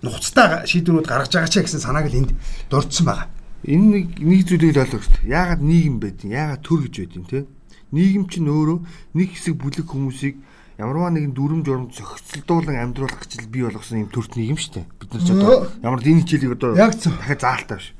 нухацтай 0.00 0.64
шийдвэрүүд 0.64 1.06
гаргаж 1.06 1.32
байгаа 1.34 1.50
ч 1.50 1.60
гэсэн 1.60 1.82
санааг 1.82 2.08
л 2.08 2.18
энд 2.24 2.30
дурдсан 2.70 3.04
байгаа. 3.06 3.28
Энэ 3.62 3.86
нэг 3.90 4.06
нэг 4.18 4.40
зүйлийг 4.48 4.74
л 4.74 4.82
ойлгох 4.82 5.04
хэрэгтэй. 5.06 5.30
Яагаад 5.30 5.62
нийгэм 5.62 5.96
байдیں۔ 6.02 6.30
Яагаад 6.34 6.62
төр 6.66 6.80
гэж 6.88 6.94
байдیں, 6.98 7.24
тэ? 7.30 7.46
Нийгэм 7.94 8.24
чинь 8.26 8.50
өөрөө 8.50 8.78
нэг 9.14 9.28
хэсэг 9.36 9.54
бүлэг 9.54 9.86
хүмүүсийг 9.86 10.34
ямарваа 10.82 11.14
нэгэн 11.14 11.30
дүрм 11.30 11.62
журм 11.62 11.94
зохицолдуулан 11.94 12.82
амьдруулах 12.82 13.22
гэж 13.22 13.46
бий 13.46 13.62
болгосон 13.62 14.02
юм 14.02 14.10
төрт 14.10 14.34
нийгэм 14.34 14.58
шүү 14.58 14.82
дээ. 14.82 14.86
Бид 14.98 15.10
нар 15.14 15.22
ч 15.22 15.30
одоо 15.30 15.54
ямар 15.78 16.02
дийн 16.02 16.18
хичээлийг 16.26 16.58
одоо 16.58 16.74
дахиад 16.74 17.38
заалтаа 17.38 17.78
биш. 17.78 17.94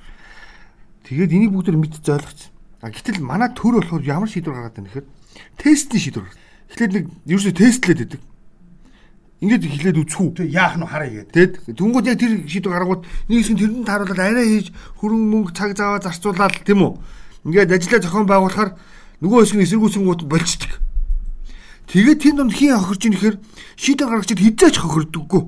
Тэгээд 1.07 1.31
энийг 1.31 1.55
бүгд 1.55 1.79
мэдж 1.79 2.03
ойлгоцсон. 2.03 2.51
А 2.83 2.91
гэтэл 2.91 3.23
манай 3.23 3.55
төр 3.55 3.79
болохоор 3.79 4.03
ямар 4.03 4.27
шийдвэр 4.27 4.59
гаргаад 4.59 4.75
байна 4.75 4.91
гэхээр 4.91 5.07
тестний 5.55 6.03
шийдвэр. 6.03 6.27
Эхлээд 6.75 6.93
нэг 6.99 7.05
ерөөсөө 7.31 7.55
тестлээд 7.55 7.99
байдаг. 8.03 8.23
Ингээд 9.39 9.63
эхлээд 9.63 10.03
үзхүү. 10.03 10.29
Тэг 10.43 10.51
яах 10.51 10.75
нь 10.75 10.87
харъя 10.91 11.23
гэдэг. 11.23 11.71
Тэгэд 11.71 11.79
түнгууд 11.79 12.07
яг 12.11 12.19
тэр 12.19 12.33
шийдвэр 12.51 12.75
гаргууд 12.75 13.03
нэг 13.31 13.39
хэсэг 13.39 13.59
тэрэнд 13.63 13.87
тааруулаад 13.87 14.19
арай 14.19 14.47
хийж 14.51 14.69
хөрөнгө 14.99 15.31
мөнгө 15.31 15.55
цаг 15.55 15.71
заваа 15.79 16.03
зарцуулаад 16.03 16.55
тийм 16.67 16.83
үү. 16.83 16.93
Ингээд 17.47 17.75
ажиллаа 17.79 18.03
зохион 18.03 18.27
байгуулахаар 18.27 18.71
нөгөө 19.23 19.39
хэсэг 19.47 19.57
нь 19.59 19.65
эсэргүүцэнгууд 19.67 20.23
болчдөг. 20.27 20.73
Тэгээд 21.87 22.23
тэнд 22.23 22.37
донд 22.39 22.53
хин 22.55 22.79
хохирч 22.79 23.03
ийн 23.05 23.15
гэхээр 23.17 23.37
шийдвэр 23.77 24.09
гаргагчид 24.11 24.41
хизээч 24.41 24.77
хохирдөггүй. 24.79 25.43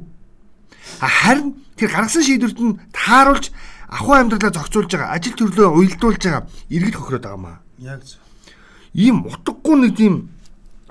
А 1.01 1.09
харин 1.09 1.55
тэр 1.79 1.91
гаргасан 1.91 2.23
шийдвэрт 2.23 2.59
нь 2.61 2.79
тааруулж 2.93 3.51
ахуй 3.89 4.19
амьдралаа 4.19 4.53
зохицуулж 4.53 4.91
байгаа, 4.91 5.15
ажил 5.15 5.35
төрлөө 5.39 5.69
уялдуулж 5.79 6.23
байгаа 6.23 6.45
иргэд 6.69 6.97
хохироод 6.99 7.25
байгаа 7.25 7.41
маа. 7.41 7.59
Яг 7.79 8.03
зөв. 8.03 8.21
Ийм 8.93 9.25
утгагүй 9.27 9.77
нэг 9.79 9.93
тийм 9.97 10.15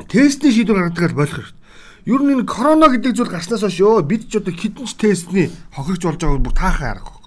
тестний 0.07 0.51
шийдвэр 0.51 0.89
гаргадаг 0.89 1.11
л 1.11 1.19
болох 1.19 1.35
хэрэгтэй. 1.37 1.61
Ер 2.03 2.21
нь 2.23 2.31
энэ 2.35 2.47
корона 2.47 2.87
гэдэг 2.91 3.15
зүйл 3.15 3.31
гарснаас 3.31 3.63
хойш 3.63 3.79
өө 3.79 4.03
бид 4.03 4.27
ч 4.27 4.39
одоо 4.39 4.51
хідэн 4.51 4.87
ч 4.87 4.95
тестний 4.95 5.47
хохирч 5.71 6.03
болж 6.03 6.19
байгааг 6.19 6.43
бүр 6.43 6.55
таахан 6.55 6.89
арга. 6.99 7.23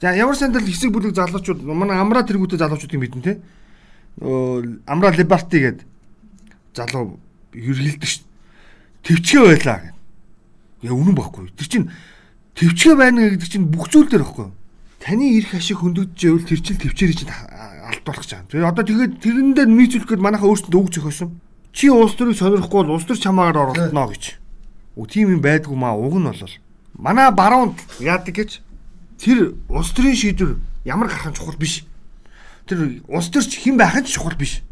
За 0.00 0.14
ямар 0.14 0.36
сандал 0.36 0.62
хэсэг 0.62 0.92
бүлэг 0.92 1.16
залуучууд 1.16 1.64
манай 1.66 1.98
амраа 1.98 2.22
тэргүүтэй 2.22 2.58
залуучуудыг 2.60 3.00
мэднэ 3.00 3.22
те. 3.22 3.32
Өө 4.22 4.84
амраа 4.86 5.10
либерти 5.10 5.58
гэдэг 5.58 5.86
залуу 6.76 7.18
ерхэлдэг 7.56 8.10
шүү. 8.10 8.24
Төвчгөө 9.06 9.44
байлаа 9.48 9.78
гэх. 9.80 9.94
Яа 10.84 10.94
үнэн 10.94 11.16
баггүй. 11.16 11.50
Тэр 11.56 11.68
чинь 11.72 11.86
төвчгөө 12.54 12.94
байна 13.00 13.32
гэдэг 13.32 13.48
чинь 13.48 13.70
бүх 13.72 13.88
зүйл 13.88 14.10
дээр 14.12 14.24
баггүй. 14.28 14.48
Таны 15.00 15.24
эрх 15.40 15.54
ашиг 15.56 15.80
хөндөгдөж 15.80 16.20
байвал 16.20 16.44
тэр 16.44 16.60
чинь 16.60 16.80
төвчээрийг 16.82 17.18
чинь 17.24 17.32
алдуулах 17.32 18.20
гэж 18.20 18.30
байгаа. 18.34 18.50
Тэгээ 18.50 18.70
одоо 18.70 18.84
тэгээд 18.84 19.12
тэрэндээ 19.22 19.66
нийцүүлэх 19.66 20.08
гээд 20.10 20.24
манайхаа 20.24 20.50
өөрсөнд 20.50 20.74
үг 20.74 20.88
зөхөсөн. 20.90 21.30
Чи 21.72 21.92
улс 21.92 22.16
төрийг 22.16 22.38
сонирхгүй 22.40 22.80
бол 22.82 22.96
улс 22.96 23.06
төр 23.06 23.20
чамаагаар 23.20 23.70
оролдоно 23.70 24.10
гэж. 24.10 24.24
Үгүй 24.96 25.08
тийм 25.12 25.28
юм 25.36 25.42
байдгүй 25.44 25.76
маа 25.76 25.94
уг 25.94 26.16
нь 26.16 26.26
бол. 26.26 26.54
Манай 26.96 27.30
баруунд 27.30 27.76
яадаг 28.00 28.34
гэж 28.34 28.50
тэр 29.20 29.54
улс 29.68 29.92
төрийн 29.92 30.16
шийдвэр 30.16 30.56
ямар 30.88 31.08
гарах 31.12 31.30
нь 31.30 31.36
чухал 31.36 31.60
биш. 31.60 31.84
Тэр 32.66 33.04
улс 33.06 33.28
төрч 33.28 33.60
хэн 33.60 33.76
байх 33.76 33.94
нь 34.00 34.08
чухал 34.08 34.34
биш. 34.34 34.64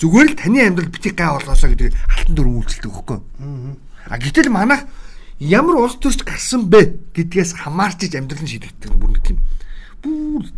Зүгээр 0.00 0.28
л 0.32 0.40
таны 0.40 0.64
амьдрал 0.64 0.88
битгий 0.88 1.12
гай 1.12 1.28
болоосоо 1.28 1.68
гэдэг 1.76 1.92
алтан 1.92 2.34
дүрм 2.34 2.56
үйлчлдэг 2.64 2.88
хөхгүй. 2.88 3.20
А 4.08 4.16
гэтэл 4.16 4.48
манайх 4.48 4.88
ямар 5.36 5.76
улс 5.76 6.00
төрч 6.00 6.24
гарсан 6.24 6.72
бэ 6.72 7.12
гэдгээс 7.12 7.60
хамаарч 7.60 8.08
иж 8.08 8.16
амьдрал 8.16 8.40
нь 8.40 8.48
шийдэгддэг 8.48 8.96
бүр 8.96 9.12
нэг 9.12 9.24
тийм 9.28 9.38
бүр 10.00 10.48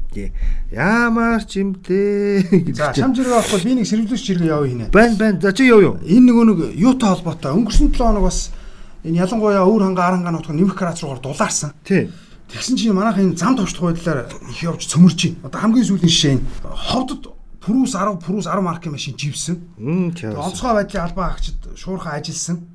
яамаар 0.70 1.42
ч 1.42 1.58
юмтэй 1.58 2.46
гэж. 2.70 2.76
За 2.78 2.94
шам 2.94 3.14
жиргээ 3.14 3.34
авахгүй 3.34 3.60
би 3.66 3.74
нэг 3.82 3.86
сэрвлэгч 3.90 4.22
жиргээ 4.30 4.54
яваа 4.54 4.70
хийнэ. 4.70 4.86
Байн 4.94 5.18
байн. 5.18 5.42
За 5.42 5.50
чи 5.50 5.66
яв 5.66 5.82
юу? 5.82 5.98
Энэ 6.06 6.30
нөгөө 6.30 6.44
нэг 6.46 6.58
юутай 6.78 7.10
холбоотой 7.10 7.50
өнгөрсөн 7.58 7.90
7 7.90 7.98
хоног 7.98 8.30
бас 8.30 8.54
энэ 9.02 9.26
ялангуяа 9.26 9.66
өвөр 9.66 9.82
ханга 9.90 10.06
арангаа 10.06 10.32
нутг 10.38 10.54
нэмэх 10.54 10.78
градус 10.78 11.02
руугаар 11.02 11.22
дулаарсан. 11.22 11.74
Тий. 11.82 12.14
Тэгсэн 12.54 12.78
чинь 12.78 12.94
манайхын 12.94 13.34
зам 13.34 13.58
товчлох 13.58 13.90
байдлаар 13.90 14.30
их 14.30 14.62
явж 14.62 14.86
цөмөрч 14.86 15.18
байна. 15.26 15.50
Одоо 15.50 15.58
хамгийн 15.58 15.86
сүүлийн 15.90 16.06
жишээ 16.06 16.34
нь 16.38 16.46
ховдод 16.62 17.31
Прус 17.62 17.94
10 17.94 18.18
Прус 18.18 18.46
10 18.46 18.60
маркийн 18.60 18.92
машин 18.92 19.14
живсэн. 19.16 19.62
Онцгой 19.78 20.74
байдлын 20.82 21.06
албаа 21.06 21.30
агчид 21.30 21.62
шуурхаа 21.78 22.18
ажилсан. 22.18 22.66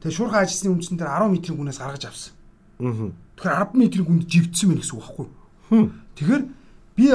Тэгээ 0.00 0.16
шуурхаа 0.16 0.46
ажилсны 0.46 0.70
үндсэн 0.70 0.96
дээр 0.96 1.26
10 1.26 1.34
метрийн 1.34 1.58
гүнээс 1.58 1.82
гаргаж 1.82 2.04
авсан. 2.06 2.32
Тэгэхээр 2.78 3.74
10 3.74 3.74
метрийн 3.74 4.06
гүнд 4.06 4.24
живдсэн 4.30 4.68
байх 4.70 4.80
гэсэн 4.86 4.94
үг 4.94 5.02
байхгүй 5.02 5.26
юу? 5.26 5.90
Тэгэхээр 6.14 6.42
би 6.94 7.06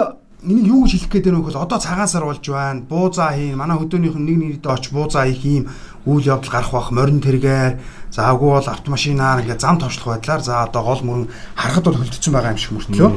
энийг 0.41 0.67
юу 0.67 0.83
гэж 0.83 0.91
хэлэх 0.91 1.11
гээд 1.15 1.25
байна 1.31 1.39
вэ 1.39 1.45
гэвэл 1.47 1.63
одоо 1.63 1.79
цагаан 1.79 2.09
сар 2.11 2.25
болж 2.25 2.43
байна. 2.43 2.81
Буузаа 2.81 3.31
хийн. 3.37 3.55
Манай 3.55 3.77
хөдөөнийх 3.77 4.17
нь 4.17 4.25
нэг 4.27 4.37
нэрэд 4.59 4.65
оч 4.67 4.89
буузаа 4.89 5.29
хийх 5.29 5.45
юм 5.45 5.65
үйл 6.09 6.25
явдал 6.27 6.49
гарах 6.49 6.73
бах 6.73 6.89
морин 6.91 7.21
тэргээр 7.21 7.77
за 8.09 8.25
агуу 8.25 8.57
бол 8.57 8.67
автомашинаар 8.67 9.45
ингээд 9.45 9.61
зам 9.61 9.77
товчлох 9.77 10.17
байдлаар 10.17 10.41
за 10.41 10.65
одоо 10.65 10.81
гол 10.81 11.01
мөрөн 11.05 11.27
харахад 11.55 11.85
бол 11.85 11.99
хөлдсөн 12.01 12.33
байгаа 12.33 12.51
юм 12.51 12.59
шиг 12.59 12.73
мөртлөө. 12.73 13.09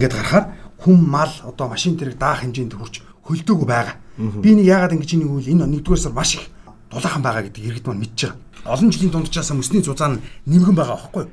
Ингээд 0.00 0.16
гарахаар 0.16 0.46
хүм 0.80 0.98
мал 1.06 1.32
одоо 1.44 1.68
машин 1.68 2.00
тэрэг 2.00 2.16
даах 2.16 2.40
хэмжээнд 2.40 2.72
хүрч 2.72 3.11
хөлдөөгүй 3.32 3.66
байгаа. 3.68 3.96
Би 4.44 4.50
нэг 4.54 4.66
яагаад 4.68 4.92
ингэж 5.00 5.10
энийг 5.16 5.30
үйл 5.32 5.48
энэ 5.56 5.64
нэгдүгээр 5.80 6.00
сар 6.04 6.12
маш 6.12 6.36
их 6.36 6.44
дулаахан 6.92 7.22
байгаа 7.24 7.42
гэдэг 7.48 7.64
иргэд 7.64 7.86
маань 7.88 8.02
мэдж 8.04 8.18
байгаа. 8.28 8.38
Олон 8.68 8.90
жилийн 8.92 9.10
дундчаасаа 9.10 9.56
мөсний 9.56 9.82
зузаан 9.82 10.20
нэмгэн 10.46 10.76
байгаа 10.76 11.00
байхгүй 11.00 11.22
юу? 11.26 11.30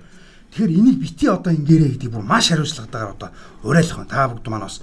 Тэгэхээр 0.49 0.73
энийг 0.79 0.97
бити 0.97 1.25
одоо 1.29 1.51
ингээрэй 1.53 1.89
гэдэг 1.99 2.09
бүр 2.09 2.23
маш 2.25 2.49
хариуцлагатайгаар 2.49 3.13
одоо 3.13 3.29
уриалах 3.61 3.97
байна. 4.01 4.09
Та 4.09 4.27
бүгд 4.33 4.47
маань 4.49 4.65
бас 4.65 4.81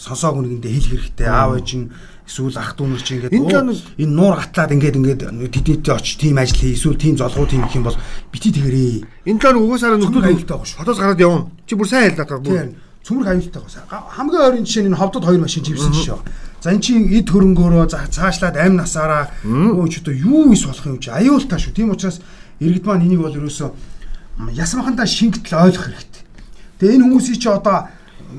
сонсоог 0.00 0.40
үнэндээ 0.40 0.72
хэлэх 0.72 0.90
хэрэгтэй. 1.14 1.28
Аав 1.30 1.52
ээж 1.60 1.70
нь 1.78 1.86
эсвэл 2.26 2.56
ах 2.58 2.74
дүү 2.74 2.86
нар 2.90 3.02
чинь 3.04 3.16
ингээд 3.20 3.34
Энэ 3.36 3.54
"Оо, 3.54 3.70
л- 3.70 3.86
энэ 4.00 4.14
нуур 4.16 4.34
гатлаад 4.40 4.72
ингээд 4.74 4.96
ингээд 4.98 5.22
тэднийтэй 5.52 5.94
очиж 5.94 6.16
тийм 6.18 6.38
ажил 6.40 6.56
хий 6.58 6.72
эсвэл 6.74 6.96
тийм 6.96 7.14
золгоо 7.20 7.46
тийм 7.46 7.62
их 7.68 7.74
юм 7.76 7.84
бол 7.84 7.98
бити 8.32 8.50
тэгэрээ. 8.50 9.28
Энэ 9.28 9.38
талаар 9.38 9.60
угаасаа 9.60 9.94
Цөмөр 9.94 10.00
нөхдөд 10.00 10.26
аюултай 10.26 10.48
байгаа 10.56 10.66
шүү. 10.66 10.78
Хотоос 10.80 10.98
гараад 10.98 11.20
явна. 11.20 11.46
Чи 11.68 11.74
бүр 11.76 11.86
сайн 11.86 12.10
хэллаа 12.10 12.26
таа 12.26 12.40
бүр. 12.40 12.56
Цөмөр 13.04 13.26
аюултай 13.32 13.62
байгаа. 13.62 14.00
Хамгийн 14.12 14.44
ойрын 14.44 14.64
жишээ 14.68 14.88
нь 14.88 14.96
ховдод 14.96 15.24
хоёр 15.24 15.40
машин 15.40 15.64
живсэн 15.64 15.92
жишээ. 15.92 16.20
За 16.60 16.70
эн 16.70 16.80
чинь 16.84 17.08
эд 17.08 17.32
хөрөнгөөрөө 17.32 17.88
цаашлаад 18.12 18.56
амь 18.60 18.76
насаараа 18.76 19.32
өө 19.44 19.88
ч 19.88 20.04
одоо 20.04 20.12
юу 20.12 20.52
ис 20.52 20.68
болох 20.68 20.84
юм 20.84 21.00
чи 21.00 21.08
аюултай 21.08 21.56
шүү. 21.56 21.72
Тийм 21.72 21.90
учраас 21.96 22.20
иргэд 22.60 22.84
маань 22.84 23.08
энийг 23.08 23.24
бол 23.24 23.32
ерөөсөө 23.32 23.72
ясмахандаа 24.52 25.08
шингэтэл 25.08 25.56
ойлгох 25.56 25.88
хэрэгтэй. 25.88 26.22
Тэгээ 26.80 26.94
энэ 27.00 27.04
хүмүүсийг 27.08 27.40
чи 27.40 27.48
одоо 27.48 27.88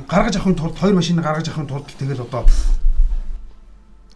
гаргаж 0.06 0.36
авахын 0.38 0.56
тулд 0.56 0.78
хоёр 0.78 0.94
машиныг 0.94 1.26
гаргаж 1.26 1.50
авахын 1.50 1.68
тулд 1.68 1.90
тэгэл 1.98 2.22
одоо 2.22 2.46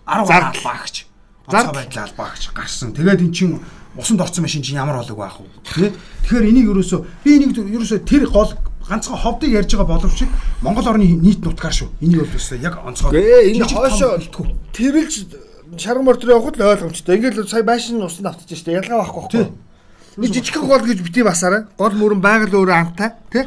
10 0.06 0.26
Зардал. 0.30 0.62
багч. 0.62 1.06
Зардал 1.50 1.74
байдлаа 1.74 2.08
багч 2.18 2.50
гарсан. 2.54 2.94
Тэгээд 2.94 3.22
эн 3.26 3.34
чинь 3.34 3.60
усанд 3.98 4.22
орсон 4.22 4.46
машин 4.46 4.62
чинь 4.62 4.78
ямар 4.78 5.02
болог 5.02 5.18
байх 5.18 5.38
вэ? 5.42 5.50
Тэ? 5.66 5.94
Тэгэхээр 6.30 6.50
энийг 6.54 6.70
ерөөсөө 6.70 7.00
би 7.26 7.30
энийг 7.38 7.58
ерөөсөө 7.58 8.06
тэр 8.06 8.30
гол 8.30 8.54
ганцхан 8.90 9.18
ховдыг 9.18 9.52
ярьж 9.52 9.76
байгаа 9.76 9.98
боловч 9.98 10.24
Монгол 10.62 10.88
орны 10.88 11.06
нийт 11.06 11.42
нутгаар 11.42 11.74
шүү. 11.74 11.90
Энийг 12.02 12.22
бол 12.22 12.30
ерөөсөө 12.30 12.62
яг 12.62 12.80
онцгой. 12.86 13.12
Гээ 13.12 13.58
энэ 13.58 13.66
бэлтгүү. 13.66 14.46
тэрэлж 14.74 15.16
шарган 15.78 16.06
мортор 16.06 16.30
явахд 16.30 16.58
л 16.58 16.70
ойлгомжтой. 16.70 17.18
Ингээл 17.18 17.50
сая 17.50 17.64
байшин 17.64 18.04
усанд 18.04 18.28
автчих 18.30 18.58
штэ. 18.58 18.78
Ялгаа 18.78 19.02
байхгүй 19.02 19.22
байхгүй. 19.22 19.66
Нэг 20.18 20.32
жижиг 20.32 20.62
гол 20.62 20.86
гэж 20.86 21.02
бити 21.02 21.24
басаарай. 21.26 21.66
Гол 21.78 21.94
мөрөн 21.98 22.22
байгаль 22.22 22.54
өөрөө 22.54 22.78
амтай 22.78 23.12
тий. 23.34 23.44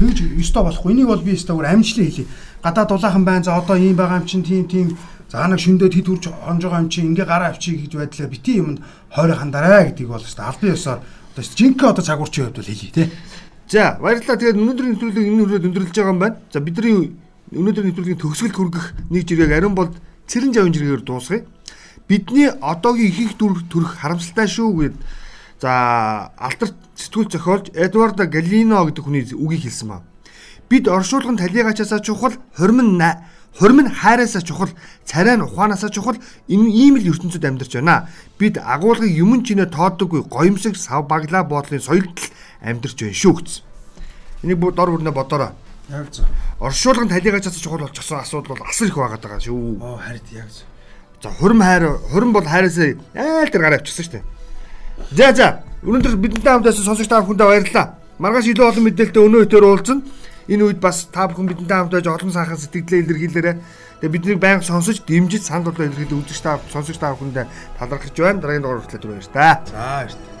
Тэгж 0.00 0.40
ёстой 0.40 0.64
болохгүй. 0.64 0.92
Энийг 0.96 1.06
бол 1.06 1.22
би 1.22 1.36
ёстой 1.36 1.54
бүр 1.54 1.68
амжилттай 1.70 2.10
хэлье. 2.10 2.26
Гадаа 2.64 2.84
дулаахан 2.88 3.24
байна. 3.24 3.44
За 3.44 3.54
одоо 3.54 3.76
ийм 3.76 3.94
байгаа 3.94 4.18
юм 4.18 4.26
чинь 4.26 4.42
тийм 4.42 4.66
тийм 4.66 4.96
за 5.30 5.46
нэг 5.46 5.60
шөндөө 5.60 5.88
тэд 5.92 6.08
үрж 6.08 6.24
хонж 6.32 6.62
байгаа 6.64 6.82
юм 6.82 6.90
чинь 6.90 7.14
ингээ 7.14 7.28
гараа 7.28 7.54
авчиг 7.54 7.78
гэж 7.84 7.92
байдлаа 7.94 8.26
бити 8.26 8.58
юмд 8.58 8.82
хойроо 9.14 9.36
хандараа 9.38 9.84
гэдгийг 9.86 10.08
бол 10.08 10.24
ёстой. 10.24 10.44
Албан 10.50 10.74
ёсоор 10.74 10.98
одоо 11.30 11.44
жинхэнэ 11.44 11.90
одоо 11.94 12.04
цагуурчин 12.04 12.44
хувьд 12.50 12.58
бол 12.58 12.66
хэлье 12.66 12.90
тий. 12.90 13.06
За 13.70 13.94
баярлалаа. 14.02 14.34
Тэгээд 14.34 14.58
өнөөдрийн 14.58 14.90
нэвтрүүлгийг 14.98 15.30
энэ 15.30 15.42
хүрээд 15.46 15.66
өндөрлөж 15.70 15.94
байгаа 15.94 16.10
юм 16.10 16.18
байна. 16.18 16.36
За 16.50 16.58
бидний 16.58 17.14
өнөөдрийн 17.54 17.94
нэвтрүүлгийн 17.94 18.18
төгсгөлд 18.18 18.56
хүргэх 18.58 18.86
нэг 19.14 19.22
жиргэг 19.30 19.54
ариун 19.54 19.78
бол 19.78 19.94
цэрэн 20.26 20.50
жавын 20.50 20.74
жиргээр 20.74 21.06
дуусгая. 21.06 21.46
Бидний 22.10 22.50
одоогийн 22.50 23.14
их 23.14 23.18
их 23.30 23.32
дүр 23.38 23.62
төрх 23.70 24.02
харамсалтай 24.02 24.50
шүү 24.50 24.70
гэд 24.74 24.94
за 25.62 26.34
алдарт 26.34 26.74
сэтгүүл 26.98 27.30
зохиолч 27.30 27.70
Эдвардо 27.70 28.26
Галино 28.26 28.82
гэдэг 28.90 29.04
хүний 29.06 29.22
үгийг 29.38 29.70
хэлсэн 29.70 29.86
ба. 29.86 30.02
Бид 30.66 30.90
оршуулгын 30.90 31.38
талигачаасаа 31.38 32.02
чухал 32.02 32.34
хормон 32.58 32.98
на- 32.98 33.22
хормон 33.54 33.86
хайраасаа 33.86 34.42
чухал 34.42 34.74
царай 35.06 35.38
нь 35.38 35.46
ухаанасаа 35.46 35.94
чухал 35.94 36.18
энэ 36.50 36.70
ийм 36.74 36.98
л 36.98 37.06
ертөнцид 37.06 37.46
амьдарч 37.46 37.78
байна. 37.78 38.10
Бид 38.34 38.58
агуулгыг 38.58 39.14
юмн 39.14 39.46
чинээ 39.46 39.70
тооддоггүй 39.70 40.26
гоёмсог 40.26 40.74
сав 40.74 41.06
баглаа 41.06 41.46
боодлын 41.46 41.78
соёлд 41.78 42.18
амьдарч 42.62 42.96
байна 43.00 43.16
шүү 43.16 43.34
гэсэн. 43.40 43.62
Энийг 44.44 44.58
бүр 44.58 44.72
дор 44.74 44.90
бүрнээ 44.92 45.12
бодоорой. 45.12 45.52
Яг 45.90 46.10
зөв. 46.12 46.24
Оршуулгын 46.60 47.08
талигачаасаа 47.08 47.60
чухал 47.60 47.84
болчихсон 47.84 48.20
асуудал 48.20 48.56
бол 48.56 48.66
асар 48.68 48.88
их 48.88 48.96
байгаад 48.96 49.20
байгаа 49.20 49.40
шүү. 49.40 49.80
Оо 49.80 49.96
харин 49.98 50.22
яг 50.32 50.48
зөв. 50.48 50.66
За 51.22 51.30
хурим 51.30 51.60
хайр 51.60 51.98
хурим 52.12 52.32
бол 52.32 52.44
хайраасаа 52.44 52.94
айл 53.14 53.50
дээр 53.50 53.62
гараа 53.62 53.78
авчихсан 53.80 54.04
шүү 54.04 54.14
дээ. 54.14 54.24
За 55.12 55.32
за 55.34 55.48
өнөөдөр 55.82 56.16
бидэнтэй 56.16 56.52
хамт 56.52 56.64
байсан 56.64 56.84
сонсогч 56.84 57.08
та 57.08 57.20
бүхэндээ 57.20 57.48
баярлалаа. 57.48 57.86
Маргааш 58.20 58.46
илүү 58.52 58.66
олон 58.68 58.84
мэдээлэлтэй 58.84 59.24
өнөө 59.24 59.44
өдөр 59.48 59.64
уулзна. 59.64 60.02
Энэ 60.48 60.64
үед 60.64 60.80
бас 60.80 61.08
та 61.12 61.28
бүхэн 61.28 61.48
бидэнтэй 61.48 61.76
хамт 61.76 61.92
байж 61.92 62.06
олон 62.06 62.32
сайхан 62.32 62.60
сэтгэлдээ 62.60 63.00
илэрхийлээрэй. 63.04 63.56
Тэгээ 64.00 64.14
биднийг 64.16 64.40
байнга 64.40 64.64
сонсож, 64.64 65.00
дэмжиж, 65.04 65.44
санд 65.44 65.68
болоо 65.68 65.84
илэрхийлээ 65.88 66.20
үзэж 66.20 66.40
та 66.40 66.60
сонсогч 66.72 66.96
та 67.00 67.12
бүхэндээ 67.12 67.46
талархаж 67.76 68.16
байна. 68.16 68.40
Дараагийн 68.40 68.64
дугаар 68.64 68.80
хүртэл 68.80 69.00
түр 69.00 69.12
баяр 69.12 69.28
та. 69.28 69.60
За 69.68 69.76
баярлалаа. 69.76 70.39